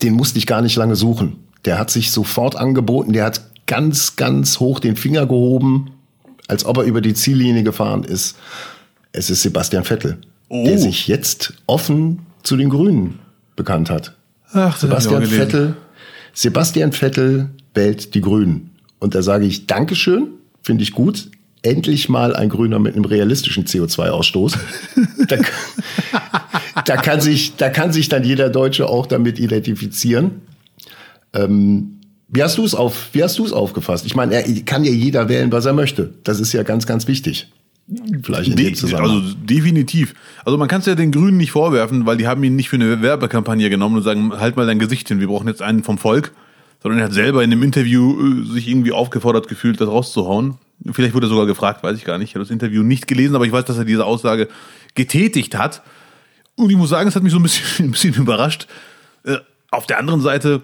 den 0.01 0.13
musste 0.13 0.39
ich 0.39 0.47
gar 0.47 0.61
nicht 0.61 0.75
lange 0.75 0.95
suchen. 0.95 1.37
Der 1.65 1.77
hat 1.79 1.89
sich 1.89 2.11
sofort 2.11 2.55
angeboten, 2.55 3.13
der 3.13 3.25
hat 3.25 3.41
ganz, 3.67 4.15
ganz 4.15 4.59
hoch 4.59 4.79
den 4.79 4.95
Finger 4.95 5.25
gehoben, 5.25 5.91
als 6.47 6.65
ob 6.65 6.77
er 6.77 6.83
über 6.83 7.01
die 7.01 7.13
Ziellinie 7.13 7.63
gefahren 7.63 8.03
ist. 8.03 8.37
Es 9.11 9.29
ist 9.29 9.41
Sebastian 9.41 9.83
Vettel, 9.83 10.17
oh. 10.49 10.65
der 10.65 10.77
sich 10.77 11.07
jetzt 11.07 11.53
offen 11.65 12.25
zu 12.43 12.57
den 12.57 12.69
Grünen 12.69 13.19
bekannt 13.55 13.89
hat. 13.89 14.15
Ach, 14.51 14.77
Sebastian 14.77 15.25
Vettel, 15.25 15.75
Sebastian 16.33 16.91
Vettel 16.91 17.49
wählt 17.73 18.13
die 18.13 18.21
Grünen. 18.21 18.71
Und 18.99 19.15
da 19.15 19.21
sage 19.21 19.45
ich 19.45 19.67
Dankeschön, 19.67 20.27
finde 20.61 20.83
ich 20.83 20.91
gut. 20.91 21.29
Endlich 21.61 22.09
mal 22.09 22.35
ein 22.35 22.49
Grüner 22.49 22.77
mit 22.77 22.95
einem 22.95 23.05
realistischen 23.05 23.65
CO2-Ausstoß. 23.65 24.57
da, 25.27 25.37
da, 26.85 26.97
kann 26.97 27.21
sich, 27.21 27.55
da 27.55 27.69
kann 27.69 27.91
sich 27.91 28.07
dann 28.07 28.23
jeder 28.23 28.49
Deutsche 28.49 28.87
auch 28.87 29.07
damit 29.07 29.39
identifizieren. 29.39 30.41
Ähm, 31.33 31.94
wie 32.27 32.43
hast 32.43 32.57
du 32.57 32.65
es 32.65 32.75
auf, 32.75 33.09
wie 33.13 33.23
hast 33.23 33.37
du 33.37 33.45
es 33.45 33.53
aufgefasst? 33.53 34.05
Ich 34.05 34.15
meine, 34.15 34.35
er 34.35 34.61
kann 34.63 34.83
ja 34.83 34.91
jeder 34.91 35.29
wählen, 35.29 35.51
was 35.51 35.65
er 35.65 35.73
möchte. 35.73 36.13
Das 36.23 36.39
ist 36.39 36.53
ja 36.53 36.63
ganz, 36.63 36.85
ganz 36.85 37.07
wichtig. 37.07 37.47
Vielleicht 38.23 38.49
in 38.49 38.55
De 38.55 38.65
dem 38.65 38.75
Zusammenhang. 38.75 39.17
also 39.17 39.35
definitiv. 39.43 40.15
Also 40.43 40.57
man 40.57 40.67
kann 40.67 40.79
es 40.79 40.87
ja 40.87 40.95
den 40.95 41.11
Grünen 41.11 41.37
nicht 41.37 41.51
vorwerfen, 41.51 42.07
weil 42.07 42.17
die 42.17 42.27
haben 42.27 42.43
ihn 42.43 42.55
nicht 42.55 42.69
für 42.69 42.77
eine 42.77 43.01
Werbekampagne 43.01 43.69
genommen 43.69 43.97
und 43.97 44.03
sagen, 44.03 44.31
halt 44.39 44.55
mal 44.55 44.65
dein 44.65 44.79
Gesicht 44.79 45.07
hin, 45.07 45.19
wir 45.19 45.27
brauchen 45.27 45.47
jetzt 45.47 45.61
einen 45.61 45.83
vom 45.83 45.97
Volk. 45.97 46.31
Sondern 46.81 46.99
er 46.99 47.05
hat 47.05 47.13
selber 47.13 47.43
in 47.43 47.49
dem 47.49 47.63
Interview 47.63 48.43
äh, 48.43 48.53
sich 48.53 48.67
irgendwie 48.67 48.91
aufgefordert 48.91 49.47
gefühlt, 49.47 49.79
das 49.81 49.87
rauszuhauen. 49.87 50.55
Vielleicht 50.91 51.13
wurde 51.13 51.27
er 51.27 51.29
sogar 51.29 51.45
gefragt, 51.45 51.83
weiß 51.83 51.97
ich 51.97 52.05
gar 52.05 52.17
nicht. 52.17 52.29
Ich 52.29 52.35
habe 52.35 52.43
das 52.43 52.51
Interview 52.51 52.83
nicht 52.83 53.07
gelesen, 53.07 53.35
aber 53.35 53.45
ich 53.45 53.51
weiß, 53.51 53.65
dass 53.65 53.77
er 53.77 53.85
diese 53.85 54.05
Aussage 54.05 54.49
getätigt 54.93 55.57
hat. 55.57 55.81
Und 56.55 56.69
ich 56.69 56.77
muss 56.77 56.89
sagen, 56.89 57.07
es 57.07 57.15
hat 57.15 57.23
mich 57.23 57.31
so 57.31 57.39
ein 57.39 57.43
bisschen, 57.43 57.63
ein 57.85 57.91
bisschen 57.91 58.13
überrascht. 58.15 58.67
Äh, 59.23 59.37
auf 59.71 59.87
der 59.87 59.99
anderen 59.99 60.21
Seite, 60.21 60.61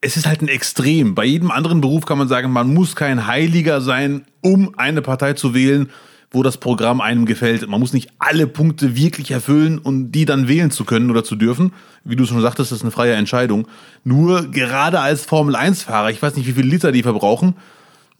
es 0.00 0.16
ist 0.16 0.26
halt 0.26 0.42
ein 0.42 0.48
Extrem. 0.48 1.14
Bei 1.14 1.24
jedem 1.24 1.50
anderen 1.50 1.80
Beruf 1.80 2.06
kann 2.06 2.18
man 2.18 2.28
sagen, 2.28 2.52
man 2.52 2.72
muss 2.72 2.94
kein 2.94 3.26
Heiliger 3.26 3.80
sein, 3.80 4.24
um 4.40 4.78
eine 4.78 5.02
Partei 5.02 5.32
zu 5.32 5.54
wählen, 5.54 5.90
wo 6.30 6.42
das 6.42 6.58
Programm 6.58 7.00
einem 7.00 7.26
gefällt. 7.26 7.66
Man 7.68 7.80
muss 7.80 7.92
nicht 7.92 8.10
alle 8.18 8.46
Punkte 8.46 8.96
wirklich 8.96 9.30
erfüllen 9.30 9.78
und 9.78 10.12
die 10.12 10.24
dann 10.24 10.46
wählen 10.46 10.70
zu 10.70 10.84
können 10.84 11.10
oder 11.10 11.24
zu 11.24 11.36
dürfen. 11.36 11.72
Wie 12.04 12.16
du 12.16 12.26
schon 12.26 12.40
sagtest, 12.40 12.70
das 12.70 12.78
ist 12.78 12.82
eine 12.82 12.90
freie 12.90 13.14
Entscheidung. 13.14 13.66
Nur 14.04 14.50
gerade 14.50 15.00
als 15.00 15.24
Formel-1-Fahrer, 15.24 16.10
ich 16.10 16.22
weiß 16.22 16.36
nicht, 16.36 16.46
wie 16.46 16.52
viele 16.52 16.68
Liter 16.68 16.92
die 16.92 17.02
verbrauchen, 17.02 17.54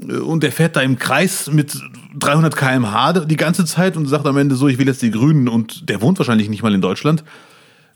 äh, 0.01 0.17
und 0.17 0.43
der 0.43 0.53
fährt 0.53 0.75
da 0.75 0.81
im 0.81 0.99
Kreis 0.99 1.51
mit 1.53 1.79
300 2.19 2.57
km/h 2.57 3.13
die 3.27 3.37
ganze 3.37 3.65
Zeit 3.67 3.97
und 3.97 4.07
sagt 4.07 4.27
am 4.27 4.37
Ende 4.37 4.57
so, 4.57 4.69
ich 4.69 4.79
will 4.79 4.87
jetzt 4.87 5.03
die 5.03 5.11
Grünen 5.11 5.47
und 5.47 5.89
der 5.89 6.01
wohnt 6.01 6.19
wahrscheinlich 6.19 6.49
nicht 6.49 6.63
mal 6.63 6.75
in 6.75 6.81
Deutschland. 6.81 7.25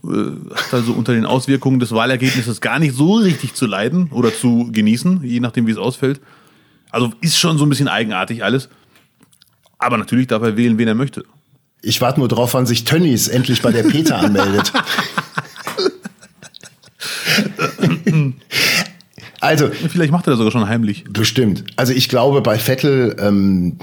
Äh, 0.04 0.54
Hat 0.54 0.74
also 0.74 0.92
unter 0.92 1.12
den 1.12 1.26
Auswirkungen 1.26 1.78
des 1.78 1.92
Wahlergebnisses 1.92 2.60
gar 2.60 2.78
nicht 2.78 2.94
so 2.94 3.14
richtig 3.14 3.54
zu 3.54 3.66
leiden 3.66 4.08
oder 4.10 4.34
zu 4.34 4.68
genießen, 4.72 5.22
je 5.24 5.40
nachdem, 5.40 5.66
wie 5.66 5.70
es 5.72 5.78
ausfällt. 5.78 6.20
Also 6.90 7.12
ist 7.20 7.38
schon 7.38 7.58
so 7.58 7.64
ein 7.64 7.68
bisschen 7.68 7.88
eigenartig 7.88 8.44
alles. 8.44 8.68
Aber 9.78 9.96
natürlich 9.98 10.26
darf 10.26 10.42
er 10.42 10.56
wählen, 10.56 10.78
wen 10.78 10.88
er 10.88 10.94
möchte. 10.94 11.24
Ich 11.80 12.00
warte 12.00 12.20
nur 12.20 12.28
drauf, 12.28 12.54
wann 12.54 12.66
sich 12.66 12.84
Tönnies 12.84 13.26
endlich 13.28 13.62
bei 13.62 13.72
der 13.72 13.82
Peter 13.82 14.18
anmeldet. 14.18 14.72
also, 19.40 19.68
Vielleicht 19.70 20.12
macht 20.12 20.26
er 20.26 20.30
das 20.30 20.38
sogar 20.38 20.52
schon 20.52 20.68
heimlich. 20.68 21.04
bestimmt. 21.10 21.64
Also 21.76 21.92
ich 21.92 22.08
glaube, 22.08 22.40
bei 22.42 22.58
Vettel, 22.58 23.16
ähm, 23.18 23.76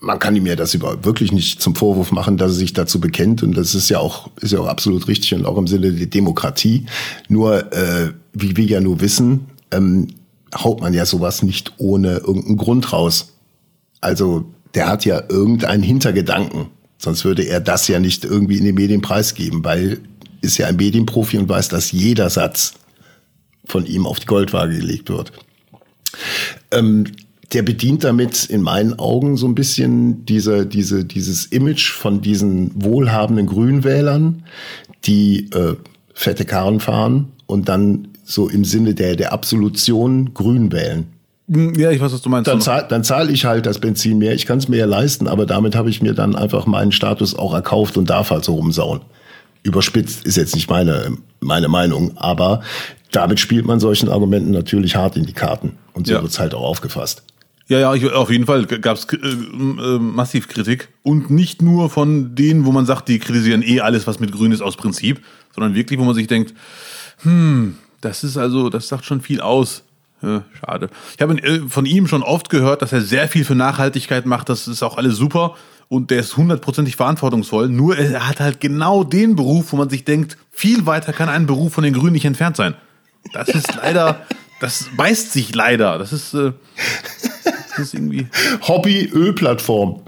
man 0.00 0.18
kann 0.18 0.36
ihm 0.36 0.46
ja 0.46 0.56
das 0.56 0.74
über 0.74 1.04
wirklich 1.04 1.32
nicht 1.32 1.60
zum 1.60 1.74
Vorwurf 1.74 2.12
machen, 2.12 2.36
dass 2.36 2.52
er 2.52 2.58
sich 2.58 2.72
dazu 2.72 3.00
bekennt. 3.00 3.42
Und 3.42 3.56
das 3.56 3.74
ist 3.74 3.88
ja 3.88 3.98
auch, 3.98 4.30
ist 4.40 4.52
ja 4.52 4.60
auch 4.60 4.66
absolut 4.66 5.08
richtig 5.08 5.34
und 5.34 5.44
auch 5.44 5.58
im 5.58 5.66
Sinne 5.66 5.92
der 5.92 6.06
Demokratie. 6.06 6.86
Nur, 7.28 7.72
äh, 7.72 8.12
wie 8.32 8.56
wir 8.56 8.64
ja 8.64 8.80
nur 8.80 9.00
wissen, 9.00 9.46
ähm, 9.72 10.08
haut 10.54 10.80
man 10.80 10.94
ja 10.94 11.04
sowas 11.04 11.42
nicht 11.42 11.72
ohne 11.78 12.18
irgendeinen 12.18 12.56
Grund 12.56 12.92
raus. 12.92 13.34
Also 14.00 14.44
der 14.74 14.88
hat 14.88 15.04
ja 15.04 15.22
irgendeinen 15.28 15.82
Hintergedanken. 15.82 16.66
Sonst 16.98 17.24
würde 17.24 17.42
er 17.42 17.60
das 17.60 17.88
ja 17.88 17.98
nicht 17.98 18.24
irgendwie 18.24 18.58
in 18.58 18.64
den 18.64 18.74
Medien 18.74 19.02
preisgeben, 19.02 19.64
weil 19.64 20.00
ist 20.40 20.58
ja 20.58 20.68
ein 20.68 20.76
Medienprofi 20.76 21.36
und 21.38 21.48
weiß, 21.48 21.68
dass 21.68 21.90
jeder 21.90 22.30
Satz 22.30 22.74
von 23.64 23.86
ihm 23.86 24.06
auf 24.06 24.20
die 24.20 24.26
Goldwaage 24.26 24.76
gelegt 24.78 25.10
wird. 25.10 25.32
Ähm, 26.70 27.04
der 27.52 27.62
bedient 27.62 28.04
damit 28.04 28.44
in 28.44 28.62
meinen 28.62 28.98
Augen 28.98 29.36
so 29.36 29.46
ein 29.46 29.54
bisschen 29.54 30.26
diese, 30.26 30.66
diese, 30.66 31.04
dieses 31.04 31.46
Image 31.46 31.92
von 31.92 32.20
diesen 32.20 32.70
wohlhabenden 32.74 33.46
Grünwählern, 33.46 34.42
die 35.04 35.48
äh, 35.52 35.76
fette 36.12 36.44
Karren 36.44 36.80
fahren 36.80 37.28
und 37.46 37.68
dann 37.68 38.08
so 38.24 38.48
im 38.48 38.64
Sinne 38.64 38.94
der, 38.94 39.16
der 39.16 39.32
Absolution 39.32 40.34
grün 40.34 40.70
wählen. 40.72 41.06
Ja, 41.50 41.90
ich 41.90 42.00
weiß, 42.00 42.12
was 42.12 42.20
du 42.20 42.28
meinst. 42.28 42.46
Dann 42.46 42.60
zahle 42.60 42.86
dann 42.90 43.02
zahl 43.04 43.30
ich 43.30 43.46
halt 43.46 43.64
das 43.64 43.78
Benzin 43.78 44.18
mehr, 44.18 44.34
ich 44.34 44.44
kann 44.44 44.58
es 44.58 44.68
mir 44.68 44.76
ja 44.76 44.84
leisten, 44.84 45.26
aber 45.26 45.46
damit 45.46 45.74
habe 45.74 45.88
ich 45.88 46.02
mir 46.02 46.12
dann 46.12 46.36
einfach 46.36 46.66
meinen 46.66 46.92
Status 46.92 47.34
auch 47.34 47.54
erkauft 47.54 47.96
und 47.96 48.10
darf 48.10 48.30
halt 48.30 48.44
so 48.44 48.54
rumsauen. 48.56 49.00
Überspitzt 49.62 50.26
ist 50.26 50.36
jetzt 50.36 50.54
nicht 50.54 50.68
meine, 50.68 51.16
meine 51.40 51.68
Meinung, 51.68 52.12
aber 52.18 52.60
damit 53.12 53.40
spielt 53.40 53.64
man 53.64 53.80
solchen 53.80 54.10
Argumenten 54.10 54.50
natürlich 54.50 54.96
hart 54.96 55.16
in 55.16 55.24
die 55.24 55.32
Karten. 55.32 55.78
Und 55.94 56.06
so 56.06 56.12
Ja. 56.12 56.22
wird's 56.22 56.38
halt 56.38 56.52
auch 56.52 56.62
aufgefasst. 56.62 57.22
Ja, 57.68 57.78
ja, 57.78 57.94
ich, 57.94 58.10
auf 58.10 58.30
jeden 58.30 58.46
Fall 58.46 58.64
gab 58.64 58.96
es 58.96 59.04
äh, 59.12 59.16
äh, 59.16 59.98
massiv 59.98 60.48
Kritik. 60.48 60.88
Und 61.02 61.30
nicht 61.30 61.60
nur 61.60 61.90
von 61.90 62.34
denen, 62.34 62.64
wo 62.64 62.72
man 62.72 62.86
sagt, 62.86 63.08
die 63.08 63.18
kritisieren 63.18 63.62
eh 63.62 63.80
alles, 63.80 64.06
was 64.06 64.20
mit 64.20 64.32
Grün 64.32 64.52
ist, 64.52 64.62
aus 64.62 64.76
Prinzip, 64.76 65.22
sondern 65.54 65.74
wirklich, 65.74 66.00
wo 66.00 66.04
man 66.04 66.14
sich 66.14 66.26
denkt, 66.26 66.54
hm, 67.22 67.76
das 68.00 68.24
ist 68.24 68.38
also, 68.38 68.70
das 68.70 68.88
sagt 68.88 69.04
schon 69.04 69.20
viel 69.20 69.42
aus. 69.42 69.84
Ja, 70.22 70.44
schade. 70.58 70.88
Ich 71.14 71.22
habe 71.22 71.34
äh, 71.42 71.60
von 71.68 71.84
ihm 71.84 72.08
schon 72.08 72.22
oft 72.22 72.48
gehört, 72.48 72.80
dass 72.80 72.92
er 72.92 73.02
sehr 73.02 73.28
viel 73.28 73.44
für 73.44 73.54
Nachhaltigkeit 73.54 74.24
macht. 74.24 74.48
Das 74.48 74.66
ist 74.66 74.82
auch 74.82 74.96
alles 74.96 75.16
super. 75.16 75.54
Und 75.88 76.10
der 76.10 76.20
ist 76.20 76.36
hundertprozentig 76.36 76.96
verantwortungsvoll. 76.96 77.68
Nur 77.68 77.96
er 77.98 78.28
hat 78.28 78.40
halt 78.40 78.60
genau 78.60 79.04
den 79.04 79.36
Beruf, 79.36 79.72
wo 79.72 79.76
man 79.76 79.90
sich 79.90 80.04
denkt, 80.04 80.38
viel 80.50 80.86
weiter 80.86 81.12
kann 81.12 81.28
ein 81.28 81.46
Beruf 81.46 81.74
von 81.74 81.84
den 81.84 81.92
Grünen 81.92 82.12
nicht 82.12 82.24
entfernt 82.24 82.56
sein. 82.56 82.74
Das 83.32 83.48
ist 83.48 83.74
leider, 83.82 84.26
das 84.60 84.88
beißt 84.96 85.32
sich 85.32 85.54
leider. 85.54 85.98
Das 85.98 86.12
ist, 86.12 86.34
äh, 86.34 86.52
das 87.78 87.86
ist 87.88 87.94
irgendwie. 87.94 88.26
Hobby-Ölplattform. 88.66 90.02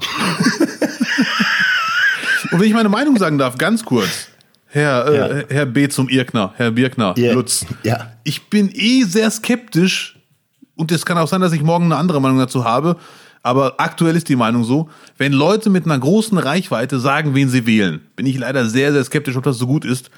Und 2.53 2.59
wenn 2.61 2.67
ich 2.67 2.73
meine 2.75 2.89
Meinung 2.89 3.17
sagen 3.17 3.39
darf, 3.39 3.59
ganz 3.59 3.85
kurz. 3.85 4.29
Herr, 4.67 5.07
äh, 5.07 5.17
Ja. 5.41 5.45
Herr 5.49 5.67
B. 5.67 5.89
zum 5.89 6.09
Irkner, 6.09 6.53
Herr 6.57 6.71
Birkner, 6.71 7.15
Ja. 7.17 7.33
Lutz. 7.33 7.67
Ja. 7.83 8.13
Ich 8.25 8.49
bin 8.49 8.71
eh 8.73 9.03
sehr 9.05 9.31
skeptisch 9.31 10.17
und 10.77 10.93
es 10.93 11.05
kann 11.05 11.19
auch 11.19 11.29
sein, 11.29 11.41
dass 11.41 11.53
ich 11.53 11.63
morgen 11.63 11.87
eine 11.87 11.97
andere 11.97 12.21
Meinung 12.21 12.39
dazu 12.39 12.65
habe. 12.65 12.97
Aber 13.43 13.75
aktuell 13.81 14.17
ist 14.17 14.29
die 14.29 14.37
Meinung 14.37 14.65
so, 14.65 14.91
wenn 15.17 15.33
Leute 15.33 15.71
mit 15.71 15.87
einer 15.87 15.99
großen 15.99 16.37
Reichweite 16.37 17.01
sagen, 17.01 17.35
wen 17.35 17.49
sie 17.49 17.67
wählen, 17.67 18.01
bin 18.15 18.27
ich 18.27 18.39
leider 18.39 18.67
sehr, 18.67 18.93
sehr 18.93 19.03
skeptisch, 19.03 19.37
ob 19.37 19.45
das 19.45 19.57
so 19.59 19.67
gut 19.67 19.85
ist. 19.85 20.11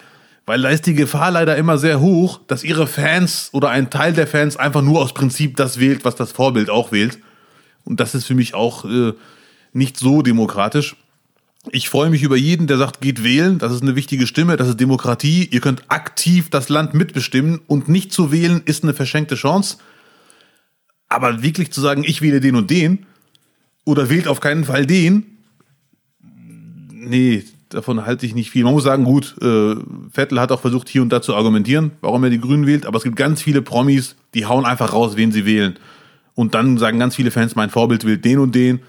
Weil 0.44 0.60
da 0.60 0.70
ist 0.70 0.86
die 0.86 0.94
Gefahr 0.94 1.30
leider 1.30 1.56
immer 1.56 1.78
sehr 1.78 2.00
hoch, 2.00 2.40
dass 2.48 2.64
ihre 2.64 2.88
Fans 2.88 3.48
oder 3.52 3.70
ein 3.70 3.90
Teil 3.90 4.12
der 4.12 4.26
Fans 4.26 4.56
einfach 4.56 4.82
nur 4.82 5.00
aus 5.00 5.14
Prinzip 5.14 5.56
das 5.56 5.78
wählt, 5.78 6.04
was 6.04 6.16
das 6.16 6.32
Vorbild 6.32 6.68
auch 6.68 6.90
wählt. 6.90 7.18
Und 7.84 8.00
das 8.00 8.14
ist 8.14 8.24
für 8.24 8.34
mich 8.34 8.54
auch 8.54 8.84
äh, 8.84 9.12
nicht 9.72 9.96
so 9.96 10.22
demokratisch. 10.22 10.96
Ich 11.70 11.88
freue 11.88 12.10
mich 12.10 12.22
über 12.22 12.36
jeden, 12.36 12.66
der 12.66 12.76
sagt, 12.76 13.00
geht 13.00 13.22
wählen. 13.22 13.58
Das 13.58 13.72
ist 13.72 13.82
eine 13.82 13.94
wichtige 13.94 14.26
Stimme. 14.26 14.56
Das 14.56 14.68
ist 14.68 14.80
Demokratie. 14.80 15.48
Ihr 15.50 15.60
könnt 15.60 15.84
aktiv 15.88 16.50
das 16.50 16.68
Land 16.68 16.94
mitbestimmen 16.94 17.60
und 17.66 17.88
nicht 17.88 18.12
zu 18.12 18.32
wählen 18.32 18.62
ist 18.64 18.82
eine 18.82 18.94
verschenkte 18.94 19.36
Chance. 19.36 19.76
Aber 21.08 21.42
wirklich 21.42 21.70
zu 21.72 21.80
sagen, 21.80 22.04
ich 22.04 22.22
wähle 22.22 22.40
den 22.40 22.56
und 22.56 22.70
den 22.70 23.06
oder 23.84 24.08
wählt 24.08 24.26
auf 24.26 24.40
keinen 24.40 24.64
Fall 24.64 24.86
den, 24.86 25.26
nee, 27.02 27.44
davon 27.68 28.06
halte 28.06 28.26
ich 28.26 28.34
nicht 28.34 28.50
viel. 28.50 28.64
Man 28.64 28.72
muss 28.72 28.84
sagen, 28.84 29.04
gut, 29.04 29.36
äh, 29.40 29.76
Vettel 30.10 30.40
hat 30.40 30.52
auch 30.52 30.60
versucht, 30.60 30.88
hier 30.88 31.02
und 31.02 31.10
da 31.10 31.22
zu 31.22 31.34
argumentieren, 31.34 31.92
warum 32.00 32.24
er 32.24 32.30
die 32.30 32.40
Grünen 32.40 32.66
wählt, 32.66 32.86
aber 32.86 32.98
es 32.98 33.04
gibt 33.04 33.16
ganz 33.16 33.42
viele 33.42 33.62
Promis, 33.62 34.16
die 34.34 34.46
hauen 34.46 34.64
einfach 34.64 34.92
raus, 34.92 35.16
wen 35.16 35.32
sie 35.32 35.44
wählen. 35.44 35.78
Und 36.34 36.54
dann 36.54 36.78
sagen 36.78 36.98
ganz 36.98 37.14
viele 37.16 37.30
Fans, 37.30 37.54
mein 37.56 37.70
Vorbild 37.70 38.06
wählt 38.06 38.24
den 38.24 38.38
und 38.38 38.54
den. 38.54 38.80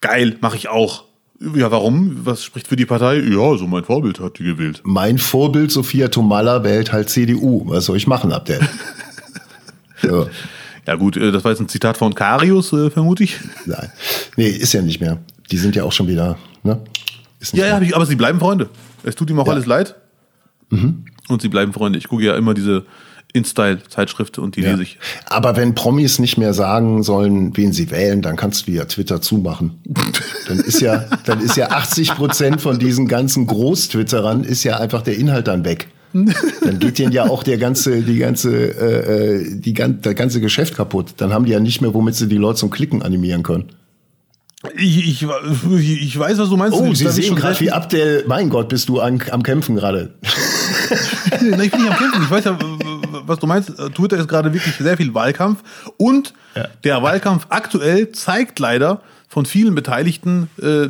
Geil, 0.00 0.36
mache 0.40 0.56
ich 0.56 0.68
auch. 0.68 1.04
Ja, 1.54 1.70
warum? 1.70 2.20
Was 2.24 2.44
spricht 2.44 2.68
für 2.68 2.76
die 2.76 2.84
Partei? 2.86 3.18
Ja, 3.20 3.56
so 3.56 3.66
mein 3.66 3.84
Vorbild 3.84 4.20
hat 4.20 4.38
die 4.38 4.44
gewählt. 4.44 4.82
Mein 4.84 5.18
Vorbild 5.18 5.70
Sophia 5.70 6.08
Tomalla 6.08 6.64
wählt 6.64 6.92
halt 6.92 7.08
CDU. 7.08 7.62
Was 7.66 7.86
soll 7.86 7.96
ich 7.96 8.06
machen 8.06 8.32
ab 8.32 8.44
der? 8.46 8.60
ja. 10.02 10.26
Ja 10.86 10.94
gut, 10.96 11.16
äh, 11.16 11.30
das 11.30 11.44
war 11.44 11.52
jetzt 11.52 11.60
ein 11.60 11.68
Zitat 11.68 11.96
von 11.96 12.14
Karius, 12.14 12.72
äh, 12.72 12.90
vermute 12.90 13.22
ich. 13.24 13.38
Nein. 13.66 13.90
Nee, 14.36 14.48
ist 14.48 14.72
ja 14.72 14.82
nicht 14.82 15.00
mehr. 15.00 15.18
Die 15.50 15.56
sind 15.58 15.76
ja 15.76 15.84
auch 15.84 15.92
schon 15.92 16.08
wieder, 16.08 16.36
ne? 16.62 16.80
Ist 17.38 17.54
nicht 17.54 17.62
Ja, 17.62 17.68
ja, 17.68 17.80
ich, 17.80 17.94
aber 17.94 18.06
sie 18.06 18.16
bleiben 18.16 18.38
Freunde. 18.40 18.68
Es 19.02 19.14
tut 19.14 19.30
ihm 19.30 19.38
auch 19.38 19.46
Ja. 19.46 19.52
alles 19.52 19.66
leid. 19.66 19.94
Und 20.70 21.42
sie 21.42 21.48
bleiben 21.48 21.72
Freunde. 21.72 21.98
Ich 21.98 22.08
gucke 22.08 22.22
ja 22.24 22.36
immer 22.36 22.54
diese 22.54 22.84
InStyle-Zeitschrift 23.32 24.38
und 24.38 24.56
die 24.56 24.62
Ja. 24.62 24.70
lese 24.70 24.82
ich. 24.82 24.98
Aber 25.26 25.56
wenn 25.56 25.74
Promis 25.74 26.18
nicht 26.18 26.36
mehr 26.38 26.54
sagen 26.54 27.02
sollen, 27.02 27.56
wen 27.56 27.72
sie 27.72 27.90
wählen, 27.90 28.22
dann 28.22 28.36
kannst 28.36 28.66
du 28.66 28.72
ja 28.72 28.84
Twitter 28.84 29.20
zumachen. 29.20 29.78
Dann 30.48 30.58
ist 30.60 30.80
ja, 30.80 31.04
dann 31.26 31.40
ist 31.40 31.56
ja 31.56 31.70
80 31.70 32.14
Prozent 32.14 32.60
von 32.60 32.78
diesen 32.78 33.06
ganzen 33.08 33.46
Groß-Twitterern 33.46 34.44
ist 34.44 34.64
ja 34.64 34.78
einfach 34.78 35.02
der 35.02 35.16
Inhalt 35.16 35.46
dann 35.48 35.64
weg. 35.64 35.88
Dann 36.12 36.78
geht 36.80 36.98
denen 36.98 37.12
ja 37.12 37.24
auch 37.28 37.44
der 37.44 37.56
ganze, 37.56 38.02
die 38.02 38.18
ganze, 38.18 38.50
äh, 38.52 39.36
äh, 39.42 39.60
die, 39.60 39.74
gan- 39.74 40.00
der 40.02 40.14
ganze 40.14 40.40
Geschäft 40.40 40.74
kaputt. 40.74 41.14
Dann 41.18 41.32
haben 41.32 41.44
die 41.44 41.52
ja 41.52 41.60
nicht 41.60 41.80
mehr, 41.82 41.94
womit 41.94 42.16
sie 42.16 42.26
die 42.26 42.36
Leute 42.36 42.58
zum 42.58 42.70
Klicken 42.70 43.00
animieren 43.02 43.44
können. 43.44 43.66
Ich, 44.76 45.22
ich, 45.22 45.22
ich 46.02 46.18
weiß, 46.18 46.36
was 46.38 46.48
du 46.50 46.56
meinst. 46.56 46.76
Oh, 46.76 46.84
Ich- 46.90 46.98
Sie 46.98 47.08
sehen 47.08 47.36
gerade, 47.36 47.58
wie 47.60 47.70
Abdel, 47.70 48.24
mein 48.26 48.50
Gott, 48.50 48.68
bist 48.68 48.88
du 48.88 48.98
an, 48.98 49.22
am 49.30 49.42
Kämpfen 49.44 49.76
gerade. 49.76 50.14
Nein, 51.40 51.60
ich 51.62 51.70
bin 51.70 51.80
nicht 51.82 51.90
am 51.92 51.96
Kämpfen. 51.96 52.22
Ich 52.24 52.30
weiß 52.30 52.44
ja, 52.44 52.58
was 53.26 53.38
du 53.38 53.46
meinst. 53.46 53.72
Twitter 53.94 54.16
ist 54.16 54.28
gerade 54.28 54.52
wirklich 54.52 54.74
sehr 54.76 54.96
viel 54.96 55.14
Wahlkampf. 55.14 55.62
Und 55.96 56.34
der 56.84 57.02
Wahlkampf 57.02 57.46
aktuell 57.48 58.12
zeigt 58.12 58.58
leider 58.58 59.00
von 59.30 59.46
vielen 59.46 59.76
Beteiligten, 59.76 60.50
äh, 60.60 60.88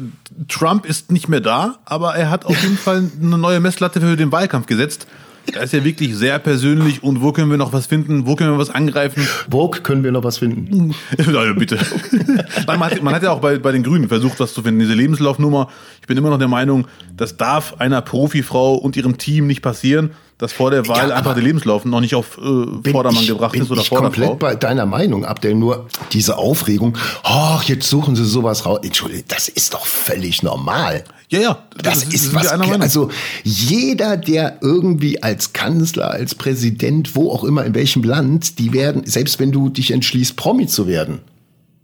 Trump 0.49 0.87
ist 0.87 1.13
nicht 1.13 1.29
mehr 1.29 1.43
da, 1.43 1.79
aber 1.85 2.15
er 2.15 2.31
hat 2.31 2.47
auf 2.47 2.61
jeden 2.63 2.79
Fall 2.79 3.05
eine 3.21 3.37
neue 3.37 3.61
Messlatte 3.61 4.01
für 4.01 4.17
den 4.17 4.33
Wahlkampf 4.33 4.67
gesetzt. 4.67 5.07
da 5.53 5.61
ist 5.61 5.75
ja 5.75 5.85
wirklich 5.85 6.17
sehr 6.17 6.39
persönlich 6.39 7.03
und 7.03 7.21
wo 7.21 7.33
können 7.33 7.51
wir 7.51 7.59
noch 7.59 7.75
was 7.75 7.85
finden, 7.85 8.27
wo 8.27 8.37
können 8.37 8.53
wir 8.53 8.59
was 8.59 8.71
angreifen. 8.71 9.29
Wo 9.49 9.69
können 9.69 10.05
wir 10.05 10.11
noch 10.11 10.25
was 10.25 10.39
finden? 10.39 10.95
ja, 11.19 11.53
bitte. 11.53 11.79
man, 12.67 12.81
hat, 12.81 13.03
man 13.03 13.15
hat 13.15 13.23
ja 13.23 13.33
auch 13.33 13.41
bei, 13.41 13.59
bei 13.59 13.73
den 13.73 13.83
Grünen 13.83 14.09
versucht, 14.09 14.41
was 14.41 14.55
zu 14.55 14.63
finden. 14.63 14.81
Diese 14.81 14.95
Lebenslaufnummer, 14.95 15.69
ich 16.01 16.07
bin 16.07 16.17
immer 16.17 16.31
noch 16.31 16.39
der 16.39 16.49
Meinung, 16.49 16.87
das 17.15 17.37
darf 17.37 17.75
einer 17.79 18.01
Profifrau 18.01 18.75
und 18.75 18.97
ihrem 18.97 19.19
Team 19.19 19.47
nicht 19.47 19.61
passieren 19.61 20.13
dass 20.41 20.55
vor 20.55 20.71
der 20.71 20.89
Wahl 20.89 21.11
ja, 21.11 21.17
einfach 21.17 21.35
der 21.35 21.43
Lebenslauf 21.43 21.85
noch 21.85 22.01
nicht 22.01 22.15
auf 22.15 22.39
äh, 22.39 22.91
Vordermann 22.91 23.23
ich, 23.23 23.29
gebracht 23.29 23.55
ist 23.55 23.71
oder 23.71 23.83
ich 23.83 23.91
komplett 23.91 24.39
bei 24.39 24.55
deiner 24.55 24.87
Meinung, 24.87 25.27
Abdel, 25.27 25.55
nur 25.55 25.87
diese 26.13 26.39
Aufregung, 26.39 26.97
oh, 27.25 27.59
jetzt 27.67 27.89
suchen 27.89 28.17
sie 28.17 28.25
sowas 28.25 28.65
raus. 28.65 28.81
Entschuldigung, 28.83 29.25
das 29.29 29.49
ist 29.49 29.75
doch 29.75 29.85
völlig 29.85 30.43
normal. 30.43 31.05
Ja, 31.29 31.41
ja. 31.41 31.59
Das, 31.77 32.05
das 32.05 32.15
ist 32.15 32.35
was, 32.35 32.49
also 32.49 33.11
jeder, 33.45 34.17
der 34.17 34.59
irgendwie 34.63 35.23
als 35.23 35.53
Kanzler, 35.53 36.11
als 36.11 36.35
Präsident, 36.35 37.15
wo 37.15 37.31
auch 37.31 37.45
immer, 37.45 37.65
in 37.67 37.75
welchem 37.75 38.03
Land, 38.03 38.59
die 38.59 38.73
werden, 38.73 39.03
selbst 39.05 39.39
wenn 39.41 39.53
du 39.53 39.69
dich 39.69 39.91
entschließt, 39.91 40.37
Promi 40.37 40.67
zu 40.67 40.87
werden, 40.87 41.21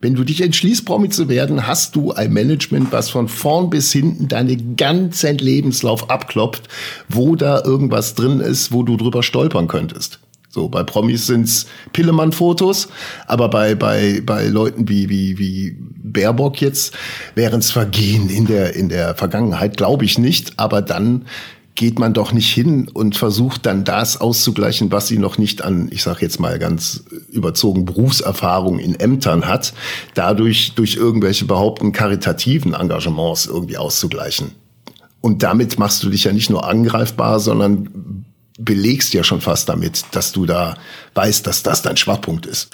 wenn 0.01 0.14
du 0.14 0.24
dich 0.24 0.42
entschließt, 0.42 0.84
Promi 0.84 1.09
zu 1.09 1.28
werden, 1.28 1.66
hast 1.66 1.97
du 1.97 2.12
ein 2.12 2.32
Management, 2.32 2.92
was 2.92 3.09
von 3.09 3.28
vorn 3.28 3.70
bis 3.70 3.92
hinten 3.92 4.28
deinen 4.28 4.76
ganzen 4.76 5.38
Lebenslauf 5.38 6.11
abklopft, 6.11 6.68
wo 7.09 7.34
da 7.34 7.62
irgendwas 7.64 8.14
drin 8.14 8.40
ist, 8.40 8.72
wo 8.72 8.82
du 8.82 8.97
drüber 8.97 9.22
stolpern 9.22 9.68
könntest. 9.68 10.20
So, 10.51 10.68
bei 10.68 10.82
Promis 10.82 11.26
sind's 11.26 11.66
Pillemann-Fotos, 11.92 12.88
aber 13.26 13.49
bei, 13.49 13.74
bei, 13.74 14.22
bei 14.24 14.47
Leuten 14.47 14.88
wie, 14.88 15.11
wie, 15.11 15.38
wie 15.38 15.76
Baerbock 16.03 16.62
jetzt 16.62 16.94
wären 17.34 17.61
es 17.61 17.70
Vergehen 17.70 18.30
in 18.30 18.47
der, 18.47 18.74
in 18.74 18.88
der 18.88 19.14
Vergangenheit, 19.14 19.76
glaube 19.76 20.07
ich 20.07 20.18
nicht, 20.18 20.59
aber 20.59 20.80
dann 20.80 21.26
geht 21.76 21.98
man 21.98 22.14
doch 22.14 22.32
nicht 22.32 22.52
hin 22.52 22.88
und 22.92 23.16
versucht 23.16 23.66
dann 23.66 23.84
das 23.84 24.20
auszugleichen, 24.20 24.90
was 24.90 25.06
sie 25.06 25.18
noch 25.18 25.38
nicht 25.38 25.62
an, 25.62 25.88
ich 25.92 26.02
sage 26.02 26.22
jetzt 26.22 26.40
mal 26.40 26.58
ganz 26.58 27.04
überzogen, 27.30 27.84
Berufserfahrung 27.84 28.78
in 28.78 28.98
Ämtern 28.98 29.46
hat, 29.46 29.74
dadurch 30.14 30.74
durch 30.74 30.96
irgendwelche 30.96 31.44
behaupten 31.44 31.92
karitativen 31.92 32.74
Engagements 32.74 33.46
irgendwie 33.46 33.76
auszugleichen. 33.76 34.52
Und 35.20 35.42
damit 35.42 35.78
machst 35.78 36.02
du 36.02 36.08
dich 36.08 36.24
ja 36.24 36.32
nicht 36.32 36.50
nur 36.50 36.68
angreifbar, 36.68 37.40
sondern 37.40 38.24
belegst 38.58 39.12
ja 39.12 39.22
schon 39.22 39.40
fast 39.40 39.68
damit, 39.68 40.04
dass 40.12 40.32
du 40.32 40.46
da 40.46 40.76
weißt, 41.14 41.46
dass 41.46 41.62
das 41.62 41.82
dein 41.82 41.96
Schwachpunkt 41.96 42.46
ist. 42.46 42.70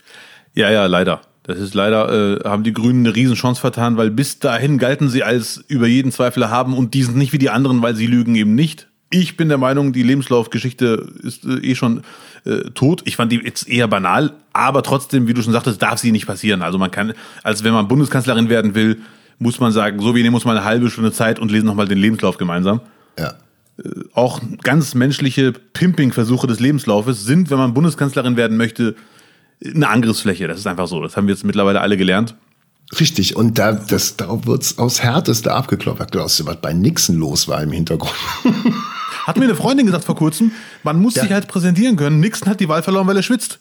Ja, 0.54 0.70
ja, 0.70 0.86
leider. 0.86 1.22
Das 1.44 1.58
ist 1.58 1.74
leider, 1.74 2.40
äh, 2.44 2.48
haben 2.48 2.62
die 2.62 2.72
Grünen 2.72 3.04
eine 3.04 3.16
Riesenchance 3.16 3.60
vertan, 3.60 3.96
weil 3.96 4.10
bis 4.10 4.38
dahin 4.38 4.78
galten 4.78 5.08
sie 5.08 5.24
als 5.24 5.64
über 5.66 5.88
jeden 5.88 6.12
Zweifel 6.12 6.50
haben 6.50 6.76
und 6.76 6.94
die 6.94 7.02
sind 7.02 7.16
nicht 7.16 7.32
wie 7.32 7.38
die 7.38 7.50
anderen, 7.50 7.82
weil 7.82 7.96
sie 7.96 8.06
lügen 8.06 8.36
eben 8.36 8.54
nicht. 8.54 8.88
Ich 9.14 9.36
bin 9.36 9.48
der 9.50 9.58
Meinung, 9.58 9.92
die 9.92 10.02
Lebenslaufgeschichte 10.02 11.12
ist 11.22 11.44
äh, 11.44 11.58
eh 11.58 11.74
schon 11.74 12.02
äh, 12.44 12.70
tot. 12.70 13.02
Ich 13.04 13.16
fand 13.16 13.30
die 13.30 13.36
jetzt 13.36 13.68
eher 13.68 13.86
banal, 13.86 14.32
aber 14.54 14.82
trotzdem, 14.82 15.28
wie 15.28 15.34
du 15.34 15.42
schon 15.42 15.52
sagtest, 15.52 15.82
darf 15.82 15.98
sie 15.98 16.12
nicht 16.12 16.26
passieren. 16.26 16.62
Also 16.62 16.78
man 16.78 16.90
kann, 16.90 17.12
als 17.42 17.62
wenn 17.62 17.74
man 17.74 17.88
Bundeskanzlerin 17.88 18.48
werden 18.48 18.74
will, 18.74 19.02
muss 19.38 19.60
man 19.60 19.70
sagen, 19.70 20.00
so 20.00 20.14
wie 20.14 20.22
nehmen 20.22 20.32
muss 20.32 20.46
man 20.46 20.56
eine 20.56 20.64
halbe 20.64 20.88
Stunde 20.88 21.12
Zeit 21.12 21.38
und 21.38 21.50
lesen 21.50 21.66
nochmal 21.66 21.86
den 21.86 21.98
Lebenslauf 21.98 22.38
gemeinsam. 22.38 22.80
Ja. 23.18 23.34
Äh, 23.76 23.90
auch 24.14 24.40
ganz 24.62 24.94
menschliche 24.94 25.52
Pimping-Versuche 25.52 26.46
des 26.46 26.58
Lebenslaufes 26.58 27.26
sind, 27.26 27.50
wenn 27.50 27.58
man 27.58 27.74
Bundeskanzlerin 27.74 28.38
werden 28.38 28.56
möchte, 28.56 28.96
eine 29.62 29.88
Angriffsfläche. 29.88 30.48
Das 30.48 30.58
ist 30.58 30.66
einfach 30.66 30.88
so. 30.88 31.02
Das 31.02 31.18
haben 31.18 31.26
wir 31.26 31.34
jetzt 31.34 31.44
mittlerweile 31.44 31.82
alle 31.82 31.98
gelernt. 31.98 32.34
Richtig, 32.98 33.36
und 33.36 33.58
da, 33.58 33.72
das, 33.72 34.16
da 34.16 34.46
wird's 34.46 34.78
aufs 34.78 35.02
Härteste 35.02 35.52
abgeklopft. 35.52 36.10
Glaubst 36.12 36.40
du, 36.40 36.46
was 36.46 36.56
bei 36.62 36.72
Nixon 36.72 37.16
los 37.16 37.46
war 37.46 37.62
im 37.62 37.72
Hintergrund? 37.72 38.14
Hat 39.26 39.36
mir 39.36 39.44
eine 39.44 39.54
Freundin 39.54 39.86
gesagt 39.86 40.04
vor 40.04 40.16
kurzem, 40.16 40.52
man 40.82 40.98
muss 41.00 41.14
ja. 41.14 41.22
sich 41.22 41.32
halt 41.32 41.48
präsentieren 41.48 41.96
können. 41.96 42.20
Nixon 42.20 42.48
hat 42.48 42.60
die 42.60 42.68
Wahl 42.68 42.82
verloren, 42.82 43.06
weil 43.06 43.16
er 43.16 43.22
schwitzt. 43.22 43.60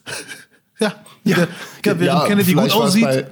ja, 0.79 0.93
ja, 1.23 1.35
der, 1.35 1.47
der, 1.85 1.99
während 1.99 2.21
ja, 2.21 2.27
Kennedy 2.27 2.53
gut 2.53 2.71
aussieht. 2.71 3.25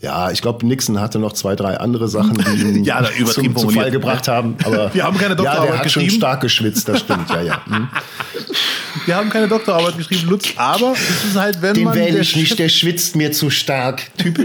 Ja, 0.00 0.32
ich 0.32 0.42
glaube, 0.42 0.66
Nixon 0.66 1.00
hatte 1.00 1.20
noch 1.20 1.32
zwei, 1.32 1.54
drei 1.54 1.78
andere 1.78 2.08
Sachen, 2.08 2.34
die 2.34 2.62
ihn 2.62 2.84
ja, 2.84 3.04
zum, 3.24 3.56
zum 3.56 3.70
Fall 3.70 3.92
gebracht 3.92 4.26
haben. 4.26 4.56
Aber 4.64 4.92
wir 4.92 5.04
haben 5.04 5.16
keine 5.16 5.36
Doktorarbeit 5.36 5.68
ja, 5.68 5.76
der 5.76 5.84
hat 5.84 5.90
schon 5.92 6.10
stark 6.10 6.40
geschwitzt, 6.40 6.88
das 6.88 7.00
stimmt, 7.00 7.30
ja, 7.30 7.42
ja. 7.42 7.64
Hm. 7.66 7.88
Wir 9.06 9.16
haben 9.16 9.30
keine 9.30 9.48
Doktorarbeit 9.48 9.96
geschrieben, 9.96 10.28
Lutz, 10.28 10.52
aber 10.56 10.92
es 10.92 11.24
ist 11.24 11.36
halt, 11.36 11.62
wenn 11.62 11.74
Den 11.74 11.84
man... 11.84 11.94
Den 11.94 12.06
wähle 12.06 12.20
ich 12.20 12.36
nicht, 12.36 12.58
der 12.58 12.68
schwitzt 12.68 13.16
mir 13.16 13.32
zu 13.32 13.50
stark. 13.50 14.02
Typ, 14.16 14.38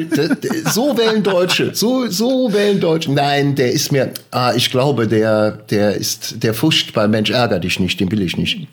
so 0.72 0.98
wählen 0.98 1.24
Deutsche, 1.24 1.74
so, 1.74 2.08
so 2.08 2.52
wählen 2.54 2.80
Deutsche. 2.80 3.12
Nein, 3.12 3.56
der 3.56 3.72
ist 3.72 3.92
mir, 3.92 4.14
ah, 4.32 4.54
ich 4.56 4.72
glaube, 4.72 5.08
der, 5.08 5.52
der 5.52 5.96
ist, 5.96 6.44
der 6.44 6.54
fuscht 6.54 6.94
bei 6.94 7.08
Mensch, 7.08 7.30
ärger 7.30 7.60
dich 7.60 7.80
nicht, 7.80 8.00
den 8.00 8.12
will 8.12 8.22
ich 8.22 8.38
nicht. 8.38 8.68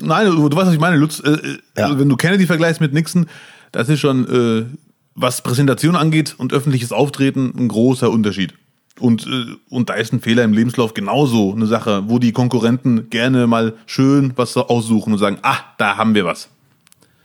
Nein, 0.00 0.26
du, 0.26 0.48
du 0.48 0.56
weißt, 0.56 0.68
was 0.68 0.74
ich 0.74 0.80
meine, 0.80 0.96
Lutz. 0.96 1.20
Äh, 1.20 1.30
äh 1.30 1.58
ja. 1.76 1.98
Wenn 1.98 2.08
du 2.08 2.16
Kennedy 2.16 2.46
vergleichst 2.46 2.80
mit 2.80 2.92
Nixon, 2.92 3.26
das 3.72 3.88
ist 3.88 4.00
schon... 4.00 4.66
Äh, 4.70 4.76
was 5.14 5.42
Präsentation 5.42 5.96
angeht 5.96 6.34
und 6.38 6.52
öffentliches 6.52 6.92
Auftreten 6.92 7.52
ein 7.56 7.68
großer 7.68 8.10
Unterschied. 8.10 8.54
Und, 9.00 9.26
äh, 9.26 9.56
und 9.70 9.90
da 9.90 9.94
ist 9.94 10.12
ein 10.12 10.20
Fehler 10.20 10.44
im 10.44 10.52
Lebenslauf 10.52 10.94
genauso 10.94 11.52
eine 11.52 11.66
Sache, 11.66 12.04
wo 12.06 12.18
die 12.18 12.32
Konkurrenten 12.32 13.10
gerne 13.10 13.46
mal 13.46 13.74
schön 13.86 14.32
was 14.36 14.56
aussuchen 14.56 15.12
und 15.12 15.18
sagen, 15.18 15.38
ah, 15.42 15.58
da 15.78 15.96
haben 15.96 16.14
wir 16.14 16.24
was. 16.24 16.48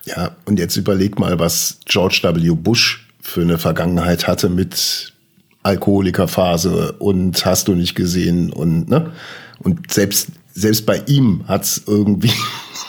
Ja, 0.05 0.35
und 0.45 0.57
jetzt 0.57 0.75
überleg 0.75 1.19
mal, 1.19 1.37
was 1.39 1.79
George 1.85 2.21
W. 2.23 2.55
Bush 2.55 3.07
für 3.21 3.41
eine 3.41 3.59
Vergangenheit 3.59 4.27
hatte 4.27 4.49
mit 4.49 5.13
Alkoholikerphase 5.61 6.93
und 6.93 7.45
hast 7.45 7.67
du 7.67 7.75
nicht 7.75 7.93
gesehen 7.95 8.51
und 8.51 8.89
ne? 8.89 9.11
Und 9.59 9.91
selbst, 9.91 10.29
selbst 10.53 10.85
bei 10.85 11.03
ihm 11.05 11.43
hat's 11.47 11.83
irgendwie 11.85 12.31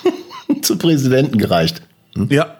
zu 0.62 0.78
Präsidenten 0.78 1.36
gereicht. 1.36 1.82
Hm? 2.14 2.28
Ja? 2.30 2.59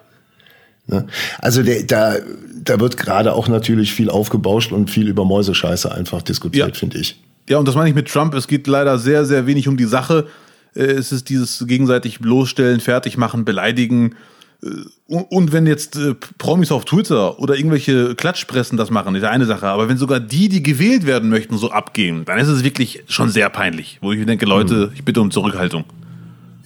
Also 1.39 1.63
der, 1.63 1.83
da, 1.85 2.17
da 2.63 2.81
wird 2.81 2.97
gerade 2.97 3.33
auch 3.33 3.49
natürlich 3.49 3.93
viel 3.93 4.11
aufgebauscht 4.11 4.73
und 4.73 4.91
viel 4.91 5.09
über 5.09 5.25
Mäusescheiße 5.25 5.93
einfach 5.93 6.23
diskutiert, 6.23 6.69
ja. 6.69 6.75
finde 6.75 6.99
ich. 6.99 7.21
Ja, 7.49 7.59
und 7.59 7.67
das 7.67 7.75
meine 7.75 7.89
ich 7.89 7.95
mit 7.95 8.09
Trump. 8.09 8.35
Es 8.35 8.47
geht 8.47 8.67
leider 8.67 8.99
sehr, 8.99 9.25
sehr 9.25 9.47
wenig 9.47 9.69
um 9.69 9.77
die 9.77 9.85
Sache. 9.85 10.27
Äh, 10.75 10.83
es 10.83 11.13
ist 11.13 11.29
dieses 11.29 11.67
gegenseitig 11.67 12.21
bloßstellen, 12.21 12.81
fertig 12.81 13.17
machen, 13.17 13.45
beleidigen. 13.45 14.15
Äh, 14.63 14.69
und 15.09 15.53
wenn 15.53 15.67
jetzt 15.67 15.97
äh, 15.97 16.15
Promis 16.39 16.71
auf 16.71 16.85
Twitter 16.85 17.41
oder 17.41 17.57
irgendwelche 17.57 18.15
Klatschpressen 18.15 18.79
das 18.79 18.91
machen, 18.91 19.15
ist 19.15 19.25
eine 19.25 19.47
Sache. 19.47 19.67
Aber 19.67 19.89
wenn 19.89 19.97
sogar 19.97 20.21
die, 20.21 20.49
die 20.49 20.63
gewählt 20.63 21.07
werden 21.07 21.29
möchten, 21.29 21.59
so 21.59 21.71
abgehen, 21.71 22.25
dann 22.25 22.39
ist 22.39 22.49
es 22.49 22.63
wirklich 22.63 23.03
schon 23.09 23.31
sehr 23.31 23.49
peinlich. 23.51 23.99
Wo 24.01 24.13
ich 24.13 24.25
denke, 24.25 24.47
Leute, 24.47 24.75
mhm. 24.87 24.93
ich 24.95 25.05
bitte 25.05 25.21
um 25.21 25.31
Zurückhaltung. 25.31 25.85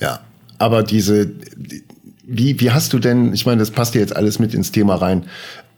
Ja, 0.01 0.21
aber 0.59 0.83
diese, 0.83 1.31
wie, 2.27 2.61
wie 2.61 2.71
hast 2.71 2.93
du 2.93 2.99
denn, 2.99 3.33
ich 3.33 3.47
meine, 3.47 3.59
das 3.59 3.71
passt 3.71 3.95
ja 3.95 4.01
jetzt 4.01 4.17
alles 4.17 4.39
mit 4.39 4.55
ins 4.55 4.73
Thema 4.73 4.97
rein, 4.97 5.25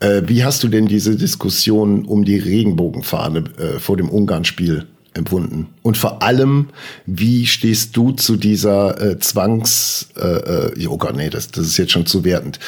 äh, 0.00 0.22
wie 0.26 0.44
hast 0.44 0.62
du 0.62 0.68
denn 0.68 0.86
diese 0.86 1.16
Diskussion 1.16 2.04
um 2.04 2.24
die 2.24 2.38
Regenbogenfahne 2.38 3.44
äh, 3.58 3.78
vor 3.78 3.96
dem 3.96 4.08
Ungarn-Spiel 4.08 4.86
empfunden? 5.14 5.68
Und 5.82 5.96
vor 5.96 6.22
allem, 6.22 6.68
wie 7.06 7.46
stehst 7.46 7.96
du 7.96 8.12
zu 8.12 8.36
dieser 8.36 9.00
äh, 9.00 9.18
Zwangs, 9.18 10.08
äh, 10.16 10.80
äh, 10.82 10.86
oh 10.86 10.98
Gott, 10.98 11.16
nee, 11.16 11.30
das, 11.30 11.50
das 11.50 11.66
ist 11.66 11.78
jetzt 11.78 11.92
schon 11.92 12.06
zu 12.06 12.24
wertend, 12.24 12.60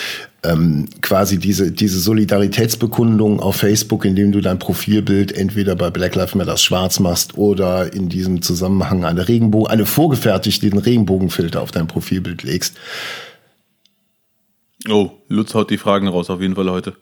ähm, 0.42 0.86
quasi 1.02 1.38
diese, 1.38 1.72
diese 1.72 1.98
Solidaritätsbekundung 1.98 3.40
auf 3.40 3.56
Facebook, 3.56 4.04
indem 4.04 4.32
du 4.32 4.40
dein 4.40 4.58
Profilbild 4.58 5.32
entweder 5.32 5.74
bei 5.76 5.90
Black 5.90 6.14
Lives 6.14 6.34
Matter 6.34 6.56
schwarz 6.56 7.00
machst 7.00 7.36
oder 7.36 7.92
in 7.92 8.08
diesem 8.08 8.40
Zusammenhang 8.40 9.04
eine 9.04 9.28
Regenbogen, 9.28 9.70
eine 9.70 9.84
vorgefertigten 9.84 10.78
Regenbogenfilter 10.78 11.60
auf 11.60 11.72
dein 11.72 11.88
Profilbild 11.88 12.44
legst. 12.44 12.76
Oh, 14.90 15.10
Lutz 15.28 15.54
haut 15.54 15.70
die 15.70 15.78
Fragen 15.78 16.08
raus, 16.08 16.30
auf 16.30 16.40
jeden 16.40 16.54
Fall 16.54 16.70
heute. 16.70 16.94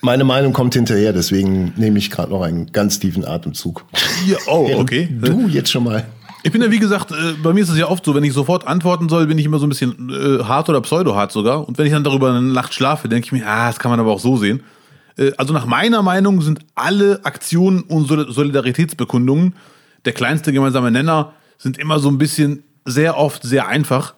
Meine 0.00 0.24
Meinung 0.24 0.52
kommt 0.52 0.74
hinterher, 0.74 1.12
deswegen 1.12 1.72
nehme 1.76 1.98
ich 1.98 2.10
gerade 2.10 2.30
noch 2.30 2.42
einen 2.42 2.72
ganz 2.72 3.00
tiefen 3.00 3.24
Atemzug. 3.24 3.84
Ja, 4.26 4.36
oh, 4.46 4.70
okay. 4.76 5.08
Du 5.10 5.48
jetzt 5.48 5.70
schon 5.70 5.84
mal. 5.84 6.06
Ich 6.44 6.52
bin 6.52 6.62
ja, 6.62 6.70
wie 6.70 6.78
gesagt, 6.78 7.10
äh, 7.10 7.34
bei 7.42 7.52
mir 7.52 7.62
ist 7.62 7.68
es 7.68 7.78
ja 7.78 7.88
oft 7.88 8.04
so, 8.04 8.14
wenn 8.14 8.22
ich 8.22 8.32
sofort 8.32 8.66
antworten 8.66 9.08
soll, 9.08 9.26
bin 9.26 9.38
ich 9.38 9.44
immer 9.44 9.58
so 9.58 9.66
ein 9.66 9.68
bisschen 9.68 10.10
äh, 10.10 10.44
hart 10.44 10.68
oder 10.68 10.80
pseudo-hart 10.80 11.32
sogar. 11.32 11.66
Und 11.66 11.78
wenn 11.78 11.86
ich 11.86 11.92
dann 11.92 12.04
darüber 12.04 12.30
eine 12.30 12.42
Nacht 12.42 12.72
schlafe, 12.72 13.08
denke 13.08 13.26
ich 13.26 13.32
mir, 13.32 13.46
ah, 13.46 13.66
das 13.66 13.80
kann 13.80 13.90
man 13.90 13.98
aber 13.98 14.12
auch 14.12 14.20
so 14.20 14.36
sehen. 14.36 14.62
Äh, 15.16 15.32
also 15.36 15.52
nach 15.52 15.66
meiner 15.66 16.00
Meinung 16.02 16.40
sind 16.40 16.60
alle 16.76 17.24
Aktionen 17.24 17.82
und 17.82 18.06
Solidaritätsbekundungen, 18.06 19.54
der 20.04 20.12
kleinste 20.12 20.52
gemeinsame 20.52 20.92
Nenner, 20.92 21.32
sind 21.58 21.76
immer 21.76 21.98
so 21.98 22.08
ein 22.08 22.18
bisschen 22.18 22.62
sehr 22.84 23.16
oft 23.18 23.42
sehr 23.42 23.66
einfach 23.66 24.14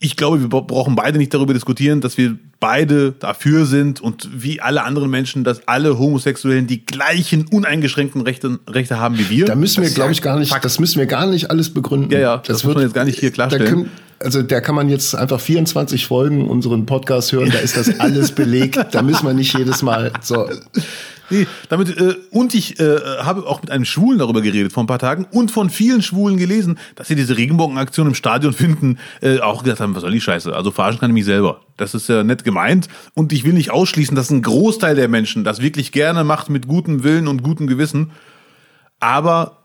ich 0.00 0.16
glaube, 0.16 0.40
wir 0.40 0.48
brauchen 0.48 0.96
beide 0.96 1.18
nicht 1.18 1.34
darüber 1.34 1.52
diskutieren, 1.52 2.00
dass 2.00 2.16
wir 2.16 2.38
beide 2.60 3.12
dafür 3.12 3.66
sind 3.66 4.00
und 4.00 4.28
wie 4.32 4.60
alle 4.60 4.82
anderen 4.82 5.10
Menschen, 5.10 5.44
dass 5.44 5.68
alle 5.68 5.98
Homosexuellen 5.98 6.66
die 6.66 6.86
gleichen 6.86 7.46
uneingeschränkten 7.46 8.22
Rechte, 8.22 8.58
Rechte 8.68 8.98
haben 8.98 9.18
wie 9.18 9.28
wir. 9.28 9.44
Da 9.44 9.54
müssen 9.54 9.82
wir, 9.82 9.90
glaube 9.90 10.12
ich, 10.12 10.22
gar 10.22 10.38
nicht, 10.38 10.50
Fakt. 10.50 10.64
das 10.64 10.78
müssen 10.78 10.98
wir 10.98 11.06
gar 11.06 11.26
nicht 11.26 11.50
alles 11.50 11.72
begründen. 11.72 12.10
Ja, 12.10 12.18
ja, 12.18 12.36
das, 12.38 12.46
das 12.46 12.64
muss 12.64 12.74
man 12.74 12.84
jetzt 12.84 12.94
gar 12.94 13.04
nicht 13.04 13.18
hier 13.18 13.30
klarstellen. 13.30 13.68
Können, 13.68 13.90
also 14.18 14.42
da 14.42 14.60
kann 14.60 14.74
man 14.74 14.88
jetzt 14.88 15.14
einfach 15.14 15.40
24 15.40 16.06
Folgen 16.06 16.48
unseren 16.48 16.86
Podcast 16.86 17.32
hören, 17.32 17.50
da 17.50 17.58
ist 17.58 17.76
das 17.76 18.00
alles 18.00 18.32
belegt. 18.32 18.78
da 18.92 19.02
müssen 19.02 19.26
wir 19.26 19.34
nicht 19.34 19.56
jedes 19.56 19.82
Mal 19.82 20.12
so. 20.22 20.48
Nee, 21.30 21.46
damit, 21.68 21.96
äh, 21.96 22.16
und 22.30 22.54
ich 22.54 22.78
äh, 22.78 22.98
habe 23.20 23.46
auch 23.46 23.60
mit 23.60 23.70
einem 23.70 23.84
Schwulen 23.84 24.18
darüber 24.18 24.42
geredet 24.42 24.72
vor 24.72 24.84
ein 24.84 24.86
paar 24.86 24.98
Tagen 24.98 25.26
und 25.30 25.50
von 25.50 25.70
vielen 25.70 26.02
Schwulen 26.02 26.36
gelesen, 26.36 26.78
dass 26.94 27.08
sie 27.08 27.16
diese 27.16 27.36
Regenbogenaktion 27.36 28.06
im 28.06 28.14
Stadion 28.14 28.52
finden, 28.52 28.98
äh, 29.20 29.40
auch 29.40 29.62
gesagt 29.62 29.80
haben, 29.80 29.94
was 29.94 30.02
soll 30.02 30.12
die 30.12 30.20
Scheiße? 30.20 30.54
Also 30.54 30.70
verarschen 30.70 31.00
kann 31.00 31.10
ich 31.10 31.14
mich 31.14 31.24
selber. 31.24 31.60
Das 31.76 31.94
ist 31.94 32.08
ja 32.08 32.22
nett 32.22 32.44
gemeint. 32.44 32.88
Und 33.14 33.32
ich 33.32 33.44
will 33.44 33.52
nicht 33.52 33.70
ausschließen, 33.70 34.14
dass 34.14 34.30
ein 34.30 34.42
Großteil 34.42 34.94
der 34.94 35.08
Menschen 35.08 35.44
das 35.44 35.60
wirklich 35.60 35.92
gerne 35.92 36.24
macht 36.24 36.48
mit 36.48 36.68
gutem 36.68 37.02
Willen 37.02 37.28
und 37.28 37.42
gutem 37.42 37.66
Gewissen. 37.66 38.12
Aber 39.00 39.62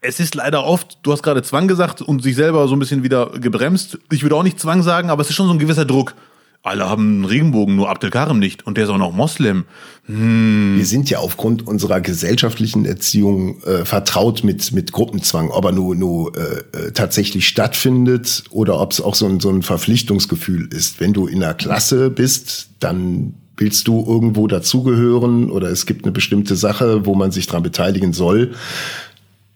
es 0.00 0.18
ist 0.18 0.34
leider 0.34 0.64
oft, 0.64 0.98
du 1.02 1.12
hast 1.12 1.22
gerade 1.22 1.42
Zwang 1.42 1.68
gesagt 1.68 2.02
und 2.02 2.22
sich 2.22 2.34
selber 2.34 2.66
so 2.68 2.74
ein 2.74 2.78
bisschen 2.78 3.02
wieder 3.02 3.30
gebremst. 3.38 3.98
Ich 4.10 4.22
würde 4.22 4.36
auch 4.36 4.42
nicht 4.42 4.58
Zwang 4.58 4.82
sagen, 4.82 5.10
aber 5.10 5.22
es 5.22 5.30
ist 5.30 5.36
schon 5.36 5.46
so 5.46 5.52
ein 5.52 5.58
gewisser 5.58 5.84
Druck 5.84 6.14
alle 6.62 6.88
haben 6.88 7.08
einen 7.08 7.24
Regenbogen, 7.24 7.74
nur 7.74 7.88
Abdelkarim 7.88 8.38
nicht. 8.38 8.66
Und 8.66 8.76
der 8.76 8.84
ist 8.84 8.90
auch 8.90 8.98
noch 8.98 9.12
Moslem. 9.12 9.64
Hm. 10.04 10.74
Wir 10.76 10.84
sind 10.84 11.08
ja 11.08 11.18
aufgrund 11.18 11.66
unserer 11.66 12.00
gesellschaftlichen 12.00 12.84
Erziehung 12.84 13.62
äh, 13.62 13.84
vertraut 13.84 14.44
mit, 14.44 14.72
mit 14.72 14.92
Gruppenzwang, 14.92 15.50
ob 15.50 15.64
er 15.64 15.72
nur, 15.72 15.94
nur 15.94 16.36
äh, 16.36 16.88
äh 16.88 16.92
tatsächlich 16.92 17.48
stattfindet 17.48 18.44
oder 18.50 18.80
ob 18.80 18.92
es 18.92 19.00
auch 19.00 19.14
so 19.14 19.26
ein, 19.26 19.40
so 19.40 19.48
ein 19.48 19.62
Verpflichtungsgefühl 19.62 20.68
ist. 20.72 21.00
Wenn 21.00 21.14
du 21.14 21.26
in 21.26 21.40
der 21.40 21.54
Klasse 21.54 22.10
bist, 22.10 22.68
dann 22.80 23.34
willst 23.56 23.88
du 23.88 24.04
irgendwo 24.06 24.46
dazugehören 24.46 25.50
oder 25.50 25.68
es 25.68 25.86
gibt 25.86 26.04
eine 26.04 26.12
bestimmte 26.12 26.56
Sache, 26.56 27.06
wo 27.06 27.14
man 27.14 27.30
sich 27.30 27.46
dran 27.46 27.62
beteiligen 27.62 28.12
soll. 28.12 28.52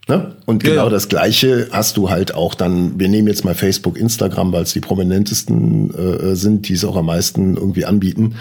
Ne? 0.06 0.36
Und 0.44 0.62
genau 0.62 0.84
ja. 0.84 0.90
das 0.90 1.08
Gleiche 1.08 1.68
hast 1.70 1.96
du 1.96 2.10
halt 2.10 2.34
auch 2.34 2.54
dann, 2.54 2.98
wir 2.98 3.08
nehmen 3.08 3.28
jetzt 3.28 3.44
mal 3.44 3.54
Facebook, 3.54 3.98
Instagram, 3.98 4.52
weil 4.52 4.64
es 4.64 4.72
die 4.74 4.80
prominentesten 4.80 5.94
äh, 5.94 6.36
sind, 6.36 6.68
die 6.68 6.74
es 6.74 6.84
auch 6.84 6.96
am 6.96 7.06
meisten 7.06 7.56
irgendwie 7.56 7.86
anbieten. 7.86 8.34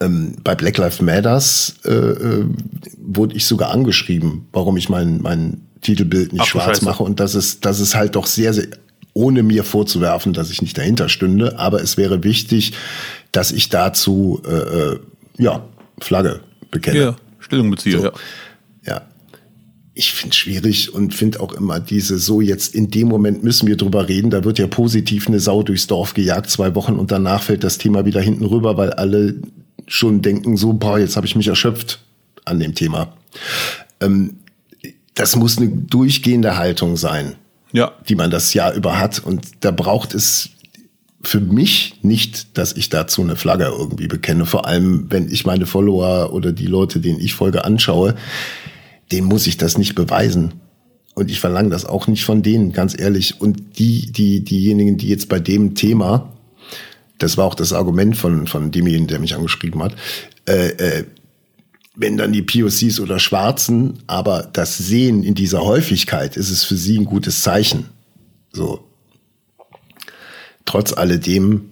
Ähm, 0.00 0.36
bei 0.44 0.54
Black 0.54 0.76
Lives 0.76 1.00
Matters 1.00 1.76
äh, 1.86 1.90
äh, 1.90 2.44
wurde 2.98 3.36
ich 3.36 3.46
sogar 3.46 3.70
angeschrieben, 3.70 4.46
warum 4.52 4.76
ich 4.76 4.90
mein, 4.90 5.22
mein 5.22 5.62
Titelbild 5.80 6.34
nicht 6.34 6.42
Ach, 6.42 6.46
schwarz 6.46 6.82
mache. 6.82 7.02
Und 7.02 7.20
das 7.20 7.34
ist, 7.34 7.64
das 7.64 7.80
ist 7.80 7.94
halt 7.94 8.14
doch 8.14 8.26
sehr, 8.26 8.52
sehr, 8.52 8.66
ohne 9.14 9.42
mir 9.42 9.64
vorzuwerfen, 9.64 10.34
dass 10.34 10.50
ich 10.50 10.60
nicht 10.60 10.76
dahinter 10.76 11.08
stünde, 11.08 11.58
aber 11.58 11.80
es 11.80 11.96
wäre 11.96 12.22
wichtig, 12.22 12.74
dass 13.32 13.50
ich 13.50 13.70
dazu 13.70 14.42
äh, 14.46 14.50
äh 14.92 14.98
ja, 15.36 15.64
Flagge 16.00 16.40
bekenne. 16.70 16.98
Ja, 16.98 17.16
Stellung 17.40 17.70
beziehe, 17.70 17.98
so. 17.98 18.04
ja. 18.04 18.12
Ja, 18.86 19.02
ich 19.94 20.12
finde 20.12 20.34
schwierig 20.34 20.92
und 20.92 21.14
finde 21.14 21.40
auch 21.40 21.52
immer 21.52 21.78
diese 21.78 22.18
so 22.18 22.40
jetzt 22.40 22.74
in 22.74 22.90
dem 22.90 23.08
Moment 23.08 23.44
müssen 23.44 23.68
wir 23.68 23.76
drüber 23.76 24.08
reden. 24.08 24.30
Da 24.30 24.42
wird 24.42 24.58
ja 24.58 24.66
positiv 24.66 25.28
eine 25.28 25.38
Sau 25.38 25.62
durchs 25.62 25.86
Dorf 25.86 26.14
gejagt 26.14 26.50
zwei 26.50 26.74
Wochen 26.74 26.94
und 26.94 27.12
danach 27.12 27.42
fällt 27.42 27.62
das 27.62 27.78
Thema 27.78 28.04
wieder 28.04 28.20
hinten 28.20 28.44
rüber, 28.44 28.76
weil 28.76 28.92
alle 28.92 29.36
schon 29.86 30.20
denken 30.20 30.56
so, 30.56 30.72
boah, 30.72 30.98
jetzt 30.98 31.16
habe 31.16 31.26
ich 31.26 31.36
mich 31.36 31.46
erschöpft 31.46 32.00
an 32.44 32.58
dem 32.58 32.74
Thema. 32.74 33.12
Ähm, 34.00 34.38
das 35.14 35.36
muss 35.36 35.58
eine 35.58 35.68
durchgehende 35.68 36.56
Haltung 36.56 36.96
sein, 36.96 37.36
ja. 37.72 37.92
die 38.08 38.16
man 38.16 38.32
das 38.32 38.52
Jahr 38.52 38.74
über 38.74 38.98
hat 38.98 39.20
und 39.20 39.46
da 39.60 39.70
braucht 39.70 40.12
es 40.12 40.50
für 41.22 41.40
mich 41.40 42.00
nicht, 42.02 42.58
dass 42.58 42.72
ich 42.72 42.90
dazu 42.90 43.22
eine 43.22 43.36
Flagge 43.36 43.64
irgendwie 43.64 44.08
bekenne. 44.08 44.44
Vor 44.44 44.66
allem, 44.66 45.06
wenn 45.10 45.30
ich 45.30 45.46
meine 45.46 45.66
Follower 45.66 46.32
oder 46.32 46.52
die 46.52 46.66
Leute, 46.66 47.00
denen 47.00 47.20
ich 47.20 47.34
folge, 47.34 47.64
anschaue 47.64 48.14
dem 49.12 49.24
muss 49.24 49.46
ich 49.46 49.56
das 49.56 49.78
nicht 49.78 49.94
beweisen. 49.94 50.54
Und 51.14 51.30
ich 51.30 51.38
verlange 51.38 51.70
das 51.70 51.84
auch 51.84 52.06
nicht 52.06 52.24
von 52.24 52.42
denen, 52.42 52.72
ganz 52.72 52.98
ehrlich. 52.98 53.40
Und 53.40 53.78
die, 53.78 54.10
die, 54.10 54.44
diejenigen, 54.44 54.96
die 54.96 55.08
jetzt 55.08 55.28
bei 55.28 55.38
dem 55.38 55.74
Thema, 55.74 56.32
das 57.18 57.36
war 57.36 57.44
auch 57.44 57.54
das 57.54 57.72
Argument 57.72 58.16
von, 58.16 58.46
von 58.46 58.70
demjenigen, 58.70 59.06
der 59.06 59.20
mich 59.20 59.34
angeschrieben 59.34 59.82
hat, 59.82 59.94
äh, 60.46 60.68
äh, 60.68 61.04
wenn 61.96 62.16
dann 62.16 62.32
die 62.32 62.42
POCs 62.42 62.98
oder 62.98 63.20
Schwarzen 63.20 64.00
aber 64.08 64.48
das 64.52 64.76
sehen 64.76 65.22
in 65.22 65.34
dieser 65.34 65.62
Häufigkeit, 65.62 66.36
ist 66.36 66.50
es 66.50 66.64
für 66.64 66.76
sie 66.76 66.98
ein 66.98 67.04
gutes 67.04 67.42
Zeichen. 67.42 67.86
So. 68.52 68.84
Trotz 70.64 70.92
alledem, 70.92 71.70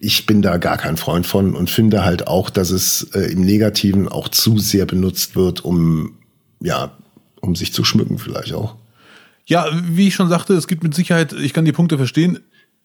ich 0.00 0.26
bin 0.26 0.42
da 0.42 0.56
gar 0.56 0.76
kein 0.76 0.96
Freund 0.96 1.26
von 1.26 1.54
und 1.54 1.70
finde 1.70 2.04
halt 2.04 2.26
auch, 2.26 2.50
dass 2.50 2.70
es 2.70 3.08
äh, 3.14 3.32
im 3.32 3.42
Negativen 3.42 4.08
auch 4.08 4.28
zu 4.28 4.58
sehr 4.58 4.86
benutzt 4.86 5.36
wird, 5.36 5.64
um 5.64 6.16
ja, 6.64 6.92
um 7.40 7.54
sich 7.54 7.72
zu 7.72 7.84
schmücken 7.84 8.18
vielleicht 8.18 8.54
auch. 8.54 8.76
Ja, 9.46 9.66
wie 9.84 10.08
ich 10.08 10.14
schon 10.14 10.28
sagte, 10.28 10.54
es 10.54 10.66
gibt 10.66 10.82
mit 10.82 10.94
Sicherheit, 10.94 11.34
ich 11.34 11.52
kann 11.52 11.64
die 11.64 11.72
Punkte 11.72 11.98
verstehen. 11.98 12.40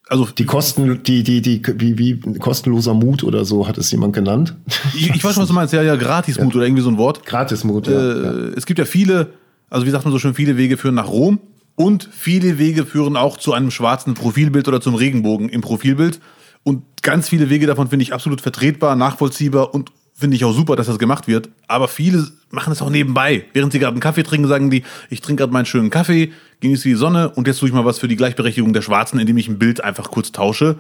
Also 0.10 0.26
die 0.26 0.46
Kosten, 0.46 1.04
die, 1.04 1.24
die, 1.24 1.42
die, 1.42 1.62
wie, 1.80 1.98
wie 1.98 2.40
kostenloser 2.40 2.94
Mut 2.94 3.24
oder 3.24 3.46
so 3.46 3.68
hat 3.68 3.78
es 3.78 3.92
jemand 3.92 4.14
genannt. 4.14 4.56
Ich, 4.96 5.10
ich 5.10 5.24
weiß 5.24 5.36
schon, 5.36 5.44
was 5.44 5.48
du 5.48 5.54
meinst. 5.54 5.72
Ja, 5.74 5.84
ja, 5.84 5.96
Gratismut 5.96 6.50
ja. 6.50 6.58
oder 6.58 6.66
irgendwie 6.66 6.82
so 6.82 6.90
ein 6.90 6.98
Wort. 6.98 7.26
Gratismut, 7.26 7.88
ja, 7.88 7.94
äh, 7.94 8.24
ja. 8.24 8.32
Es 8.58 8.66
gibt 8.66 8.80
ja 8.80 8.86
viele, 8.86 9.30
also 9.70 9.86
wie 9.86 9.92
sagt 9.92 10.04
man 10.04 10.12
so 10.12 10.20
schön, 10.20 10.34
viele 10.34 10.58
Wege 10.58 10.78
führen 10.78 10.96
nach 10.96 11.08
Rom 11.08 11.40
und 11.76 12.10
viele 12.12 12.58
Wege 12.58 12.86
führen 12.86 13.16
auch 13.16 13.38
zu 13.38 13.54
einem 13.54 13.72
schwarzen 13.72 14.16
Profilbild 14.16 14.68
oder 14.68 14.82
zum 14.82 14.96
Regenbogen 14.96 15.48
im 15.48 15.62
Profilbild. 15.62 16.20
Und 16.64 16.84
ganz 17.04 17.30
viele 17.30 17.50
Wege 17.50 17.68
davon 17.68 17.88
finde 17.88 18.04
ich 18.04 18.14
absolut 18.14 18.42
vertretbar, 18.42 18.96
nachvollziehbar 18.96 19.74
und 19.74 19.92
finde 20.20 20.36
ich 20.36 20.44
auch 20.44 20.54
super, 20.54 20.76
dass 20.76 20.88
das 20.88 21.00
gemacht 21.00 21.28
wird. 21.28 21.50
Aber 21.68 21.88
viele 21.88 22.28
machen 22.52 22.74
es 22.74 22.82
auch 22.82 22.90
nebenbei. 22.90 23.46
Während 23.54 23.72
sie 23.72 23.80
gerade 23.80 23.94
einen 23.94 24.02
Kaffee 24.02 24.24
trinken, 24.24 24.48
sagen 24.48 24.70
die, 24.70 24.84
ich 25.10 25.22
trinke 25.22 25.42
gerade 25.42 25.54
meinen 25.54 25.66
schönen 25.66 25.90
Kaffee, 25.90 26.34
genieße 26.60 26.84
die 26.84 26.96
Sonne 26.96 27.30
und 27.30 27.48
jetzt 27.48 27.60
tue 27.60 27.70
ich 27.70 27.74
mal 27.74 27.86
was 27.86 28.00
für 28.00 28.08
die 28.08 28.18
Gleichberechtigung 28.18 28.74
der 28.74 28.82
Schwarzen, 28.82 29.20
indem 29.20 29.38
ich 29.38 29.48
ein 29.48 29.60
Bild 29.60 29.82
einfach 29.82 30.12
kurz 30.12 30.32
tausche. 30.32 30.76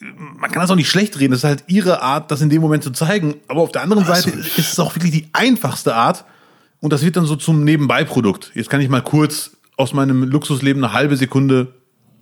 Man 0.00 0.50
kann 0.50 0.60
das 0.60 0.70
auch 0.70 0.76
nicht 0.76 0.90
schlecht 0.90 1.18
reden. 1.18 1.32
Das 1.32 1.40
ist 1.40 1.44
halt 1.44 1.64
ihre 1.66 2.02
Art, 2.02 2.30
das 2.30 2.40
in 2.40 2.50
dem 2.50 2.60
Moment 2.60 2.84
zu 2.84 2.90
zeigen. 2.90 3.36
Aber 3.48 3.62
auf 3.62 3.72
der 3.72 3.82
anderen 3.82 4.04
Seite 4.04 4.30
ist 4.30 4.58
es 4.58 4.78
auch 4.78 4.94
wirklich 4.94 5.12
die 5.12 5.28
einfachste 5.32 5.94
Art. 5.94 6.24
Und 6.80 6.92
das 6.92 7.02
wird 7.02 7.16
dann 7.16 7.26
so 7.26 7.36
zum 7.36 7.64
Nebenbeiprodukt. 7.64 8.50
Jetzt 8.54 8.68
kann 8.68 8.80
ich 8.80 8.88
mal 8.88 9.02
kurz 9.02 9.52
aus 9.76 9.92
meinem 9.94 10.24
Luxusleben 10.24 10.84
eine 10.84 10.92
halbe 10.92 11.16
Sekunde 11.16 11.68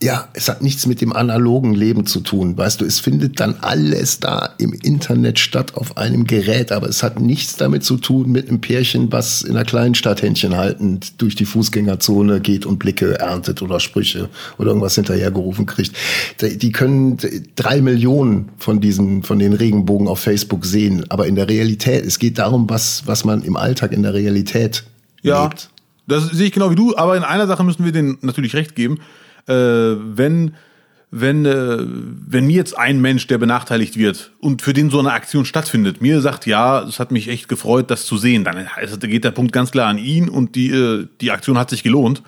ja, 0.03 0.28
es 0.32 0.48
hat 0.48 0.62
nichts 0.62 0.86
mit 0.86 1.03
dem 1.03 1.12
analogen 1.12 1.74
Leben 1.74 2.07
zu 2.07 2.20
tun. 2.20 2.57
Weißt 2.57 2.80
du, 2.80 2.86
es 2.86 3.01
findet 3.01 3.38
dann 3.38 3.57
alles 3.61 4.18
da 4.18 4.55
im 4.57 4.72
Internet 4.72 5.38
statt 5.38 5.74
auf 5.74 5.98
einem 5.98 6.26
Gerät, 6.26 6.72
aber 6.72 6.88
es 6.88 7.03
hat 7.03 7.20
nichts 7.20 7.57
damit 7.57 7.84
zu 7.84 7.98
tun 7.98 8.32
mit 8.32 8.48
einem 8.48 8.62
Pärchen, 8.62 9.12
was 9.12 9.42
in 9.42 9.57
einer 9.57 9.66
kleinen 9.66 9.94
Stadt 9.94 10.22
Händchen 10.22 10.57
haltend 10.57 11.20
durch 11.20 11.34
die 11.34 11.44
Fußgängerzone 11.44 12.40
geht 12.40 12.64
und 12.64 12.78
Blicke 12.78 13.18
erntet 13.18 13.61
oder 13.61 13.78
Sprüche 13.78 14.30
oder 14.57 14.68
irgendwas 14.68 14.94
hinterhergerufen 14.94 15.66
kriegt. 15.66 15.92
Die 16.40 16.72
können 16.72 17.18
drei 17.55 17.82
Millionen 17.82 18.48
von 18.57 18.80
diesen, 18.80 19.22
von 19.22 19.38
den 19.38 19.53
Regenbogen 19.53 20.09
auf 20.09 20.20
Facebook 20.20 20.64
sehen, 20.64 21.05
aber 21.11 21.26
in 21.26 21.34
der 21.34 21.48
Realität, 21.48 22.07
es 22.07 22.18
geht 22.18 22.38
darum, 22.38 22.70
was, 22.70 23.03
was 23.05 23.26
man 23.26 23.42
im 23.42 23.57
Alltag 23.57 23.92
in 23.92 24.03
der 24.03 24.14
Realität 24.14 24.84
ja, 25.20 25.44
lebt. 25.44 25.68
Das 26.07 26.24
sehe 26.30 26.46
ich 26.46 26.53
genau 26.53 26.70
wie 26.70 26.74
du, 26.74 26.96
aber 26.96 27.18
in 27.18 27.22
einer 27.22 27.46
Sache 27.46 27.64
müssen 27.64 27.84
wir 27.84 27.92
denen 27.92 28.16
natürlich 28.22 28.55
recht 28.55 28.74
geben 28.74 28.98
äh, 29.47 29.53
wenn 29.53 30.55
wenn, 31.12 31.45
äh, 31.45 31.78
wenn 31.80 32.47
mir 32.47 32.55
jetzt 32.57 32.78
ein 32.78 33.01
Mensch, 33.01 33.26
der 33.26 33.38
benachteiligt 33.38 33.97
wird 33.97 34.30
und 34.38 34.62
für 34.62 34.72
den 34.72 34.91
so 34.91 35.01
eine 35.01 35.12
Aktion 35.12 35.45
stattfindet, 35.45 36.01
mir 36.01 36.20
sagt, 36.20 36.47
ja, 36.47 36.82
es 36.82 37.01
hat 37.01 37.11
mich 37.11 37.28
echt 37.28 37.49
gefreut, 37.49 37.91
das 37.91 38.07
zu 38.07 38.16
sehen, 38.16 38.45
dann 38.45 38.68
geht 39.01 39.24
der 39.24 39.32
Punkt 39.32 39.53
ganz 39.53 39.72
klar 39.72 39.88
an 39.88 39.99
ihn 39.99 40.28
und 40.28 40.55
die, 40.55 40.70
äh, 40.70 41.09
die 41.20 41.32
Aktion 41.32 41.59
hat 41.59 41.70
sich 41.70 41.82
gelohnt. 41.82 42.22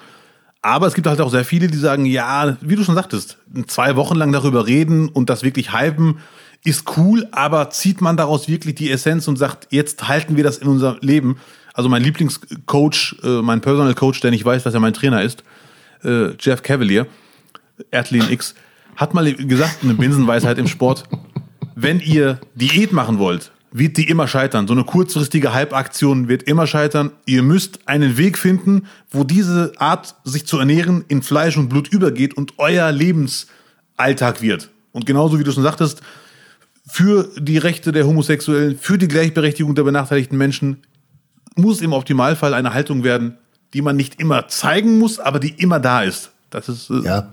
Aber 0.63 0.87
es 0.87 0.95
gibt 0.95 1.07
halt 1.07 1.21
auch 1.21 1.31
sehr 1.31 1.45
viele, 1.45 1.69
die 1.69 1.77
sagen, 1.77 2.07
ja, 2.07 2.57
wie 2.61 2.77
du 2.77 2.85
schon 2.85 2.95
sagtest, 2.95 3.39
zwei 3.67 3.97
Wochen 3.97 4.17
lang 4.17 4.33
darüber 4.33 4.67
reden 4.67 5.09
und 5.09 5.31
das 5.31 5.43
wirklich 5.43 5.73
hypen 5.73 6.19
ist 6.65 6.97
cool, 6.97 7.27
aber 7.33 7.71
zieht 7.71 8.01
man 8.01 8.17
daraus 8.17 8.47
wirklich 8.49 8.77
die 8.77 8.91
Essenz 8.91 9.27
und 9.27 9.37
sagt, 9.37 9.69
jetzt 9.71 10.07
halten 10.07 10.37
wir 10.37 10.45
das 10.45 10.59
in 10.59 10.69
unser 10.69 10.99
Leben. 11.01 11.39
Also 11.75 11.89
mein 11.89 12.03
Lieblingscoach, 12.03 13.17
äh, 13.25 13.43
mein 13.43 13.61
Personal 13.61 13.95
Coach, 13.95 14.21
der 14.21 14.31
nicht 14.31 14.45
weiß, 14.45 14.63
dass 14.63 14.75
er 14.75 14.79
mein 14.79 14.93
Trainer 14.93 15.23
ist, 15.23 15.43
äh, 16.05 16.35
Jeff 16.39 16.63
Cavalier, 16.63 17.07
Erdlin 17.91 18.31
X, 18.31 18.55
hat 18.97 19.15
mal 19.15 19.33
gesagt, 19.33 19.79
eine 19.83 19.95
Binsenweisheit 19.95 20.59
im 20.59 20.69
Sport, 20.69 21.05
wenn 21.75 22.01
ihr 22.01 22.41
Diät 22.55 22.93
machen 22.93 23.19
wollt, 23.19 23.53
wird 23.73 23.97
die 23.97 24.09
immer 24.09 24.29
scheitern. 24.29 24.69
So 24.69 24.75
eine 24.75 24.85
kurzfristige 24.85 25.55
Halbaktion 25.55 26.29
wird 26.29 26.43
immer 26.43 26.67
scheitern. 26.67 27.11
Ihr 27.25 27.43
müsst 27.43 27.81
einen 27.89 28.19
Weg 28.19 28.37
finden, 28.37 28.87
wo 29.11 29.25
diese 29.25 29.73
Art, 29.79 30.15
sich 30.25 30.47
zu 30.47 30.59
ernähren, 30.59 31.05
in 31.09 31.23
Fleisch 31.23 31.57
und 31.57 31.69
Blut 31.69 31.89
übergeht 31.89 32.35
und 32.35 32.55
euer 32.59 32.93
Lebensalltag 32.93 34.43
wird. 34.43 34.71
Und 34.93 35.07
genauso 35.07 35.39
wie 35.39 35.45
du 35.45 35.53
schon 35.53 35.63
sagtest, 35.63 36.03
für 36.87 37.31
die 37.39 37.59
Rechte 37.59 37.93
der 37.93 38.07
Homosexuellen, 38.07 38.79
für 38.79 38.99
die 38.99 39.09
Gleichberechtigung 39.09 39.75
der 39.75 39.85
benachteiligten 39.85 40.37
Menschen 40.37 40.83
muss 41.57 41.81
im 41.81 41.93
Optimalfall 41.93 42.55
eine 42.55 42.75
Haltung 42.75 43.05
werden, 43.05 43.39
die 43.75 43.83
man 43.83 43.97
nicht 43.97 44.21
immer 44.21 44.49
zeigen 44.49 44.99
muss, 44.99 45.19
aber 45.19 45.39
die 45.39 45.51
immer 45.51 45.81
da 45.81 46.03
ist. 46.03 46.31
Das 46.51 46.69
ist 46.69 46.91
äh 46.91 47.03
ja. 47.05 47.31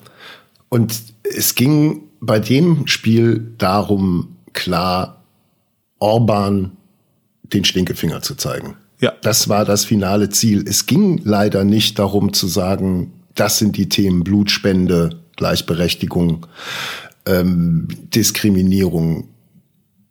Und 0.70 1.02
es 1.24 1.56
ging 1.56 2.04
bei 2.22 2.40
dem 2.40 2.88
Spiel 2.88 3.54
darum, 3.58 4.36
klar 4.54 5.24
Orban 6.00 6.72
den 7.44 7.66
Stinkefinger 7.66 8.22
zu 8.22 8.36
zeigen. 8.36 8.76
Ja. 9.00 9.14
Das 9.22 9.50
war 9.50 9.66
das 9.66 9.86
finale 9.86 10.30
Ziel. 10.30 10.66
Es 10.68 10.86
ging 10.86 11.22
leider 11.24 11.64
nicht 11.64 12.00
darum 12.00 12.34
zu 12.34 12.48
sagen, 12.48 13.14
das 13.36 13.58
sind 13.58 13.78
die 13.78 13.90
Themen 13.90 14.24
Blutspende, 14.24 15.22
Gleichberechtigung, 15.38 16.46
ähm, 17.26 17.88
Diskriminierung, 18.14 19.30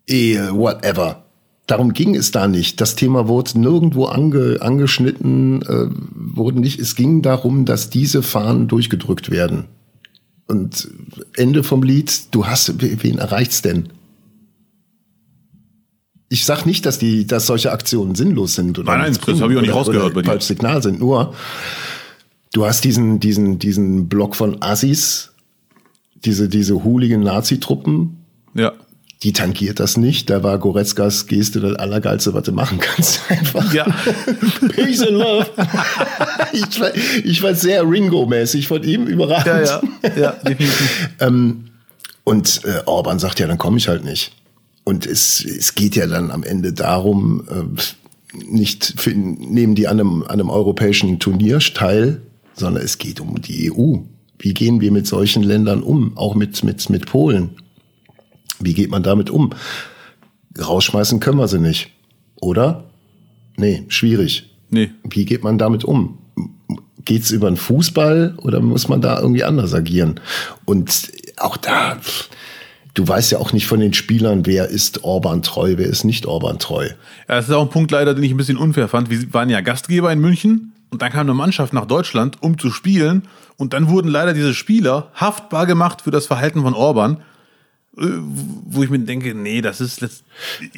Ehe, 0.06 0.50
whatever. 0.54 1.24
Darum 1.68 1.92
ging 1.92 2.16
es 2.16 2.32
da 2.32 2.48
nicht. 2.48 2.80
Das 2.80 2.96
Thema 2.96 3.28
wurde 3.28 3.60
nirgendwo 3.60 4.06
ange, 4.06 4.58
angeschnitten, 4.60 5.62
äh, 5.62 5.88
wurde 6.14 6.60
nicht. 6.60 6.80
Es 6.80 6.96
ging 6.96 7.22
darum, 7.22 7.64
dass 7.64 7.90
diese 7.90 8.22
Fahnen 8.22 8.66
durchgedrückt 8.66 9.30
werden. 9.30 9.66
Und 10.46 10.88
Ende 11.36 11.62
vom 11.62 11.82
Lied, 11.82 12.34
du 12.34 12.46
hast, 12.46 12.74
wen 12.80 13.18
erreicht's 13.18 13.62
denn? 13.62 13.90
Ich 16.30 16.44
sag 16.44 16.64
nicht, 16.64 16.84
dass 16.86 16.98
die, 16.98 17.26
dass 17.26 17.46
solche 17.46 17.70
Aktionen 17.70 18.14
sinnlos 18.14 18.54
sind 18.54 18.78
oder 18.78 18.92
nein, 18.92 19.12
nein, 19.12 19.18
das 19.24 19.40
habe 19.40 19.52
ich 19.52 19.58
auch 19.58 19.62
nicht 19.62 19.74
rausgehört 19.74 20.14
bei 20.14 20.22
dir. 20.22 20.40
Signal 20.40 20.82
sind. 20.82 21.00
Nur, 21.00 21.34
du 22.52 22.66
hast 22.66 22.84
diesen, 22.84 23.20
diesen, 23.20 23.58
diesen 23.58 24.08
Block 24.08 24.36
von 24.36 24.62
Assis, 24.62 25.32
diese, 26.24 26.48
diese 26.48 26.82
hooligen 26.82 27.22
Nazi-Truppen. 27.22 28.24
Ja 28.54 28.72
die 29.22 29.32
tangiert 29.32 29.80
das 29.80 29.96
nicht. 29.96 30.30
Da 30.30 30.42
war 30.42 30.58
Goretzkas 30.58 31.26
Geste 31.26 31.60
das 31.60 31.74
Allergeilste, 31.76 32.34
was 32.34 32.44
du 32.44 32.52
machen 32.52 32.78
kannst. 32.78 33.20
Einfach. 33.28 33.72
Ja. 33.74 33.84
Peace 34.74 35.00
and 35.00 35.10
Love. 35.10 35.46
ich, 36.52 36.80
war, 36.80 36.90
ich 37.24 37.42
war 37.42 37.54
sehr 37.54 37.82
Ringo-mäßig 37.82 38.68
von 38.68 38.82
ihm 38.84 39.06
überrascht. 39.06 39.46
Ja, 39.46 39.60
ja, 39.60 39.80
ja 40.16 40.30
definitiv. 40.32 41.10
ähm, 41.20 41.64
und 42.22 42.60
äh, 42.64 42.82
Orban 42.86 43.18
sagt 43.18 43.40
ja, 43.40 43.46
dann 43.46 43.58
komme 43.58 43.78
ich 43.78 43.88
halt 43.88 44.04
nicht. 44.04 44.32
Und 44.84 45.04
es, 45.04 45.44
es 45.44 45.74
geht 45.74 45.96
ja 45.96 46.06
dann 46.06 46.30
am 46.30 46.44
Ende 46.44 46.72
darum, 46.72 47.44
äh, 47.50 48.36
nicht 48.50 48.94
für, 48.96 49.10
nehmen 49.10 49.74
die 49.74 49.88
an 49.88 49.98
einem, 49.98 50.22
an 50.22 50.32
einem 50.32 50.50
europäischen 50.50 51.18
Turnier 51.18 51.58
teil, 51.58 52.20
sondern 52.54 52.84
es 52.84 52.98
geht 52.98 53.20
um 53.20 53.40
die 53.40 53.72
EU. 53.72 53.96
Wie 54.38 54.54
gehen 54.54 54.80
wir 54.80 54.92
mit 54.92 55.06
solchen 55.06 55.42
Ländern 55.42 55.82
um? 55.82 56.16
Auch 56.16 56.34
mit, 56.34 56.62
mit, 56.62 56.88
mit 56.88 57.06
Polen. 57.06 57.50
Wie 58.60 58.74
geht 58.74 58.90
man 58.90 59.02
damit 59.02 59.30
um? 59.30 59.50
Rausschmeißen 60.58 61.20
können 61.20 61.38
wir 61.38 61.48
sie 61.48 61.60
nicht. 61.60 61.90
Oder? 62.36 62.84
Nee, 63.56 63.84
schwierig. 63.88 64.50
Nee. 64.70 64.90
Wie 65.04 65.24
geht 65.24 65.42
man 65.44 65.58
damit 65.58 65.84
um? 65.84 66.18
Geht's 67.04 67.30
über 67.30 67.50
den 67.50 67.56
Fußball 67.56 68.34
oder 68.38 68.60
muss 68.60 68.88
man 68.88 69.00
da 69.00 69.20
irgendwie 69.20 69.44
anders 69.44 69.72
agieren? 69.72 70.20
Und 70.64 71.10
auch 71.38 71.56
da, 71.56 71.96
du 72.94 73.08
weißt 73.08 73.32
ja 73.32 73.38
auch 73.38 73.52
nicht 73.52 73.66
von 73.66 73.80
den 73.80 73.94
Spielern, 73.94 74.44
wer 74.46 74.68
ist 74.68 75.04
Orban 75.04 75.42
treu, 75.42 75.74
wer 75.76 75.86
ist 75.86 76.04
nicht 76.04 76.26
Orban 76.26 76.58
treu. 76.58 76.88
Ja, 77.28 77.36
das 77.36 77.48
ist 77.48 77.54
auch 77.54 77.62
ein 77.62 77.70
Punkt 77.70 77.90
leider, 77.90 78.14
den 78.14 78.24
ich 78.24 78.30
ein 78.30 78.36
bisschen 78.36 78.58
unfair 78.58 78.88
fand. 78.88 79.10
Wir 79.10 79.32
waren 79.32 79.48
ja 79.48 79.60
Gastgeber 79.60 80.12
in 80.12 80.20
München 80.20 80.72
und 80.90 81.02
dann 81.02 81.12
kam 81.12 81.22
eine 81.22 81.34
Mannschaft 81.34 81.72
nach 81.72 81.86
Deutschland, 81.86 82.42
um 82.42 82.58
zu 82.58 82.70
spielen. 82.70 83.22
Und 83.56 83.72
dann 83.72 83.88
wurden 83.88 84.08
leider 84.08 84.34
diese 84.34 84.54
Spieler 84.54 85.10
haftbar 85.14 85.66
gemacht 85.66 86.02
für 86.02 86.10
das 86.10 86.26
Verhalten 86.26 86.62
von 86.62 86.74
Orban. 86.74 87.18
Äh, 88.00 88.20
wo 88.66 88.82
ich 88.82 88.90
mir 88.90 88.98
denke, 88.98 89.34
nee, 89.34 89.60
das 89.60 89.80
ist 89.80 90.24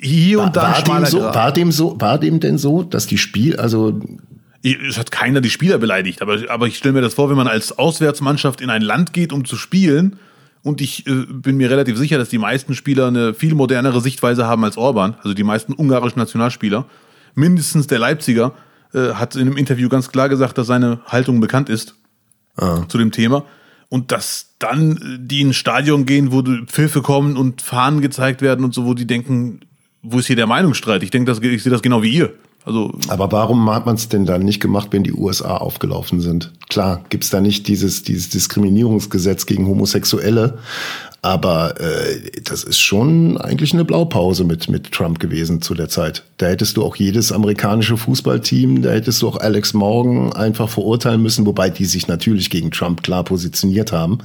hier 0.00 0.40
und 0.40 0.56
da 0.56 0.82
war, 0.86 1.00
dem 1.00 1.06
so, 1.06 1.20
war 1.20 1.52
dem 1.52 1.72
so, 1.72 2.00
war 2.00 2.18
dem 2.18 2.40
denn 2.40 2.56
so, 2.56 2.82
dass 2.82 3.06
die 3.06 3.18
Spiel, 3.18 3.56
also 3.56 4.00
es 4.62 4.98
hat 4.98 5.10
keiner 5.10 5.40
die 5.40 5.50
Spieler 5.50 5.78
beleidigt, 5.78 6.22
aber, 6.22 6.38
aber 6.48 6.66
ich 6.66 6.76
stelle 6.78 6.94
mir 6.94 7.00
das 7.00 7.14
vor, 7.14 7.28
wenn 7.30 7.36
man 7.36 7.48
als 7.48 7.78
Auswärtsmannschaft 7.78 8.60
in 8.60 8.70
ein 8.70 8.82
Land 8.82 9.12
geht, 9.12 9.32
um 9.32 9.44
zu 9.44 9.56
spielen, 9.56 10.16
und 10.62 10.80
ich 10.80 11.06
äh, 11.06 11.24
bin 11.26 11.56
mir 11.56 11.70
relativ 11.70 11.96
sicher, 11.96 12.18
dass 12.18 12.28
die 12.28 12.38
meisten 12.38 12.74
Spieler 12.74 13.06
eine 13.06 13.34
viel 13.34 13.54
modernere 13.54 14.00
Sichtweise 14.00 14.46
haben 14.46 14.64
als 14.64 14.76
Orban, 14.76 15.16
also 15.18 15.34
die 15.34 15.42
meisten 15.42 15.72
ungarischen 15.72 16.18
Nationalspieler. 16.18 16.86
Mindestens 17.34 17.86
der 17.86 17.98
Leipziger 17.98 18.52
äh, 18.92 19.14
hat 19.14 19.36
in 19.36 19.42
einem 19.42 19.56
Interview 19.56 19.88
ganz 19.88 20.10
klar 20.10 20.28
gesagt, 20.28 20.58
dass 20.58 20.66
seine 20.66 21.00
Haltung 21.06 21.40
bekannt 21.40 21.70
ist 21.70 21.94
ah. 22.56 22.84
zu 22.88 22.98
dem 22.98 23.10
Thema 23.10 23.44
und 23.90 24.12
dass 24.12 24.54
dann 24.58 24.96
äh, 24.96 25.18
die 25.20 25.42
in 25.42 25.48
ein 25.48 25.52
Stadion 25.52 26.06
gehen, 26.06 26.32
wo 26.32 26.42
Pfiffe 26.64 27.02
kommen 27.02 27.36
und 27.36 27.60
Fahnen 27.60 28.00
gezeigt 28.00 28.40
werden 28.40 28.64
und 28.64 28.72
so, 28.72 28.86
wo 28.86 28.94
die 28.94 29.06
denken, 29.06 29.60
wo 30.02 30.18
ist 30.18 30.28
hier 30.28 30.36
der 30.36 30.46
Meinungsstreit? 30.46 31.02
Ich 31.02 31.10
denke, 31.10 31.32
ich 31.32 31.62
sehe 31.62 31.70
das 31.70 31.82
genau 31.82 32.02
wie 32.02 32.14
ihr. 32.14 32.32
Also, 32.64 32.92
Aber 33.08 33.32
warum 33.32 33.70
hat 33.70 33.86
man 33.86 33.94
es 33.94 34.08
denn 34.08 34.26
dann 34.26 34.42
nicht 34.42 34.60
gemacht, 34.60 34.88
wenn 34.90 35.02
die 35.02 35.14
USA 35.14 35.56
aufgelaufen 35.56 36.20
sind? 36.20 36.52
Klar, 36.68 37.02
gibt's 37.08 37.30
da 37.30 37.40
nicht 37.40 37.68
dieses, 37.68 38.02
dieses 38.02 38.28
Diskriminierungsgesetz 38.28 39.46
gegen 39.46 39.66
Homosexuelle, 39.66 40.58
aber 41.22 41.78
äh, 41.80 42.40
das 42.44 42.64
ist 42.64 42.78
schon 42.78 43.36
eigentlich 43.36 43.74
eine 43.74 43.84
Blaupause 43.84 44.44
mit, 44.44 44.70
mit 44.70 44.90
Trump 44.90 45.18
gewesen 45.18 45.60
zu 45.60 45.74
der 45.74 45.90
Zeit. 45.90 46.22
Da 46.38 46.46
hättest 46.46 46.76
du 46.76 46.84
auch 46.84 46.96
jedes 46.96 47.30
amerikanische 47.30 47.98
Fußballteam, 47.98 48.80
da 48.82 48.90
hättest 48.90 49.20
du 49.20 49.28
auch 49.28 49.36
Alex 49.36 49.74
Morgan 49.74 50.32
einfach 50.32 50.70
verurteilen 50.70 51.20
müssen, 51.20 51.44
wobei 51.44 51.68
die 51.68 51.84
sich 51.84 52.08
natürlich 52.08 52.48
gegen 52.48 52.70
Trump 52.70 53.02
klar 53.02 53.24
positioniert 53.24 53.92
haben. 53.92 54.18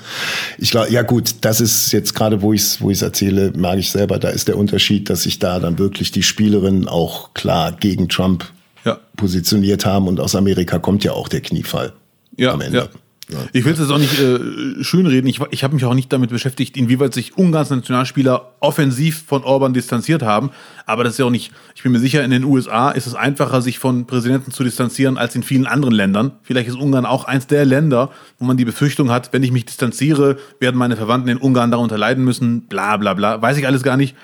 Ich 0.58 0.72
glaube, 0.72 0.92
ja 0.92 1.02
gut, 1.02 1.36
das 1.42 1.60
ist 1.60 1.92
jetzt 1.92 2.16
gerade, 2.16 2.42
wo 2.42 2.54
ich 2.54 2.62
es 2.62 2.82
wo 2.82 2.90
ich's 2.90 3.02
erzähle, 3.02 3.52
mag 3.58 3.78
ich 3.78 3.92
selber, 3.92 4.18
da 4.18 4.30
ist 4.30 4.48
der 4.48 4.58
Unterschied, 4.58 5.10
dass 5.10 5.24
sich 5.24 5.40
da 5.40 5.60
dann 5.60 5.78
wirklich 5.78 6.12
die 6.12 6.24
Spielerinnen 6.24 6.88
auch 6.88 7.34
klar 7.34 7.74
gegen 7.74 8.08
Trump 8.08 8.46
ja. 8.86 9.00
positioniert 9.18 9.86
haben 9.86 10.08
und 10.08 10.22
aus 10.22 10.36
Amerika 10.36 10.80
kommt 10.80 11.04
ja 11.04 11.12
auch 11.12 11.28
der 11.28 11.42
Kniefall. 11.42 11.92
Ja, 12.38 12.54
am 12.54 12.62
Ende. 12.62 12.78
Ja. 12.78 12.88
Ja. 13.28 13.40
Ich 13.54 13.66
will 13.66 13.74
es 13.74 13.80
jetzt 13.80 13.92
auch 13.92 13.98
nicht 13.98 14.20
äh, 14.20 14.84
schönreden. 14.84 15.28
Ich, 15.28 15.40
ich 15.50 15.64
habe 15.64 15.74
mich 15.74 15.84
auch 15.86 15.96
nicht 15.96 16.14
damit 16.14 16.30
beschäftigt, 16.30 16.78
inwieweit 16.78 17.14
sich 17.14 17.38
Ungarns 17.38 17.72
Nationalspieler 17.72 18.54
offensiv 18.60 19.24
von 19.26 19.44
Orban 19.44 19.74
distanziert 19.74 20.22
haben. 20.22 20.52
Aber 20.86 21.04
das 21.04 21.14
ist 21.14 21.20
ja 21.20 21.26
auch 21.26 21.32
nicht, 21.32 21.52
ich 21.74 21.82
bin 21.82 21.92
mir 21.92 22.00
sicher, 22.00 22.24
in 22.24 22.30
den 22.30 22.44
USA 22.44 22.92
ist 22.92 23.08
es 23.08 23.16
einfacher, 23.16 23.62
sich 23.62 23.80
von 23.80 24.06
Präsidenten 24.06 24.52
zu 24.52 24.64
distanzieren, 24.64 25.18
als 25.18 25.36
in 25.36 25.42
vielen 25.42 25.66
anderen 25.66 25.96
Ländern. 25.96 26.34
Vielleicht 26.44 26.68
ist 26.68 26.76
Ungarn 26.76 27.06
auch 27.06 27.26
eins 27.26 27.48
der 27.48 27.66
Länder, 27.66 28.12
wo 28.38 28.46
man 28.46 28.58
die 28.58 28.66
Befürchtung 28.66 29.10
hat, 29.10 29.34
wenn 29.34 29.42
ich 29.42 29.52
mich 29.52 29.66
distanziere, 29.66 30.38
werden 30.60 30.78
meine 30.78 30.96
Verwandten 30.96 31.30
in 31.30 31.38
Ungarn 31.38 31.72
darunter 31.72 31.98
leiden 31.98 32.24
müssen. 32.24 32.68
Bla 32.68 32.98
bla 32.98 33.16
bla. 33.16 33.42
Weiß 33.42 33.58
ich 33.58 33.66
alles 33.66 33.82
gar 33.82 33.98
nicht. 33.98 34.16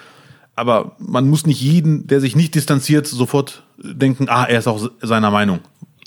Aber 0.53 0.95
man 0.99 1.27
muss 1.27 1.47
nicht 1.47 1.61
jeden, 1.61 2.05
der 2.05 2.19
sich 2.19 2.35
nicht 2.35 2.53
distanziert, 2.53 3.07
sofort 3.07 3.63
denken, 3.81 4.27
ah, 4.29 4.43
er 4.43 4.59
ist 4.59 4.67
auch 4.67 4.91
seiner 5.01 5.31
Meinung 5.31 5.59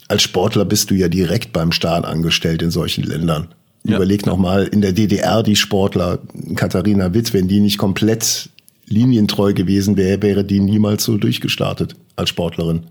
als 0.09 0.23
Sportler 0.23 0.65
bist 0.65 0.91
du 0.91 0.95
ja 0.95 1.09
direkt 1.09 1.53
beim 1.53 1.73
Staat 1.73 2.05
angestellt 2.05 2.63
in 2.63 2.71
solchen 2.71 3.05
Ländern. 3.05 3.49
Ja. 3.85 3.97
Überleg 3.97 4.27
noch 4.27 4.39
mal 4.39 4.65
in 4.65 4.81
der 4.81 4.93
DDR 4.93 5.43
die 5.43 5.57
Sportler, 5.57 6.19
Katharina 6.57 7.13
Witt, 7.13 7.35
wenn 7.35 7.49
die 7.49 7.61
nicht 7.61 7.79
komplett 7.79 8.49
linientreu 8.87 9.53
gewesen 9.53 9.97
wäre, 9.97 10.23
wäre 10.23 10.45
die 10.45 10.61
niemals 10.61 11.05
so 11.05 11.17
durchgestartet 11.17 11.97
als 12.17 12.29
Sportlerin. 12.31 12.85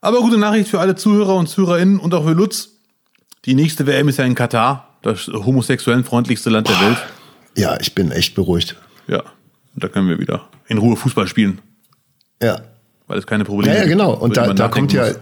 Aber 0.00 0.20
gute 0.20 0.38
Nachricht 0.38 0.68
für 0.68 0.80
alle 0.80 0.94
Zuhörer 0.94 1.36
und 1.36 1.48
Zuhörerinnen 1.48 1.98
und 1.98 2.14
auch 2.14 2.24
für 2.24 2.32
Lutz. 2.32 2.70
Die 3.44 3.54
nächste 3.54 3.86
WM 3.86 4.08
ist 4.08 4.18
ja 4.18 4.24
in 4.24 4.34
Katar, 4.34 4.96
das 5.02 5.26
homosexuellen 5.28 6.04
freundlichste 6.04 6.50
Land 6.50 6.68
der 6.68 6.80
Welt. 6.80 6.98
Ja, 7.56 7.78
ich 7.80 7.94
bin 7.94 8.10
echt 8.10 8.34
beruhigt. 8.34 8.76
Ja, 9.08 9.22
da 9.74 9.88
können 9.88 10.08
wir 10.08 10.18
wieder 10.18 10.48
in 10.68 10.78
Ruhe 10.78 10.96
Fußball 10.96 11.26
spielen. 11.26 11.60
Ja. 12.42 12.60
Weil 13.06 13.18
es 13.18 13.26
keine 13.26 13.44
Probleme 13.44 13.74
gibt. 13.74 13.78
Ja, 13.78 13.82
ja, 13.84 13.88
genau. 13.88 14.14
Und 14.14 14.36
da, 14.36 14.52
da 14.52 14.68
kommt 14.68 14.92
ja, 14.92 15.12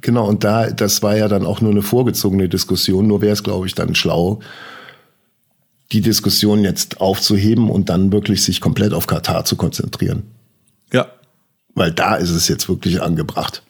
Genau, 0.00 0.26
und 0.26 0.44
da, 0.44 0.70
das 0.70 1.02
war 1.02 1.16
ja 1.16 1.28
dann 1.28 1.46
auch 1.46 1.60
nur 1.60 1.70
eine 1.70 1.82
vorgezogene 1.82 2.48
Diskussion. 2.48 3.06
Nur 3.06 3.20
wäre 3.20 3.32
es, 3.32 3.42
glaube 3.42 3.66
ich, 3.66 3.74
dann 3.74 3.94
schlau, 3.94 4.40
die 5.92 6.00
Diskussion 6.00 6.62
jetzt 6.62 7.00
aufzuheben 7.00 7.70
und 7.70 7.88
dann 7.88 8.12
wirklich 8.12 8.42
sich 8.42 8.60
komplett 8.60 8.92
auf 8.92 9.06
Katar 9.06 9.44
zu 9.44 9.56
konzentrieren. 9.56 10.24
Ja. 10.92 11.06
Weil 11.74 11.92
da 11.92 12.16
ist 12.16 12.30
es 12.30 12.48
jetzt 12.48 12.68
wirklich 12.68 13.02
angebracht. 13.02 13.62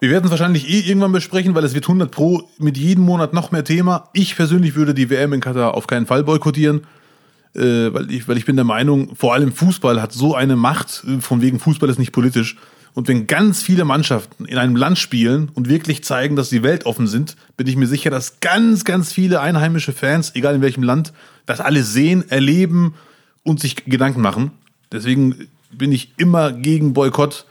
Wir 0.00 0.10
werden 0.10 0.26
es 0.26 0.30
wahrscheinlich 0.30 0.68
eh 0.68 0.80
irgendwann 0.88 1.12
besprechen, 1.12 1.54
weil 1.54 1.64
es 1.64 1.74
wird 1.74 1.84
100 1.84 2.10
Pro 2.10 2.48
mit 2.58 2.76
jedem 2.78 3.04
Monat 3.04 3.32
noch 3.32 3.50
mehr 3.50 3.64
Thema. 3.64 4.08
Ich 4.12 4.36
persönlich 4.36 4.76
würde 4.76 4.94
die 4.94 5.10
WM 5.10 5.32
in 5.32 5.40
Katar 5.40 5.74
auf 5.74 5.88
keinen 5.88 6.06
Fall 6.06 6.22
boykottieren, 6.22 6.82
äh, 7.54 7.92
weil, 7.92 8.10
ich, 8.10 8.28
weil 8.28 8.36
ich 8.36 8.44
bin 8.44 8.54
der 8.54 8.64
Meinung, 8.64 9.16
vor 9.16 9.34
allem 9.34 9.52
Fußball 9.52 10.00
hat 10.00 10.12
so 10.12 10.36
eine 10.36 10.54
Macht, 10.54 11.04
äh, 11.08 11.20
von 11.20 11.40
wegen 11.40 11.58
Fußball 11.58 11.88
ist 11.88 11.98
nicht 11.98 12.12
politisch. 12.12 12.56
Und 12.94 13.08
wenn 13.08 13.26
ganz 13.26 13.62
viele 13.62 13.84
Mannschaften 13.84 14.44
in 14.44 14.58
einem 14.58 14.76
Land 14.76 14.98
spielen 14.98 15.50
und 15.54 15.68
wirklich 15.68 16.02
zeigen, 16.04 16.36
dass 16.36 16.50
sie 16.50 16.62
weltoffen 16.62 17.06
sind, 17.06 17.36
bin 17.56 17.66
ich 17.66 17.76
mir 17.76 17.86
sicher, 17.86 18.10
dass 18.10 18.40
ganz, 18.40 18.84
ganz 18.84 19.12
viele 19.12 19.40
einheimische 19.40 19.92
Fans, 19.92 20.34
egal 20.34 20.54
in 20.54 20.62
welchem 20.62 20.82
Land, 20.82 21.12
das 21.46 21.60
alles 21.60 21.92
sehen, 21.92 22.28
erleben 22.28 22.94
und 23.42 23.60
sich 23.60 23.84
Gedanken 23.84 24.20
machen. 24.20 24.50
Deswegen 24.90 25.48
bin 25.70 25.92
ich 25.92 26.12
immer 26.16 26.52
gegen 26.52 26.92
Boykott, 26.92 27.46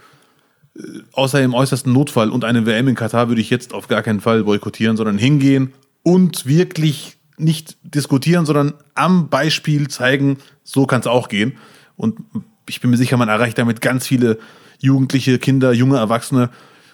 äh, 0.77 0.81
außer 1.13 1.41
im 1.41 1.53
äußersten 1.53 1.93
Notfall. 1.93 2.29
Und 2.29 2.43
eine 2.43 2.65
WM 2.65 2.87
in 2.87 2.95
Katar 2.95 3.29
würde 3.29 3.41
ich 3.41 3.49
jetzt 3.49 3.73
auf 3.73 3.87
gar 3.87 4.03
keinen 4.03 4.21
Fall 4.21 4.43
boykottieren, 4.43 4.97
sondern 4.97 5.17
hingehen 5.17 5.73
und 6.03 6.45
wirklich 6.45 7.17
nicht 7.37 7.77
diskutieren, 7.83 8.45
sondern 8.45 8.73
am 8.95 9.29
Beispiel 9.29 9.87
zeigen, 9.87 10.37
so 10.63 10.85
kann 10.87 11.01
es 11.01 11.07
auch 11.07 11.29
gehen. 11.29 11.57
Und 11.95 12.19
ich 12.67 12.81
bin 12.81 12.89
mir 12.89 12.97
sicher, 12.97 13.17
man 13.17 13.29
erreicht 13.29 13.57
damit 13.57 13.81
ganz 13.81 14.07
viele 14.07 14.39
Jugendliche, 14.79 15.39
Kinder, 15.39 15.73
junge 15.73 15.97
Erwachsene 15.97 16.49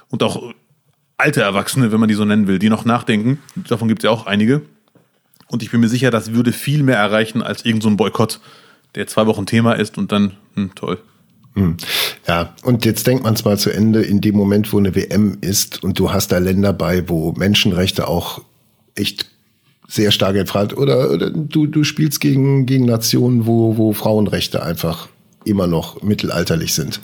und 0.09 0.23
auch 0.23 0.53
alte 1.17 1.41
Erwachsene, 1.41 1.91
wenn 1.91 1.99
man 1.99 2.09
die 2.09 2.15
so 2.15 2.25
nennen 2.25 2.47
will, 2.47 2.59
die 2.59 2.69
noch 2.69 2.85
nachdenken. 2.85 3.39
Davon 3.55 3.87
gibt 3.87 4.03
es 4.03 4.05
ja 4.05 4.11
auch 4.11 4.25
einige. 4.25 4.61
Und 5.47 5.63
ich 5.63 5.71
bin 5.71 5.81
mir 5.81 5.89
sicher, 5.89 6.11
das 6.11 6.33
würde 6.33 6.51
viel 6.51 6.83
mehr 6.83 6.97
erreichen 6.97 7.41
als 7.41 7.65
irgendein 7.65 7.91
so 7.91 7.97
Boykott, 7.97 8.39
der 8.95 9.07
zwei 9.07 9.27
Wochen 9.27 9.45
Thema 9.45 9.73
ist 9.73 9.97
und 9.97 10.11
dann, 10.11 10.33
hm, 10.55 10.73
toll. 10.75 10.99
Hm. 11.53 11.77
Ja, 12.27 12.55
und 12.63 12.85
jetzt 12.85 13.05
denkt 13.05 13.23
man 13.23 13.35
mal 13.45 13.57
zu 13.57 13.69
Ende, 13.69 14.01
in 14.01 14.21
dem 14.21 14.35
Moment, 14.35 14.73
wo 14.73 14.79
eine 14.79 14.95
WM 14.95 15.37
ist 15.41 15.83
und 15.83 15.99
du 15.99 16.11
hast 16.11 16.31
da 16.31 16.39
Länder 16.39 16.73
bei, 16.73 17.07
wo 17.07 17.33
Menschenrechte 17.33 18.07
auch 18.07 18.41
echt 18.95 19.27
sehr 19.87 20.11
stark 20.11 20.35
entfragt 20.35 20.75
oder, 20.75 21.11
oder 21.11 21.29
du, 21.29 21.67
du 21.67 21.83
spielst 21.83 22.19
gegen, 22.19 22.65
gegen 22.65 22.85
Nationen, 22.85 23.45
wo, 23.45 23.77
wo 23.77 23.93
Frauenrechte 23.93 24.63
einfach 24.63 25.09
immer 25.45 25.67
noch 25.67 26.01
mittelalterlich 26.01 26.73
sind. 26.73 26.99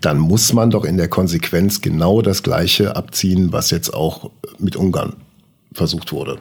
Dann 0.00 0.18
muss 0.18 0.52
man 0.52 0.70
doch 0.70 0.84
in 0.84 0.96
der 0.96 1.08
Konsequenz 1.08 1.80
genau 1.80 2.22
das 2.22 2.42
Gleiche 2.42 2.96
abziehen, 2.96 3.52
was 3.52 3.70
jetzt 3.70 3.92
auch 3.92 4.30
mit 4.58 4.76
Ungarn 4.76 5.14
versucht 5.72 6.12
wurde. 6.12 6.38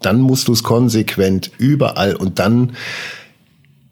Dann 0.00 0.20
musst 0.20 0.48
du 0.48 0.52
es 0.52 0.62
konsequent 0.62 1.50
überall 1.58 2.16
und 2.16 2.38
dann 2.38 2.72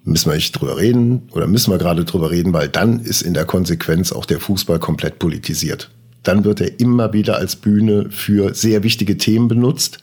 müssen 0.05 0.30
wir 0.30 0.36
nicht 0.36 0.53
drüber 0.53 0.78
reden 0.78 1.28
oder 1.32 1.47
müssen 1.47 1.70
wir 1.70 1.78
gerade 1.78 2.05
drüber 2.05 2.30
reden, 2.30 2.53
weil 2.53 2.68
dann 2.68 3.01
ist 3.01 3.22
in 3.22 3.34
der 3.34 3.45
Konsequenz 3.45 4.12
auch 4.12 4.24
der 4.24 4.41
Fußball 4.41 4.78
komplett 4.78 5.18
politisiert. 5.18 5.91
Dann 6.22 6.45
wird 6.45 6.61
er 6.61 6.80
immer 6.80 7.12
wieder 7.12 7.36
als 7.36 7.57
Bühne 7.57 8.11
für 8.11 8.55
sehr 8.55 8.82
wichtige 8.82 9.18
Themen 9.18 9.49
benutzt, 9.49 9.99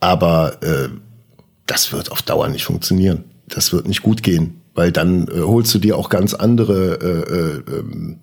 aber 0.00 0.62
äh, 0.62 0.88
das 1.66 1.92
wird 1.92 2.12
auf 2.12 2.22
Dauer 2.22 2.48
nicht 2.48 2.64
funktionieren. 2.64 3.24
Das 3.48 3.72
wird 3.72 3.88
nicht 3.88 4.02
gut 4.02 4.22
gehen, 4.22 4.60
weil 4.74 4.92
dann 4.92 5.28
äh, 5.28 5.40
holst 5.40 5.74
du 5.74 5.78
dir 5.78 5.96
auch 5.96 6.08
ganz 6.08 6.34
andere, 6.34 6.98
äh, 7.00 7.74
äh, 7.74 7.78
ähm, 7.78 8.18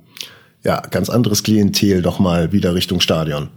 ja, 0.64 0.82
ganz 0.82 1.10
anderes 1.10 1.44
Klientel 1.44 2.02
doch 2.02 2.20
mal 2.20 2.52
wieder 2.52 2.76
Richtung 2.76 3.02
Stadion. 3.02 3.50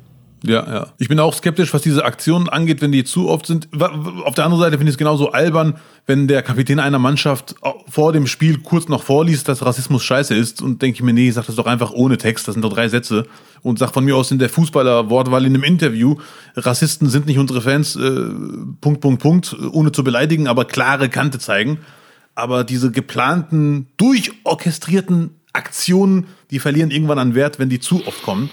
Ja, 0.46 0.66
ja. 0.70 0.86
Ich 0.98 1.08
bin 1.08 1.18
auch 1.20 1.32
skeptisch, 1.32 1.72
was 1.72 1.80
diese 1.80 2.04
Aktionen 2.04 2.50
angeht, 2.50 2.82
wenn 2.82 2.92
die 2.92 3.04
zu 3.04 3.30
oft 3.30 3.46
sind. 3.46 3.68
Auf 3.80 4.34
der 4.34 4.44
anderen 4.44 4.62
Seite 4.62 4.76
finde 4.76 4.90
ich 4.90 4.94
es 4.94 4.98
genauso 4.98 5.32
albern, 5.32 5.78
wenn 6.06 6.28
der 6.28 6.42
Kapitän 6.42 6.80
einer 6.80 6.98
Mannschaft 6.98 7.54
vor 7.88 8.12
dem 8.12 8.26
Spiel 8.26 8.58
kurz 8.58 8.88
noch 8.88 9.02
vorliest, 9.02 9.48
dass 9.48 9.64
Rassismus 9.64 10.04
scheiße 10.04 10.34
ist 10.34 10.60
und 10.60 10.82
denke 10.82 10.96
ich 10.96 11.02
mir, 11.02 11.14
nee, 11.14 11.30
sag 11.30 11.46
das 11.46 11.56
doch 11.56 11.64
einfach 11.64 11.92
ohne 11.92 12.18
Text, 12.18 12.46
das 12.46 12.54
sind 12.54 12.62
doch 12.62 12.74
drei 12.74 12.88
Sätze 12.88 13.26
und 13.62 13.78
sag 13.78 13.94
von 13.94 14.04
mir 14.04 14.16
aus 14.16 14.30
in 14.32 14.38
der 14.38 14.50
Fußballer-Wortwahl 14.50 15.46
in 15.46 15.54
einem 15.54 15.64
Interview, 15.64 16.16
Rassisten 16.56 17.08
sind 17.08 17.24
nicht 17.24 17.38
unsere 17.38 17.62
Fans, 17.62 17.96
äh, 17.96 18.28
Punkt, 18.82 19.00
Punkt, 19.00 19.22
Punkt, 19.22 19.56
ohne 19.72 19.92
zu 19.92 20.04
beleidigen, 20.04 20.46
aber 20.46 20.66
klare 20.66 21.08
Kante 21.08 21.38
zeigen. 21.38 21.78
Aber 22.34 22.64
diese 22.64 22.90
geplanten, 22.90 23.86
durchorchestrierten 23.96 25.30
Aktionen, 25.52 26.26
die 26.50 26.58
verlieren 26.58 26.90
irgendwann 26.90 27.18
an 27.18 27.34
Wert, 27.34 27.58
wenn 27.58 27.68
die 27.68 27.80
zu 27.80 28.04
oft 28.06 28.22
kommen. 28.22 28.50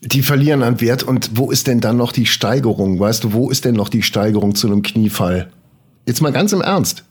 Die 0.00 0.22
verlieren 0.22 0.62
an 0.62 0.80
Wert 0.80 1.02
und 1.02 1.30
wo 1.34 1.50
ist 1.50 1.66
denn 1.66 1.80
dann 1.80 1.96
noch 1.96 2.12
die 2.12 2.26
Steigerung? 2.26 2.98
Weißt 2.98 3.24
du, 3.24 3.32
wo 3.32 3.50
ist 3.50 3.64
denn 3.64 3.74
noch 3.74 3.88
die 3.88 4.02
Steigerung 4.02 4.54
zu 4.54 4.66
einem 4.66 4.82
Kniefall? 4.82 5.50
Jetzt 6.06 6.20
mal 6.20 6.32
ganz 6.32 6.52
im 6.52 6.60
Ernst. 6.60 7.04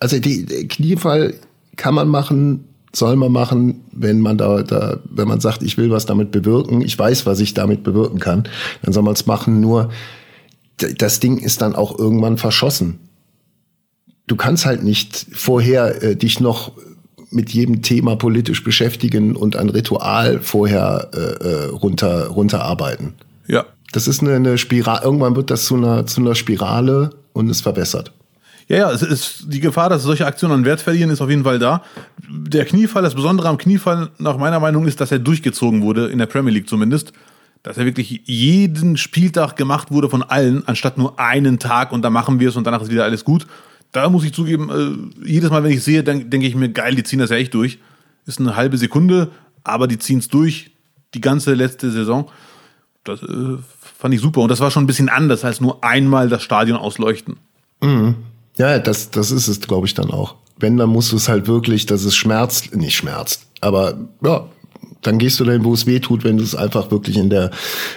Also 0.00 0.18
die, 0.18 0.44
Kniefall 0.68 1.34
kann 1.76 1.94
man 1.94 2.08
machen, 2.08 2.64
soll 2.92 3.16
man 3.16 3.32
machen, 3.32 3.84
wenn 3.92 4.20
man 4.20 4.36
da, 4.36 4.62
da, 4.62 4.98
wenn 5.08 5.28
man 5.28 5.40
sagt, 5.40 5.62
ich 5.62 5.76
will 5.78 5.90
was 5.90 6.06
damit 6.06 6.30
bewirken, 6.30 6.82
ich 6.82 6.98
weiß, 6.98 7.24
was 7.24 7.40
ich 7.40 7.54
damit 7.54 7.82
bewirken 7.82 8.18
kann, 8.18 8.48
dann 8.82 8.92
soll 8.92 9.02
man 9.02 9.14
es 9.14 9.26
machen. 9.26 9.60
Nur 9.60 9.90
das 10.76 11.20
Ding 11.20 11.38
ist 11.38 11.62
dann 11.62 11.74
auch 11.74 11.98
irgendwann 11.98 12.36
verschossen. 12.36 12.98
Du 14.28 14.36
kannst 14.36 14.66
halt 14.66 14.84
nicht 14.84 15.26
vorher 15.32 16.02
äh, 16.02 16.16
dich 16.16 16.38
noch 16.38 16.72
mit 17.30 17.50
jedem 17.50 17.82
Thema 17.82 18.16
politisch 18.16 18.62
beschäftigen 18.62 19.36
und 19.36 19.56
ein 19.56 19.68
Ritual 19.68 20.40
vorher 20.40 21.10
äh, 21.12 21.18
äh, 21.18 21.64
runter 21.66 22.28
runterarbeiten. 22.28 23.14
Ja. 23.46 23.64
Das 23.92 24.06
ist 24.06 24.22
eine, 24.22 24.34
eine 24.34 24.58
Spirale. 24.58 25.02
Irgendwann 25.02 25.34
wird 25.34 25.50
das 25.50 25.64
zu 25.64 25.76
einer 25.76 26.06
zu 26.06 26.20
einer 26.20 26.34
Spirale 26.34 27.10
und 27.32 27.48
es 27.48 27.60
verbessert. 27.60 28.12
Ja, 28.68 28.76
ja, 28.76 28.90
es 28.90 29.00
ist 29.00 29.44
die 29.46 29.60
Gefahr, 29.60 29.88
dass 29.88 30.02
solche 30.02 30.26
Aktionen 30.26 30.52
an 30.52 30.64
Wert 30.66 30.82
verlieren, 30.82 31.08
ist 31.08 31.22
auf 31.22 31.30
jeden 31.30 31.44
Fall 31.44 31.58
da. 31.58 31.82
Der 32.28 32.66
Kniefall, 32.66 33.02
das 33.02 33.14
Besondere 33.14 33.48
am 33.48 33.56
Kniefall 33.56 34.10
nach 34.18 34.36
meiner 34.36 34.60
Meinung 34.60 34.86
ist, 34.86 35.00
dass 35.00 35.10
er 35.10 35.18
durchgezogen 35.18 35.80
wurde, 35.80 36.08
in 36.08 36.18
der 36.18 36.26
Premier 36.26 36.52
League 36.52 36.68
zumindest. 36.68 37.14
Dass 37.62 37.78
er 37.78 37.86
wirklich 37.86 38.20
jeden 38.26 38.98
Spieltag 38.98 39.56
gemacht 39.56 39.90
wurde 39.90 40.10
von 40.10 40.22
allen, 40.22 40.68
anstatt 40.68 40.98
nur 40.98 41.18
einen 41.18 41.58
Tag 41.58 41.92
und 41.92 42.02
dann 42.02 42.12
machen 42.12 42.40
wir 42.40 42.50
es 42.50 42.56
und 42.56 42.66
danach 42.66 42.82
ist 42.82 42.90
wieder 42.90 43.04
alles 43.04 43.24
gut 43.24 43.46
da 43.92 44.08
muss 44.08 44.24
ich 44.24 44.32
zugeben, 44.32 45.12
äh, 45.24 45.26
jedes 45.26 45.50
Mal, 45.50 45.62
wenn 45.64 45.72
ich 45.72 45.82
sehe, 45.82 46.02
dann 46.02 46.30
denke 46.30 46.46
ich 46.46 46.54
mir, 46.54 46.68
geil, 46.68 46.94
die 46.94 47.02
ziehen 47.02 47.18
das 47.18 47.30
ja 47.30 47.36
echt 47.36 47.54
durch. 47.54 47.78
Ist 48.26 48.40
eine 48.40 48.56
halbe 48.56 48.76
Sekunde, 48.76 49.30
aber 49.64 49.86
die 49.86 49.98
ziehen 49.98 50.18
es 50.18 50.28
durch, 50.28 50.70
die 51.14 51.20
ganze 51.20 51.54
letzte 51.54 51.90
Saison. 51.90 52.30
Das 53.04 53.22
äh, 53.22 53.56
fand 53.98 54.14
ich 54.14 54.20
super. 54.20 54.42
Und 54.42 54.50
das 54.50 54.60
war 54.60 54.70
schon 54.70 54.84
ein 54.84 54.86
bisschen 54.86 55.08
anders 55.08 55.44
als 55.44 55.60
nur 55.60 55.82
einmal 55.82 56.28
das 56.28 56.42
Stadion 56.42 56.76
ausleuchten. 56.76 57.36
Mhm. 57.80 58.16
Ja, 58.56 58.78
das, 58.78 59.10
das 59.10 59.30
ist 59.30 59.48
es, 59.48 59.60
glaube 59.60 59.86
ich, 59.86 59.94
dann 59.94 60.10
auch. 60.10 60.34
Wenn, 60.58 60.76
dann 60.76 60.90
musst 60.90 61.12
du 61.12 61.16
es 61.16 61.28
halt 61.28 61.46
wirklich, 61.46 61.86
dass 61.86 62.04
es 62.04 62.16
schmerzt, 62.16 62.74
nicht 62.74 62.96
schmerzt, 62.96 63.46
aber 63.60 63.96
ja, 64.22 64.48
dann 65.02 65.18
gehst 65.18 65.38
du 65.38 65.44
dahin, 65.44 65.64
wo 65.64 65.72
es 65.72 65.86
weh 65.86 66.00
tut, 66.00 66.24
wenn 66.24 66.36
du 66.36 66.42
es 66.42 66.56
einfach 66.56 66.90
wirklich 66.90 67.16
in 67.16 67.30
der, 67.30 67.52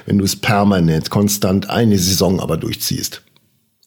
wenn 0.06 0.20
du 0.20 0.24
es 0.24 0.36
permanent, 0.36 1.10
konstant 1.10 1.70
eine 1.70 1.98
Saison 1.98 2.40
aber 2.40 2.58
durchziehst. 2.58 3.24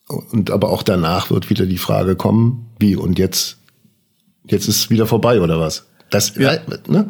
Und 0.07 0.51
aber 0.51 0.71
auch 0.71 0.83
danach 0.83 1.31
wird 1.31 1.49
wieder 1.51 1.67
die 1.67 1.79
Frage 1.79 2.17
kommen, 2.17 2.67
wie 2.79 2.97
und 2.97 3.19
jetzt, 3.19 3.59
jetzt 4.45 4.69
ist 4.69 4.77
es 4.77 4.91
wieder 4.91 5.07
vorbei 5.07 5.41
oder 5.41 5.59
was? 5.59 5.87
Das, 6.11 6.35
ja. 6.37 6.59
ne? 6.87 7.09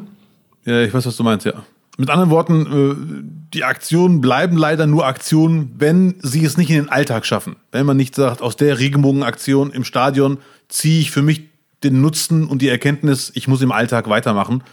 Ja, 0.65 0.81
ich 0.83 0.95
weiß, 0.95 1.05
was 1.07 1.17
du 1.17 1.25
meinst, 1.25 1.45
ja. 1.45 1.65
Mit 1.97 2.11
anderen 2.11 2.31
Worten, 2.31 2.67
äh, 2.67 3.35
die 3.55 3.65
Aktionen 3.65 4.21
bleiben 4.21 4.57
leider 4.57 4.87
nur 4.87 5.07
Aktionen, 5.07 5.75
wenn 5.79 6.17
sie 6.23 6.45
es 6.45 6.57
nicht 6.57 6.71
in 6.71 6.77
den 6.77 6.89
Alltag 6.89 7.25
schaffen. 7.27 7.57
Wenn 7.71 7.87
man 7.87 7.97
nicht 7.97 8.15
sagt, 8.15 8.43
aus 8.43 8.57
der 8.57 8.79
Regenbogenaktion 8.79 9.71
im 9.71 9.85
Stadion 9.85 10.39
ziehe 10.69 11.01
ich 11.01 11.11
für 11.11 11.23
mich 11.23 11.43
den 11.85 12.01
Nutzen 12.01 12.47
und 12.47 12.63
die 12.63 12.69
Erkenntnis, 12.69 13.31
ich 13.35 13.47
muss 13.47 13.63
im 13.63 13.71
Alltag 13.71 14.09
weitermachen. 14.09 14.65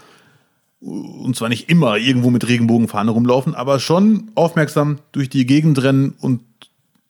Und 0.79 1.35
zwar 1.35 1.49
nicht 1.49 1.69
immer 1.69 1.97
irgendwo 1.97 2.31
mit 2.31 2.47
Regenbogenfahne 2.47 3.11
rumlaufen, 3.11 3.53
aber 3.53 3.79
schon 3.79 4.31
aufmerksam 4.33 4.97
durch 5.11 5.29
die 5.29 5.45
Gegend 5.45 5.83
rennen 5.83 6.15
und 6.19 6.41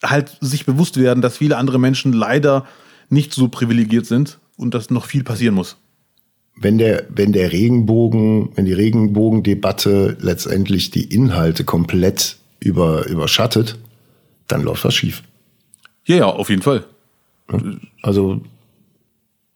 halt 0.04 0.38
sich 0.42 0.66
bewusst 0.66 0.98
werden, 0.98 1.22
dass 1.22 1.38
viele 1.38 1.58
andere 1.58 1.80
Menschen 1.80 2.14
leider 2.14 2.66
nicht 3.10 3.34
so 3.34 3.48
privilegiert 3.48 4.06
sind 4.06 4.40
und 4.58 4.74
dass 4.74 4.90
noch 4.90 5.06
viel 5.06 5.24
passieren 5.24 5.56
muss. 5.56 5.78
Wenn 6.56 6.78
der, 6.78 7.06
wenn 7.10 7.34
der 7.34 7.52
Regenbogen, 7.52 8.50
wenn 8.56 8.66
die 8.66 8.74
Regenbogendebatte 8.74 10.18
letztendlich 10.20 10.92
die 10.92 11.06
Inhalte 11.06 11.64
komplett 11.64 12.38
über, 12.60 13.08
überschattet, 13.08 13.78
dann 14.48 14.62
läuft 14.64 14.84
was 14.86 14.94
schief. 14.94 15.24
Ja, 16.06 16.16
ja, 16.18 16.26
auf 16.26 16.50
jeden 16.50 16.62
Fall. 16.62 16.86
Also 18.02 18.42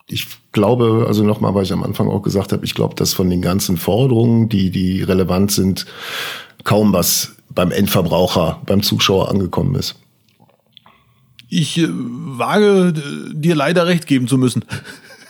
ich 0.08 0.28
glaube, 0.52 1.06
also 1.08 1.24
nochmal, 1.24 1.56
weil 1.56 1.64
ich 1.64 1.74
am 1.74 1.84
Anfang 1.84 2.10
auch 2.10 2.22
gesagt 2.22 2.52
habe, 2.52 2.64
ich 2.66 2.76
glaube, 2.76 2.96
dass 2.96 3.14
von 3.14 3.30
den 3.30 3.42
ganzen 3.42 3.78
Forderungen, 3.78 4.50
die, 4.50 4.70
die 4.70 5.02
relevant 5.02 5.52
sind, 5.52 5.86
kaum 6.64 6.94
was 6.94 7.36
beim 7.50 7.72
Endverbraucher, 7.72 8.62
beim 8.66 8.84
Zuschauer 8.84 9.30
angekommen 9.30 9.76
ist. 9.76 9.96
Ich 11.50 11.78
äh, 11.78 11.88
wage 11.90 12.94
dir 13.34 13.56
leider 13.56 13.88
recht 13.88 14.08
geben 14.08 14.28
zu 14.28 14.38
müssen. 14.38 14.66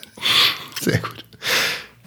Sehr 0.81 0.99
gut. 0.99 1.25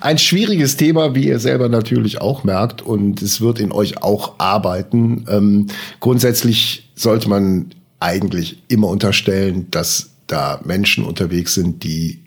Ein 0.00 0.18
schwieriges 0.18 0.76
Thema, 0.76 1.14
wie 1.14 1.26
ihr 1.26 1.40
selber 1.40 1.68
natürlich 1.68 2.20
auch 2.20 2.44
merkt, 2.44 2.82
und 2.82 3.20
es 3.20 3.40
wird 3.40 3.58
in 3.58 3.72
euch 3.72 4.00
auch 4.02 4.38
arbeiten. 4.38 5.24
Ähm, 5.28 5.66
grundsätzlich 5.98 6.90
sollte 6.94 7.28
man 7.28 7.70
eigentlich 7.98 8.62
immer 8.68 8.88
unterstellen, 8.88 9.66
dass 9.72 10.10
da 10.28 10.60
Menschen 10.64 11.04
unterwegs 11.04 11.54
sind, 11.54 11.82
die 11.82 12.22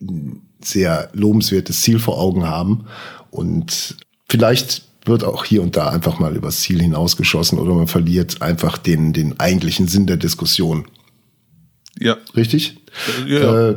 ein 0.00 0.42
sehr 0.60 1.10
lobenswertes 1.12 1.80
Ziel 1.82 2.00
vor 2.00 2.18
Augen 2.18 2.46
haben. 2.46 2.86
Und 3.30 3.96
vielleicht 4.28 4.82
wird 5.04 5.22
auch 5.22 5.44
hier 5.44 5.62
und 5.62 5.76
da 5.76 5.88
einfach 5.88 6.18
mal 6.18 6.36
übers 6.36 6.60
Ziel 6.60 6.80
hinausgeschossen 6.80 7.58
oder 7.58 7.74
man 7.74 7.88
verliert 7.88 8.42
einfach 8.42 8.78
den, 8.78 9.12
den 9.12 9.38
eigentlichen 9.38 9.86
Sinn 9.86 10.06
der 10.06 10.16
Diskussion. 10.16 10.86
Ja. 12.02 12.16
Richtig? 12.36 12.76
Ja. 13.26 13.70
Äh, 13.70 13.76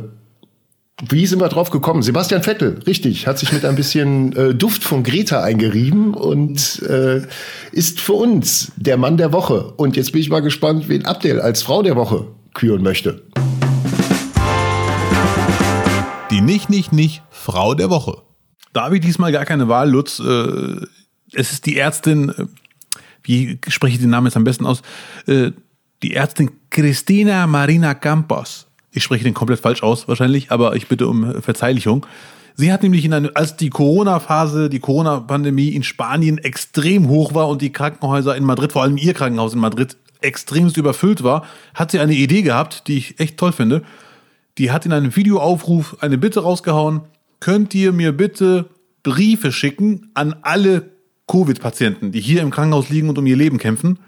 wie 1.08 1.26
sind 1.26 1.40
wir 1.40 1.48
drauf 1.48 1.68
gekommen? 1.68 2.02
Sebastian 2.02 2.42
Vettel, 2.42 2.80
richtig, 2.86 3.26
hat 3.26 3.38
sich 3.38 3.52
mit 3.52 3.66
ein 3.66 3.76
bisschen 3.76 4.34
äh, 4.34 4.54
Duft 4.54 4.82
von 4.82 5.02
Greta 5.02 5.42
eingerieben 5.42 6.14
und 6.14 6.82
äh, 6.82 7.20
ist 7.70 8.00
für 8.00 8.14
uns 8.14 8.72
der 8.76 8.96
Mann 8.96 9.18
der 9.18 9.30
Woche. 9.30 9.74
Und 9.76 9.96
jetzt 9.96 10.12
bin 10.12 10.22
ich 10.22 10.30
mal 10.30 10.40
gespannt, 10.40 10.88
wen 10.88 11.04
Abdel 11.04 11.40
als 11.40 11.62
Frau 11.62 11.82
der 11.82 11.96
Woche 11.96 12.28
küren 12.54 12.82
möchte. 12.82 13.22
Die 16.30 16.40
nicht, 16.40 16.70
nicht, 16.70 16.92
nicht 16.92 17.22
Frau 17.30 17.74
der 17.74 17.90
Woche. 17.90 18.22
Da 18.72 18.84
habe 18.84 18.96
ich 18.96 19.02
diesmal 19.02 19.32
gar 19.32 19.44
keine 19.44 19.68
Wahl, 19.68 19.90
Lutz. 19.90 20.18
Äh, 20.18 20.86
es 21.32 21.52
ist 21.52 21.66
die 21.66 21.76
Ärztin, 21.76 22.30
äh, 22.30 22.46
wie 23.22 23.58
spreche 23.68 23.96
ich 23.96 24.00
den 24.00 24.10
Namen 24.10 24.28
jetzt 24.28 24.36
am 24.36 24.44
besten 24.44 24.64
aus? 24.64 24.80
Die 26.02 26.14
Ärztin 26.14 26.50
Christina 26.68 27.46
Marina 27.46 27.94
Campos. 27.94 28.66
Ich 28.90 29.02
spreche 29.02 29.24
den 29.24 29.34
komplett 29.34 29.60
falsch 29.60 29.82
aus 29.82 30.08
wahrscheinlich, 30.08 30.50
aber 30.50 30.76
ich 30.76 30.88
bitte 30.88 31.08
um 31.08 31.40
Verzeihlichung. 31.40 32.04
Sie 32.54 32.72
hat 32.72 32.82
nämlich 32.82 33.04
in 33.04 33.12
eine, 33.12 33.34
als 33.34 33.56
die 33.56 33.70
Corona-Phase, 33.70 34.68
die 34.68 34.78
Corona-Pandemie 34.78 35.68
in 35.68 35.82
Spanien 35.82 36.38
extrem 36.38 37.08
hoch 37.08 37.34
war 37.34 37.48
und 37.48 37.62
die 37.62 37.72
Krankenhäuser 37.72 38.36
in 38.36 38.44
Madrid, 38.44 38.72
vor 38.72 38.82
allem 38.82 38.96
ihr 38.96 39.14
Krankenhaus 39.14 39.54
in 39.54 39.60
Madrid, 39.60 39.96
extremst 40.20 40.76
überfüllt 40.76 41.22
war, 41.22 41.44
hat 41.74 41.90
sie 41.90 41.98
eine 41.98 42.14
Idee 42.14 42.42
gehabt, 42.42 42.88
die 42.88 42.98
ich 42.98 43.20
echt 43.20 43.38
toll 43.38 43.52
finde. 43.52 43.82
Die 44.58 44.70
hat 44.70 44.86
in 44.86 44.92
einem 44.92 45.14
Videoaufruf 45.14 45.96
eine 46.00 46.18
Bitte 46.18 46.40
rausgehauen. 46.40 47.02
Könnt 47.40 47.74
ihr 47.74 47.92
mir 47.92 48.12
bitte 48.12 48.70
Briefe 49.02 49.52
schicken 49.52 50.10
an 50.14 50.34
alle 50.42 50.90
Covid-Patienten, 51.26 52.12
die 52.12 52.20
hier 52.20 52.42
im 52.42 52.50
Krankenhaus 52.50 52.88
liegen 52.88 53.08
und 53.08 53.18
um 53.18 53.26
ihr 53.26 53.36
Leben 53.36 53.58
kämpfen? 53.58 53.98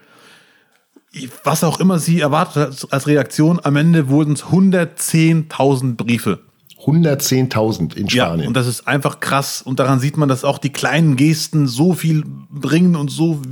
Was 1.44 1.64
auch 1.64 1.80
immer 1.80 1.98
sie 1.98 2.20
erwartet 2.20 2.56
hat 2.56 2.92
als 2.92 3.06
Reaktion, 3.06 3.61
am 3.62 3.76
Ende 3.76 4.09
wurden 4.09 4.34
es 4.34 4.44
110.000 4.44 5.96
Briefe. 5.96 6.40
110.000 6.84 7.96
in 7.96 8.09
Spanien. 8.09 8.40
Ja, 8.40 8.46
und 8.46 8.54
das 8.54 8.66
ist 8.66 8.86
einfach 8.86 9.20
krass. 9.20 9.62
Und 9.62 9.80
daran 9.80 9.98
sieht 9.98 10.16
man, 10.16 10.28
dass 10.28 10.44
auch 10.44 10.59
die 10.59 10.70
kleinen 10.70 11.16
Gesten 11.16 11.66
so 11.66 11.92
viel 11.92 12.24
bringen 12.50 12.94
und 12.94 13.11
so. 13.11 13.42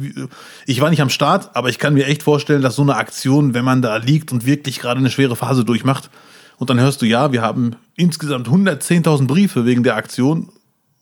Ich 0.65 0.81
war 0.81 0.91
nicht 0.91 1.03
am 1.03 1.11
Start, 1.11 1.55
aber 1.57 1.69
ich 1.69 1.79
kann 1.79 1.95
mir 1.95 2.07
echt 2.07 2.23
vorstellen, 2.23 2.63
dass 2.63 2.77
so 2.77 2.83
eine 2.83 2.97
Aktion, 2.97 3.53
wenn 3.53 3.65
man 3.65 3.83
da 3.83 3.97
liegt 3.97 4.33
und 4.33 4.47
wirklich 4.47 4.79
gerade 4.79 5.01
eine 5.01 5.11
schwere 5.11 5.37
Phase 5.37 5.65
durchmacht, 5.65 6.11
und 6.59 6.71
dann 6.71 6.81
hörst 6.81 7.03
du, 7.03 7.07
ja, 7.07 7.33
wir 7.33 7.43
haben 7.43 7.77
insgesamt 7.97 8.49
110.000 8.49 9.27
Briefe 9.27 9.67
wegen 9.67 9.83
der 9.83 9.97
Aktion 9.97 10.49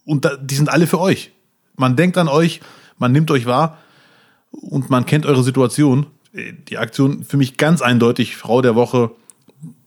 und 0.04 0.28
die 0.42 0.54
sind 0.54 0.68
alle 0.68 0.86
für 0.86 1.00
euch. 1.00 1.30
Man 1.76 1.96
denkt 1.96 2.18
an 2.18 2.28
euch, 2.28 2.60
man 2.98 3.12
nimmt 3.12 3.30
euch 3.30 3.46
wahr 3.46 3.78
und 4.50 4.90
man 4.90 5.06
kennt 5.06 5.26
eure 5.26 5.42
Situation. 5.42 6.06
Die 6.34 6.78
Aktion 6.78 7.22
für 7.24 7.36
mich 7.36 7.56
ganz 7.56 7.80
eindeutig, 7.80 8.36
Frau 8.36 8.60
der 8.60 8.74
Woche, 8.74 9.10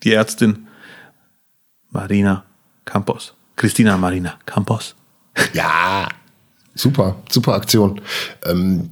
die 0.03 0.13
Ärztin, 0.13 0.67
Marina 1.89 2.45
Campos. 2.85 3.33
Christina 3.57 3.97
Marina 3.97 4.35
Campos. 4.45 4.95
Ja, 5.53 6.07
super, 6.73 7.17
super 7.29 7.53
Aktion. 7.53 7.99
Ähm, 8.45 8.89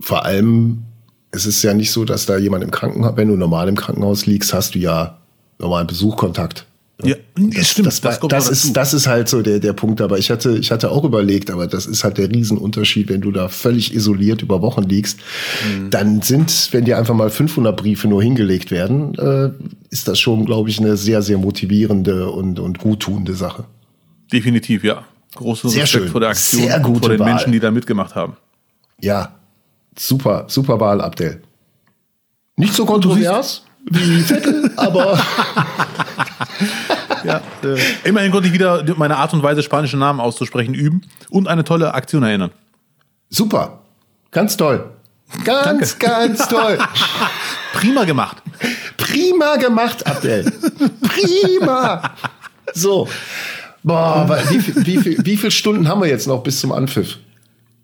vor 0.00 0.24
allem, 0.24 0.82
es 1.30 1.46
ist 1.46 1.62
ja 1.62 1.72
nicht 1.72 1.92
so, 1.92 2.04
dass 2.04 2.26
da 2.26 2.36
jemand 2.36 2.64
im 2.64 2.70
Krankenhaus, 2.70 3.16
wenn 3.16 3.28
du 3.28 3.36
normal 3.36 3.68
im 3.68 3.76
Krankenhaus 3.76 4.26
liegst, 4.26 4.52
hast 4.52 4.74
du 4.74 4.78
ja 4.78 5.18
normalen 5.58 5.86
Besuchkontakt. 5.86 6.66
Ja, 7.04 7.14
das, 7.36 7.68
stimmt. 7.68 7.86
Das, 7.86 8.00
das, 8.00 8.18
das 8.18 8.48
ist, 8.48 8.76
das 8.76 8.92
ist 8.92 9.06
halt 9.06 9.28
so 9.28 9.40
der, 9.40 9.60
der 9.60 9.72
Punkt. 9.72 10.00
Aber 10.00 10.18
ich 10.18 10.30
hatte, 10.30 10.58
ich 10.58 10.72
hatte 10.72 10.90
auch 10.90 11.04
überlegt, 11.04 11.48
aber 11.50 11.68
das 11.68 11.86
ist 11.86 12.02
halt 12.02 12.18
der 12.18 12.28
Riesenunterschied, 12.28 13.08
wenn 13.08 13.20
du 13.20 13.30
da 13.30 13.48
völlig 13.48 13.94
isoliert 13.94 14.42
über 14.42 14.62
Wochen 14.62 14.82
liegst. 14.82 15.20
Mhm. 15.20 15.90
Dann 15.90 16.22
sind, 16.22 16.70
wenn 16.72 16.84
dir 16.84 16.98
einfach 16.98 17.14
mal 17.14 17.30
500 17.30 17.76
Briefe 17.76 18.08
nur 18.08 18.20
hingelegt 18.20 18.72
werden, 18.72 19.14
äh, 19.14 19.50
ist 19.90 20.08
das 20.08 20.18
schon, 20.18 20.44
glaube 20.44 20.70
ich, 20.70 20.80
eine 20.80 20.96
sehr, 20.96 21.22
sehr 21.22 21.38
motivierende 21.38 22.30
und, 22.30 22.58
und 22.58 22.80
guttunende 22.80 23.34
Sache. 23.34 23.64
Definitiv, 24.32 24.82
ja. 24.82 25.04
Großes 25.36 25.72
sehr 25.72 25.84
Respekt 25.84 26.04
schön. 26.04 26.12
vor 26.12 26.20
der 26.20 26.30
Aktion 26.30 26.62
sehr 26.62 26.84
und 26.84 26.98
vor 26.98 27.10
den 27.10 27.20
Wahl. 27.20 27.28
Menschen, 27.28 27.52
die 27.52 27.60
da 27.60 27.70
mitgemacht 27.70 28.16
haben. 28.16 28.36
Ja, 29.00 29.36
super, 29.96 30.46
super 30.48 30.80
Wahl, 30.80 31.00
Abdel. 31.00 31.42
Nicht 32.56 32.74
so 32.74 32.84
kontrovers 32.84 33.62
wie 33.90 34.20
Vettel, 34.20 34.70
aber 34.76 35.18
ja, 37.24 37.40
äh, 37.64 37.78
immerhin 38.04 38.30
konnte 38.32 38.48
ich 38.48 38.54
wieder 38.54 38.84
meine 38.96 39.16
Art 39.16 39.32
und 39.32 39.42
Weise, 39.42 39.62
spanische 39.62 39.96
Namen 39.96 40.20
auszusprechen, 40.20 40.74
üben 40.74 41.02
und 41.30 41.48
eine 41.48 41.64
tolle 41.64 41.94
Aktion 41.94 42.22
erinnern. 42.22 42.50
Super. 43.30 43.80
Ganz 44.30 44.56
toll. 44.56 44.90
Ganz, 45.44 45.98
Danke. 45.98 46.16
ganz 46.16 46.48
toll. 46.48 46.78
Prima 47.74 48.04
gemacht. 48.04 48.38
Prima 48.96 49.56
gemacht, 49.56 50.06
Abdel. 50.06 50.50
Prima. 51.02 52.14
So. 52.74 53.08
Boah, 53.82 54.26
wie, 54.50 54.60
viel, 54.60 54.86
wie, 54.86 54.98
viel, 54.98 55.18
wie 55.24 55.36
viele 55.36 55.50
Stunden 55.50 55.88
haben 55.88 56.00
wir 56.00 56.08
jetzt 56.08 56.26
noch 56.26 56.42
bis 56.42 56.60
zum 56.60 56.72
Anpfiff? 56.72 57.18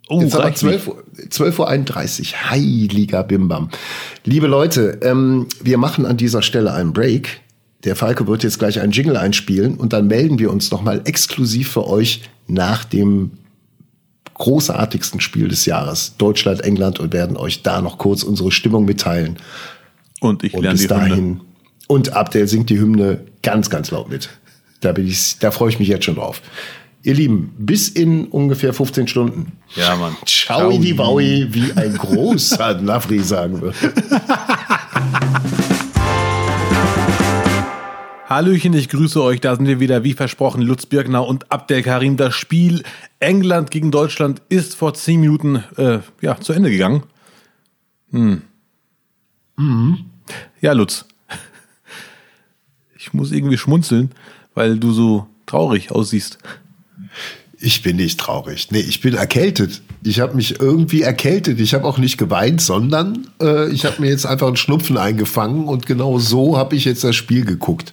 Oh, 0.09 0.21
Jetzt 0.21 0.35
haben 0.35 0.41
wir 0.41 0.45
reicht 0.47 0.59
12, 0.59 0.89
Uhr- 0.89 1.05
12.31 1.31 2.33
Uhr. 2.33 2.51
Heiliger 2.51 3.23
Bimbam. 3.23 3.71
Liebe 4.25 4.47
Leute, 4.47 4.99
ähm, 5.03 5.47
wir 5.63 5.79
machen 5.79 6.05
an 6.05 6.17
dieser 6.17 6.43
Stelle 6.43 6.73
einen 6.75 6.93
Break. 6.93 7.41
Der 7.85 7.97
Falke 7.97 8.27
wird 8.27 8.43
jetzt 8.43 8.59
gleich 8.59 8.81
einen 8.81 8.93
Jingle 8.93 9.17
einspielen 9.17 9.77
und 9.77 9.93
dann 9.93 10.07
melden 10.07 10.39
wir 10.39 10.51
uns 10.51 10.71
nochmal 10.71 11.03
exklusiv 11.05 11.71
für 11.71 11.87
euch 11.87 12.23
nach 12.47 12.85
dem 12.85 13.33
großartigsten 14.35 15.21
Spiel 15.21 15.49
des 15.49 15.67
Jahres, 15.67 16.15
Deutschland, 16.19 16.63
England, 16.63 16.99
und 16.99 17.13
werden 17.13 17.37
euch 17.37 17.63
da 17.63 17.81
noch 17.81 17.99
kurz 17.99 18.23
unsere 18.23 18.51
Stimmung 18.51 18.85
mitteilen. 18.85 19.37
Und 20.21 20.43
ich 20.43 20.55
Und 20.55 20.63
lerne 20.63 20.79
bis 20.79 20.89
die 20.89 20.95
Hymne. 20.95 21.09
dahin. 21.09 21.41
Und 21.87 22.13
Abdel 22.15 22.49
singt 22.49 22.71
die 22.71 22.79
Hymne 22.79 23.21
ganz, 23.43 23.71
ganz 23.71 23.91
laut 23.91 24.09
mit. 24.09 24.31
Da, 24.81 24.93
bin 24.93 25.07
ich, 25.07 25.39
da 25.39 25.51
freue 25.51 25.69
ich 25.69 25.79
mich 25.79 25.89
jetzt 25.89 26.05
schon 26.05 26.17
drauf. 26.17 26.43
Ihr 27.03 27.15
Lieben, 27.15 27.55
bis 27.59 27.91
in 27.91 28.27
ungefähr 28.29 28.73
15 28.73 29.09
Stunden. 29.09 29.53
Ja, 29.77 29.95
Mann. 29.97 30.17
Ciao, 30.25 30.79
die 30.79 30.95
Baui, 30.95 31.49
wie 31.51 31.71
ein 31.75 31.97
großer 31.99 32.75
Nafri 32.81 33.21
sagen 33.21 33.61
würde. 33.61 33.77
Hallöchen, 38.35 38.75
ich 38.75 38.89
grüße 38.89 39.23
euch. 39.23 39.41
Da 39.41 39.55
sind 39.55 39.69
wir 39.69 39.79
wieder, 39.79 40.03
wie 40.03 40.13
versprochen, 40.13 40.61
Lutz 40.61 40.87
Birkner 40.87 41.25
und 41.25 41.53
Abdel 41.53 41.85
Karim. 41.85 42.17
Das 42.17 42.35
Spiel 42.35 42.83
England 43.21 43.71
gegen 43.71 43.93
Deutschland 43.93 44.43
ist 44.49 44.75
vor 44.75 44.93
10 44.93 45.21
Minuten 45.21 45.63
äh, 45.77 46.01
ja, 46.21 46.41
zu 46.41 46.53
Ende 46.53 46.69
gegangen. 46.69 47.05
Hm. 48.11 48.43
Ja, 50.61 50.73
Lutz. 50.73 51.05
Ich 52.99 53.13
muss 53.13 53.31
irgendwie 53.31 53.57
schmunzeln, 53.57 54.11
weil 54.55 54.79
du 54.79 54.93
so 54.93 55.29
traurig 55.47 55.93
aussiehst. 55.93 56.39
Ich 57.61 57.83
bin 57.83 57.97
nicht 57.97 58.19
traurig. 58.19 58.73
Nee, 58.73 58.81
ich 58.81 59.01
bin 59.01 59.15
erkältet. 59.15 59.81
Ich 60.07 60.21
habe 60.21 60.37
mich 60.37 60.61
irgendwie 60.61 61.03
erkältet. 61.03 61.59
Ich 61.61 61.73
habe 61.75 61.85
auch 61.87 61.97
nicht 61.99 62.19
geweint, 62.19 62.61
sondern 62.61 63.27
äh, 63.41 63.71
ich 63.71 63.87
habe 63.87 64.01
mir 64.03 64.11
jetzt 64.11 64.27
einfach 64.27 64.47
einen 64.49 64.57
Schnupfen 64.57 64.99
eingefangen 64.99 65.67
und 65.67 65.87
genau 65.87 66.19
so 66.19 66.59
habe 66.59 66.77
ich 66.77 66.85
jetzt 66.85 67.03
das 67.05 67.17
Spiel 67.17 67.45
geguckt. 67.45 67.93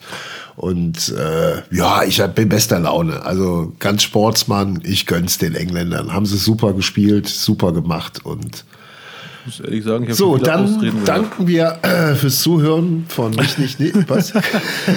Und 0.57 1.09
äh, 1.17 1.61
ja, 1.75 2.03
ich 2.03 2.19
hab- 2.19 2.35
bin 2.35 2.49
bester 2.49 2.79
Laune. 2.79 3.23
Also 3.25 3.71
ganz 3.79 4.03
Sportsmann, 4.03 4.81
ich 4.83 5.05
gönn's 5.05 5.37
den 5.37 5.55
Engländern. 5.55 6.13
Haben 6.13 6.25
sie 6.25 6.37
super 6.37 6.73
gespielt, 6.73 7.27
super 7.29 7.71
gemacht 7.71 8.25
und 8.25 8.65
muss 9.45 9.59
ehrlich 9.59 9.83
sagen, 9.83 10.03
ich 10.03 10.09
habe 10.09 10.17
so, 10.17 10.31
schon 10.31 10.39
viele 10.39 10.51
dann 10.51 10.63
Ausreden 10.65 10.91
gehört. 10.91 11.07
danken 11.07 11.47
wir 11.47 11.77
äh, 11.81 12.15
fürs 12.15 12.41
Zuhören 12.41 13.05
von 13.07 13.31
nicht, 13.31 13.59
nicht, 13.59 13.79
nicht. 13.79 13.95
Was? 14.07 14.33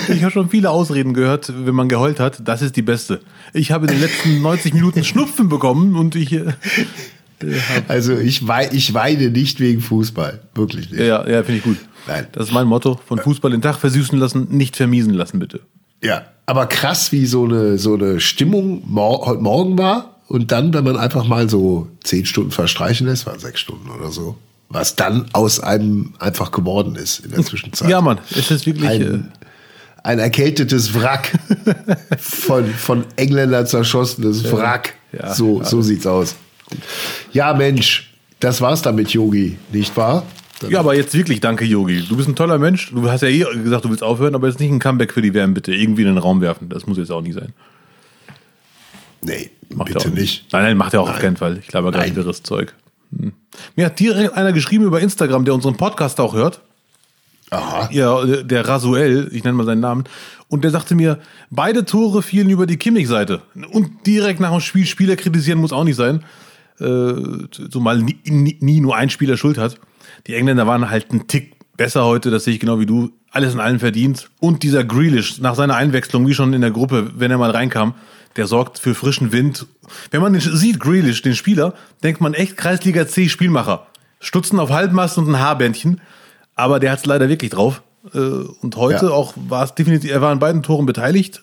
Ich 0.08 0.22
habe 0.22 0.32
schon 0.32 0.48
viele 0.50 0.70
Ausreden 0.70 1.14
gehört, 1.14 1.52
wenn 1.64 1.74
man 1.74 1.88
geheult 1.88 2.20
hat. 2.20 2.40
Das 2.46 2.62
ist 2.62 2.76
die 2.76 2.82
beste. 2.82 3.20
Ich 3.52 3.72
habe 3.72 3.86
in 3.86 3.92
den 3.92 4.00
letzten 4.00 4.42
90 4.42 4.74
Minuten 4.74 5.04
Schnupfen 5.04 5.48
bekommen 5.48 5.96
und 5.96 6.14
ich. 6.14 6.32
Äh, 6.32 6.52
Also 7.88 8.16
ich, 8.16 8.46
wei 8.46 8.70
ich 8.72 8.94
weine 8.94 9.28
nicht 9.28 9.60
wegen 9.60 9.80
Fußball. 9.80 10.40
Wirklich 10.54 10.90
nicht. 10.90 11.00
ja, 11.00 11.28
ja, 11.28 11.42
finde 11.42 11.58
ich 11.58 11.64
gut. 11.64 11.76
Nein. 12.06 12.26
Das 12.32 12.46
ist 12.46 12.52
mein 12.54 12.66
Motto. 12.66 12.98
Von 13.06 13.18
Fußball 13.18 13.50
den 13.50 13.60
Tag 13.60 13.76
versüßen 13.76 14.18
lassen, 14.18 14.46
nicht 14.50 14.76
vermiesen 14.76 15.12
lassen, 15.12 15.40
bitte. 15.40 15.60
Ja, 16.02 16.22
aber 16.46 16.66
krass, 16.66 17.12
wie 17.12 17.26
so 17.26 17.44
eine, 17.44 17.76
so 17.76 17.94
eine 17.94 18.20
Stimmung 18.20 18.82
mor 18.86 19.26
heute 19.26 19.42
Morgen 19.42 19.76
war. 19.76 20.13
Und 20.26 20.52
dann, 20.52 20.72
wenn 20.72 20.84
man 20.84 20.96
einfach 20.96 21.24
mal 21.24 21.48
so 21.48 21.88
zehn 22.02 22.24
Stunden 22.26 22.50
verstreichen 22.50 23.06
lässt, 23.06 23.26
waren 23.26 23.38
sechs 23.38 23.60
Stunden 23.60 23.90
oder 23.90 24.10
so, 24.10 24.36
was 24.68 24.96
dann 24.96 25.26
aus 25.32 25.60
einem 25.60 26.14
einfach 26.18 26.50
geworden 26.50 26.96
ist 26.96 27.20
in 27.20 27.30
der 27.30 27.42
Zwischenzeit. 27.42 27.88
Ja, 27.88 28.00
Mann, 28.00 28.18
es 28.30 28.50
ist 28.50 28.66
wirklich. 28.66 28.88
Äh, 28.88 28.94
Ein, 28.94 29.32
ein 30.02 30.18
erkältetes 30.18 30.94
Wrack. 30.94 31.32
von, 32.18 32.66
von 32.66 33.04
Engländern 33.16 33.66
zerschossenes 33.66 34.50
Wrack. 34.52 34.94
ja, 35.12 35.34
so, 35.34 35.58
ja. 35.60 35.64
so 35.64 35.82
sieht's 35.82 36.06
aus. 36.06 36.36
Ja, 37.32 37.54
Mensch, 37.54 38.14
das 38.40 38.60
war's 38.60 38.82
dann 38.82 38.94
mit 38.94 39.10
Yogi, 39.10 39.58
nicht 39.72 39.96
wahr? 39.96 40.24
äh, 40.62 40.70
ja, 40.70 40.80
aber 40.80 40.94
jetzt 40.94 41.14
wirklich 41.14 41.40
danke, 41.40 41.64
Yogi. 41.64 42.04
Du 42.08 42.16
bist 42.16 42.28
ein 42.28 42.36
toller 42.36 42.58
Mensch. 42.58 42.90
Du 42.92 43.08
hast 43.10 43.22
ja 43.22 43.28
eh 43.28 43.44
gesagt, 43.62 43.84
du 43.84 43.90
willst 43.90 44.02
aufhören, 44.02 44.34
aber 44.34 44.48
jetzt 44.48 44.60
nicht 44.60 44.70
ein 44.70 44.78
Comeback 44.78 45.12
für 45.12 45.22
die 45.22 45.34
WM, 45.34 45.54
bitte. 45.54 45.74
Irgendwie 45.74 46.02
in 46.02 46.08
den 46.08 46.18
Raum 46.18 46.40
werfen. 46.40 46.68
Das 46.68 46.86
muss 46.86 46.98
jetzt 46.98 47.10
auch 47.10 47.20
nicht 47.20 47.34
sein. 47.34 47.52
Nee, 49.24 49.50
Macht 49.74 49.90
er 49.90 49.94
bitte 49.94 50.10
nicht. 50.10 50.52
Nein, 50.52 50.62
nein, 50.62 50.76
macht 50.76 50.94
er 50.94 51.00
auch 51.00 51.08
auf 51.08 51.14
Nein. 51.14 51.22
keinen 51.22 51.36
Fall. 51.36 51.58
Ich 51.58 51.68
glaube, 51.68 51.90
gerade 51.90 52.06
Nein. 52.06 52.16
wirres 52.16 52.42
Zeug. 52.42 52.74
Hm. 53.16 53.32
Mir 53.76 53.86
hat 53.86 53.98
direkt 53.98 54.34
einer 54.34 54.52
geschrieben 54.52 54.84
über 54.84 55.00
Instagram, 55.00 55.44
der 55.44 55.54
unseren 55.54 55.76
Podcast 55.76 56.20
auch 56.20 56.34
hört. 56.34 56.60
Aha. 57.50 57.88
Ja, 57.92 58.24
der 58.24 58.66
Rasuel, 58.66 59.28
ich 59.32 59.44
nenne 59.44 59.56
mal 59.56 59.66
seinen 59.66 59.80
Namen. 59.80 60.04
Und 60.48 60.64
der 60.64 60.70
sagte 60.70 60.94
mir, 60.94 61.18
beide 61.50 61.84
Tore 61.84 62.22
fielen 62.22 62.50
über 62.50 62.66
die 62.66 62.76
Kimmich-Seite. 62.76 63.42
Und 63.70 64.06
direkt 64.06 64.40
nach 64.40 64.50
dem 64.50 64.60
Spiel 64.60 64.86
Spieler 64.86 65.16
kritisieren 65.16 65.58
muss 65.58 65.72
auch 65.72 65.84
nicht 65.84 65.96
sein. 65.96 66.24
Äh, 66.80 67.14
zumal 67.70 67.98
nie, 67.98 68.18
nie, 68.24 68.56
nie 68.60 68.80
nur 68.80 68.96
ein 68.96 69.10
Spieler 69.10 69.36
Schuld 69.36 69.58
hat. 69.58 69.78
Die 70.26 70.34
Engländer 70.34 70.66
waren 70.66 70.90
halt 70.90 71.12
ein 71.12 71.28
Tick 71.28 71.54
besser 71.76 72.04
heute, 72.04 72.30
das 72.30 72.44
sehe 72.44 72.54
ich 72.54 72.60
genau 72.60 72.80
wie 72.80 72.86
du. 72.86 73.10
Alles 73.30 73.54
in 73.54 73.60
allem 73.60 73.80
verdient. 73.80 74.30
Und 74.40 74.62
dieser 74.62 74.84
Grealish, 74.84 75.40
nach 75.40 75.54
seiner 75.54 75.76
Einwechslung, 75.76 76.26
wie 76.26 76.34
schon 76.34 76.52
in 76.52 76.60
der 76.60 76.70
Gruppe, 76.70 77.12
wenn 77.16 77.30
er 77.30 77.38
mal 77.38 77.50
reinkam, 77.50 77.94
der 78.36 78.46
sorgt 78.46 78.78
für 78.78 78.94
frischen 78.94 79.32
Wind. 79.32 79.66
Wenn 80.10 80.20
man 80.22 80.32
den 80.32 80.40
sieht, 80.42 80.80
Grealish, 80.80 81.22
den 81.22 81.34
Spieler, 81.36 81.74
denkt 82.02 82.20
man 82.20 82.34
echt 82.34 82.56
Kreisliga 82.56 83.06
C 83.06 83.28
Spielmacher. 83.28 83.86
Stutzen 84.20 84.58
auf 84.58 84.70
Halbmast 84.70 85.18
und 85.18 85.28
ein 85.28 85.38
Haarbändchen. 85.38 86.00
Aber 86.54 86.80
der 86.80 86.92
hat 86.92 87.00
es 87.00 87.06
leider 87.06 87.28
wirklich 87.28 87.50
drauf. 87.50 87.82
Äh, 88.12 88.18
Und 88.18 88.76
heute 88.76 89.06
Ja. 89.06 89.10
auch 89.12 89.34
war 89.48 89.64
es 89.64 89.74
definitiv, 89.74 90.10
er 90.10 90.20
war 90.20 90.30
an 90.30 90.38
beiden 90.38 90.62
Toren 90.62 90.86
beteiligt. 90.86 91.42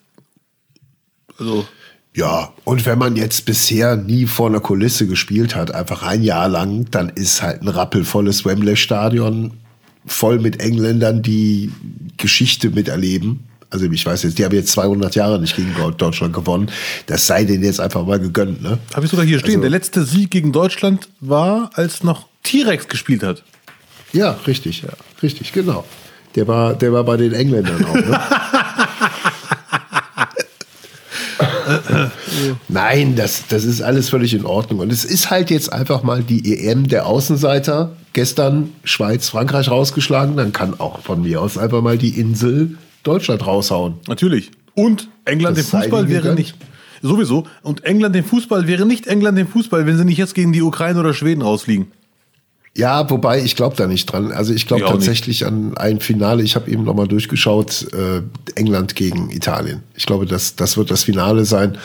Also, 1.38 1.66
Ja, 2.14 2.52
und 2.66 2.86
wenn 2.86 3.00
man 3.00 3.16
jetzt 3.16 3.46
bisher 3.46 3.96
nie 3.96 4.26
vor 4.26 4.50
einer 4.50 4.60
Kulisse 4.60 5.08
gespielt 5.08 5.56
hat, 5.56 5.74
einfach 5.74 6.04
ein 6.04 6.22
Jahr 6.24 6.50
lang, 6.50 6.88
dann 6.92 7.08
ist 7.10 7.42
halt 7.42 7.62
ein 7.62 7.70
rappelvolles 7.70 8.44
Wembley-Stadion 8.44 9.54
voll 10.06 10.40
mit 10.40 10.60
Engländern, 10.60 11.22
die 11.22 11.72
Geschichte 12.18 12.70
miterleben. 12.70 13.46
Also 13.72 13.90
ich 13.90 14.06
weiß 14.06 14.24
jetzt, 14.24 14.38
die 14.38 14.44
haben 14.44 14.54
jetzt 14.54 14.72
200 14.74 15.16
Jahre 15.16 15.40
nicht 15.40 15.56
gegen 15.56 15.74
Deutschland 15.98 16.34
gewonnen. 16.34 16.70
Das 17.06 17.26
sei 17.26 17.46
denen 17.46 17.64
jetzt 17.64 17.80
einfach 17.80 18.06
mal 18.06 18.20
gegönnt, 18.20 18.62
ne? 18.62 18.78
habe 18.94 19.06
ich 19.06 19.12
sogar 19.12 19.26
hier 19.26 19.40
stehen. 19.40 19.52
Also- 19.52 19.62
der 19.62 19.70
letzte 19.70 20.04
Sieg 20.04 20.30
gegen 20.30 20.52
Deutschland 20.52 21.08
war, 21.22 21.70
als 21.74 22.04
noch 22.04 22.28
T-Rex 22.44 22.90
gespielt 22.90 23.24
hat. 23.24 23.44
Ja, 24.12 24.38
richtig, 24.46 24.82
ja, 24.82 24.90
richtig, 25.24 25.54
genau. 25.54 25.86
Der 26.36 26.48
war, 26.48 26.74
der 26.74 26.92
war 26.92 27.04
bei 27.06 27.16
den 27.18 27.34
Engländern 27.34 27.86
auch, 27.86 27.96
ne? 27.96 28.20
Nein, 32.68 33.16
das, 33.16 33.48
das 33.48 33.64
ist 33.64 33.82
alles 33.82 34.10
völlig 34.10 34.34
in 34.34 34.46
Ordnung. 34.46 34.80
Und 34.80 34.92
es 34.92 35.06
ist 35.06 35.30
halt 35.30 35.50
jetzt 35.50 35.72
einfach 35.72 36.04
mal 36.04 36.24
die 36.24 36.58
EM 36.58 36.88
der 36.88 37.06
Außenseiter. 37.06 37.92
Gestern 38.14 38.72
Schweiz, 38.84 39.30
Frankreich 39.30 39.70
rausgeschlagen. 39.70 40.36
Dann 40.36 40.52
kann 40.52 40.80
auch 40.80 41.02
von 41.02 41.22
mir 41.22 41.42
aus 41.42 41.58
einfach 41.58 41.82
mal 41.82 41.98
die 41.98 42.20
Insel 42.20 42.78
Deutschland 43.04 43.46
raushauen. 43.46 43.96
Natürlich. 44.08 44.52
Und 44.74 45.10
England 45.26 45.58
Das 45.58 45.72
im 45.74 45.80
Fußball 45.82 46.10
wäre 46.10 46.34
nicht. 46.36 46.56
Sowieso. 47.02 47.48
Und 47.64 47.84
England 47.84 48.16
im 48.16 48.24
Fußball 48.24 48.68
wäre 48.68 48.86
nicht 48.86 49.08
England 49.08 49.38
im 49.40 49.48
Fußball, 49.48 49.86
wenn 49.86 49.98
sie 49.98 50.06
nicht 50.06 50.18
jetzt 50.18 50.36
gegen 50.36 50.54
die 50.54 50.62
Ukraine 50.62 51.00
oder 51.00 51.14
Schweden 51.14 51.42
rausfliegen. 51.42 51.88
Ja, 52.76 53.10
wobei 53.10 53.42
ich 53.44 53.56
glaube 53.58 53.76
da 53.76 53.86
nicht 53.88 54.06
dran. 54.06 54.32
Also 54.32 54.54
ich 54.54 54.66
glaube 54.66 54.84
Ich 54.84 54.88
auch 54.88 54.94
nicht. 54.94 55.06
tatsächlich 55.06 55.46
an 55.46 55.76
ein 55.78 56.00
Finale. 56.00 56.42
Ich 56.44 56.56
habe 56.56 56.72
eben 56.72 56.84
noch 56.86 56.94
mal 56.96 57.08
durchgeschaut, 57.08 57.88
äh, 57.94 58.22
England 58.56 58.96
gegen 58.96 59.30
Italien. 59.30 59.84
Ich 59.96 60.06
glaube, 60.06 60.26
das, 60.26 60.56
das 60.56 60.78
wird 60.78 60.90
das 60.90 61.04
Finale 61.04 61.44
sein. 61.44 61.78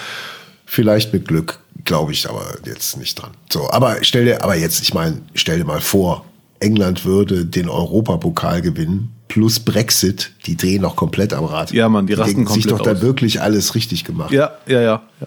Vielleicht 0.65 1.13
mit 1.13 1.27
Glück, 1.27 1.59
glaube 1.85 2.13
ich, 2.13 2.29
aber 2.29 2.45
jetzt 2.65 2.99
nicht 2.99 3.21
dran. 3.21 3.31
So, 3.51 3.69
aber 3.71 3.97
stell 4.03 4.27
dir, 4.27 4.45
aber 4.45 4.55
jetzt, 4.57 4.81
ich 4.83 4.95
meine, 4.95 5.23
stell 5.35 5.59
dir 5.59 5.65
mal 5.65 5.81
vor, 5.81 6.25
England 6.61 7.05
würde 7.05 7.45
den 7.47 7.69
Europapokal 7.69 8.63
gewinnen 8.63 9.13
plus 9.29 9.61
Brexit. 9.61 10.33
Die 10.47 10.57
drehen 10.57 10.83
noch 10.83 10.97
komplett 10.97 11.33
am 11.33 11.45
Rad. 11.45 11.73
Ja, 11.73 11.89
Mann, 11.89 12.07
die 12.07 12.15
rasten 12.15 12.37
denken 12.37 12.53
sich 12.53 12.65
doch 12.65 12.77
komplett 12.77 12.97
da 12.97 12.99
aus. 12.99 13.03
wirklich 13.03 13.41
alles 13.41 13.75
richtig 13.75 14.05
gemacht. 14.05 14.33
Ja, 14.33 14.53
ja, 14.67 14.81
ja. 14.81 15.03
ja. 15.21 15.27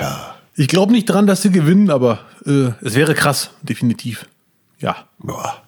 ja. 0.00 0.34
Ich 0.54 0.68
glaube 0.68 0.92
nicht 0.92 1.06
dran, 1.06 1.26
dass 1.26 1.42
sie 1.42 1.50
gewinnen, 1.50 1.90
aber 1.90 2.20
äh, 2.44 2.70
es 2.82 2.94
wäre 2.94 3.14
krass, 3.14 3.50
definitiv. 3.62 4.26
Ja. 4.78 4.96
Boah. 5.18 5.62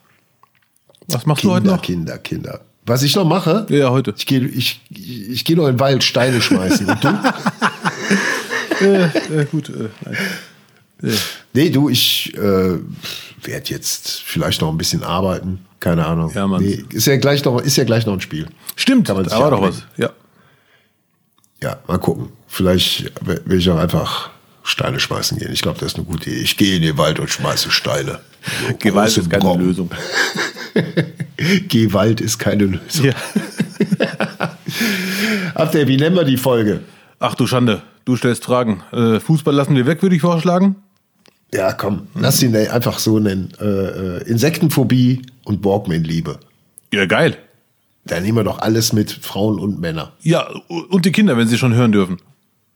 Was 1.08 1.26
machst 1.26 1.44
du 1.44 1.50
heute 1.50 1.62
Kinder, 1.62 1.76
noch? 1.76 1.82
Kinder, 1.82 2.18
Kinder. 2.18 2.60
Was 2.86 3.02
ich 3.02 3.14
noch 3.16 3.24
mache? 3.24 3.66
Ja, 3.70 3.90
heute. 3.90 4.12
Ich 4.16 4.26
gehe 4.26 4.40
ich, 4.46 4.82
ich 4.90 5.44
geh 5.44 5.54
noch 5.54 5.66
in 5.66 5.74
den 5.74 5.80
Wald 5.80 6.04
Steine 6.04 6.40
schmeißen. 6.40 6.86
Und 6.86 7.04
du? 7.04 7.08
Äh, 8.80 9.04
äh, 9.04 9.44
gut. 9.50 9.68
Äh, 9.68 9.88
nein. 10.04 10.16
Nee, 11.52 11.70
du, 11.70 11.88
ich 11.88 12.34
äh, 12.36 12.78
werde 13.42 13.70
jetzt 13.70 14.22
vielleicht 14.22 14.60
noch 14.60 14.68
ein 14.68 14.76
bisschen 14.76 15.04
arbeiten. 15.04 15.64
Keine 15.84 16.06
Ahnung. 16.06 16.32
Ja, 16.34 16.46
Mann. 16.46 16.62
Nee, 16.62 16.82
ist, 16.88 17.06
ja 17.06 17.18
gleich 17.18 17.44
noch, 17.44 17.60
ist 17.60 17.76
ja 17.76 17.84
gleich 17.84 18.06
noch 18.06 18.14
ein 18.14 18.20
Spiel. 18.22 18.46
Stimmt, 18.74 19.06
sich 19.06 19.16
da 19.16 19.38
war 19.38 19.50
doch 19.50 19.60
was. 19.60 19.82
Ja. 19.98 20.08
Ja, 21.62 21.76
mal 21.86 21.98
gucken. 21.98 22.30
Vielleicht 22.46 23.12
will 23.20 23.58
ich 23.58 23.68
auch 23.68 23.76
einfach 23.76 24.30
Steine 24.62 24.98
schmeißen 24.98 25.36
gehen. 25.38 25.52
Ich 25.52 25.60
glaube, 25.60 25.78
das 25.78 25.88
ist 25.88 25.96
eine 25.96 26.06
gute 26.06 26.30
Idee. 26.30 26.40
Ich 26.40 26.56
gehe 26.56 26.76
in 26.76 26.80
den 26.80 26.96
Wald 26.96 27.20
und 27.20 27.28
schmeiße 27.28 27.70
Steine. 27.70 28.20
So 28.66 28.74
Gewalt 28.78 29.14
ist 29.18 29.28
keine. 29.28 29.56
Lösung. 29.58 29.90
Gewalt 31.68 32.22
ist 32.22 32.38
keine 32.38 32.64
Lösung. 32.64 33.04
Ja. 33.04 33.14
Abdel, 35.54 35.86
wie 35.86 35.98
nennen 35.98 36.16
wir 36.16 36.24
die 36.24 36.38
Folge? 36.38 36.80
Ach 37.18 37.34
du 37.34 37.46
Schande, 37.46 37.82
du 38.06 38.16
stellst 38.16 38.46
Fragen. 38.46 38.82
Äh, 38.90 39.20
Fußball 39.20 39.54
lassen 39.54 39.76
wir 39.76 39.84
weg, 39.84 40.00
würde 40.00 40.16
ich 40.16 40.22
vorschlagen. 40.22 40.76
Ja, 41.54 41.72
komm, 41.72 42.08
lass 42.14 42.42
ihn 42.42 42.56
einfach 42.56 42.98
so 42.98 43.20
nennen. 43.20 43.52
Äh, 43.60 43.64
äh, 43.64 44.22
Insektenphobie 44.28 45.22
und 45.44 45.62
Borgman-Liebe. 45.62 46.38
Ja, 46.92 47.06
geil. 47.06 47.36
Da 48.04 48.18
nehmen 48.20 48.38
wir 48.38 48.44
doch 48.44 48.58
alles 48.58 48.92
mit, 48.92 49.12
Frauen 49.12 49.58
und 49.58 49.80
Männer. 49.80 50.12
Ja, 50.22 50.48
und 50.68 51.04
die 51.04 51.12
Kinder, 51.12 51.36
wenn 51.36 51.46
sie 51.48 51.56
schon 51.56 51.74
hören 51.74 51.92
dürfen. 51.92 52.18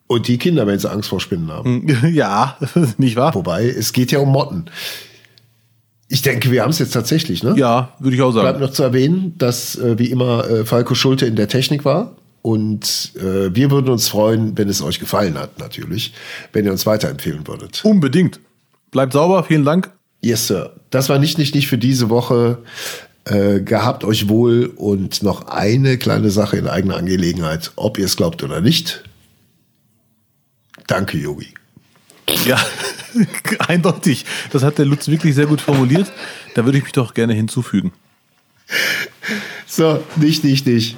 Und 0.07 0.29
die 0.29 0.39
Kinder, 0.39 0.67
wenn 0.67 0.79
sie 0.79 0.91
Angst 0.91 1.09
vor 1.11 1.21
Spinnen 1.21 1.51
haben. 1.51 1.87
Ja, 2.13 2.57
nicht 2.99 3.17
wahr? 3.17 3.35
Wobei, 3.35 3.67
es 3.69 3.93
geht 3.93 4.13
ja 4.13 4.21
um 4.21 4.31
Motten. 4.31 4.67
Ich 6.09 6.23
denke, 6.23 6.51
wir 6.51 6.63
haben 6.63 6.71
es 6.71 6.79
jetzt 6.79 6.93
tatsächlich, 6.93 7.43
ne? 7.43 7.55
Ja, 7.59 7.95
würde 7.99 8.17
ich 8.17 8.23
auch 8.23 8.33
Bleibt 8.33 8.47
sagen. 8.47 8.61
noch 8.61 8.71
zu 8.71 8.83
erwähnen, 8.83 9.35
dass 9.37 9.77
äh, 9.77 9.99
wie 9.99 10.11
immer 10.11 10.49
äh, 10.49 10.65
Falco 10.65 10.95
Schulte 10.95 11.27
in 11.27 11.37
der 11.37 11.49
Technik 11.49 11.85
war. 11.85 12.17
Und 12.41 13.13
äh, 13.17 13.55
wir 13.55 13.71
würden 13.71 13.91
uns 13.91 14.09
freuen, 14.09 14.57
wenn 14.57 14.69
es 14.69 14.81
euch 14.81 15.01
gefallen 15.01 15.37
hat, 15.37 15.59
natürlich, 15.59 16.15
wenn 16.53 16.65
ihr 16.65 16.73
uns 16.73 16.87
weiterempfehlen 16.87 17.47
würdet. 17.47 17.85
Unbedingt. 17.85 18.41
Bleibt 18.91 19.13
sauber, 19.13 19.45
vielen 19.45 19.65
Dank. 19.65 19.91
Yes, 20.21 20.47
Sir. 20.47 20.75
Das 20.91 21.09
war 21.09 21.19
nicht, 21.19 21.39
nicht, 21.39 21.55
nicht 21.55 21.69
für 21.69 21.79
diese 21.79 22.11
Woche. 22.11 22.59
Äh, 23.25 23.61
gehabt 23.61 24.05
euch 24.05 24.29
wohl 24.29 24.73
und 24.77 25.23
noch 25.23 25.49
eine 25.49 25.99
kleine 25.99 26.31
Sache 26.31 26.57
in 26.57 26.67
eigener 26.67 26.97
Angelegenheit, 26.97 27.73
ob 27.77 27.99
ihr 27.99 28.07
es 28.07 28.17
glaubt 28.17 28.43
oder 28.43 28.63
nicht. 28.63 29.05
Danke, 30.87 31.19
Yogi. 31.19 31.53
Ja, 32.47 32.59
eindeutig. 33.59 34.25
Das 34.51 34.63
hat 34.63 34.79
der 34.79 34.87
Lutz 34.87 35.09
wirklich 35.09 35.35
sehr 35.35 35.47
gut 35.47 35.61
formuliert. 35.61 36.11
Da 36.55 36.65
würde 36.65 36.79
ich 36.79 36.85
mich 36.85 36.93
doch 36.93 37.13
gerne 37.13 37.35
hinzufügen. 37.35 37.93
So, 39.67 40.03
nicht, 40.17 40.45
nicht, 40.45 40.67
nicht. 40.67 40.97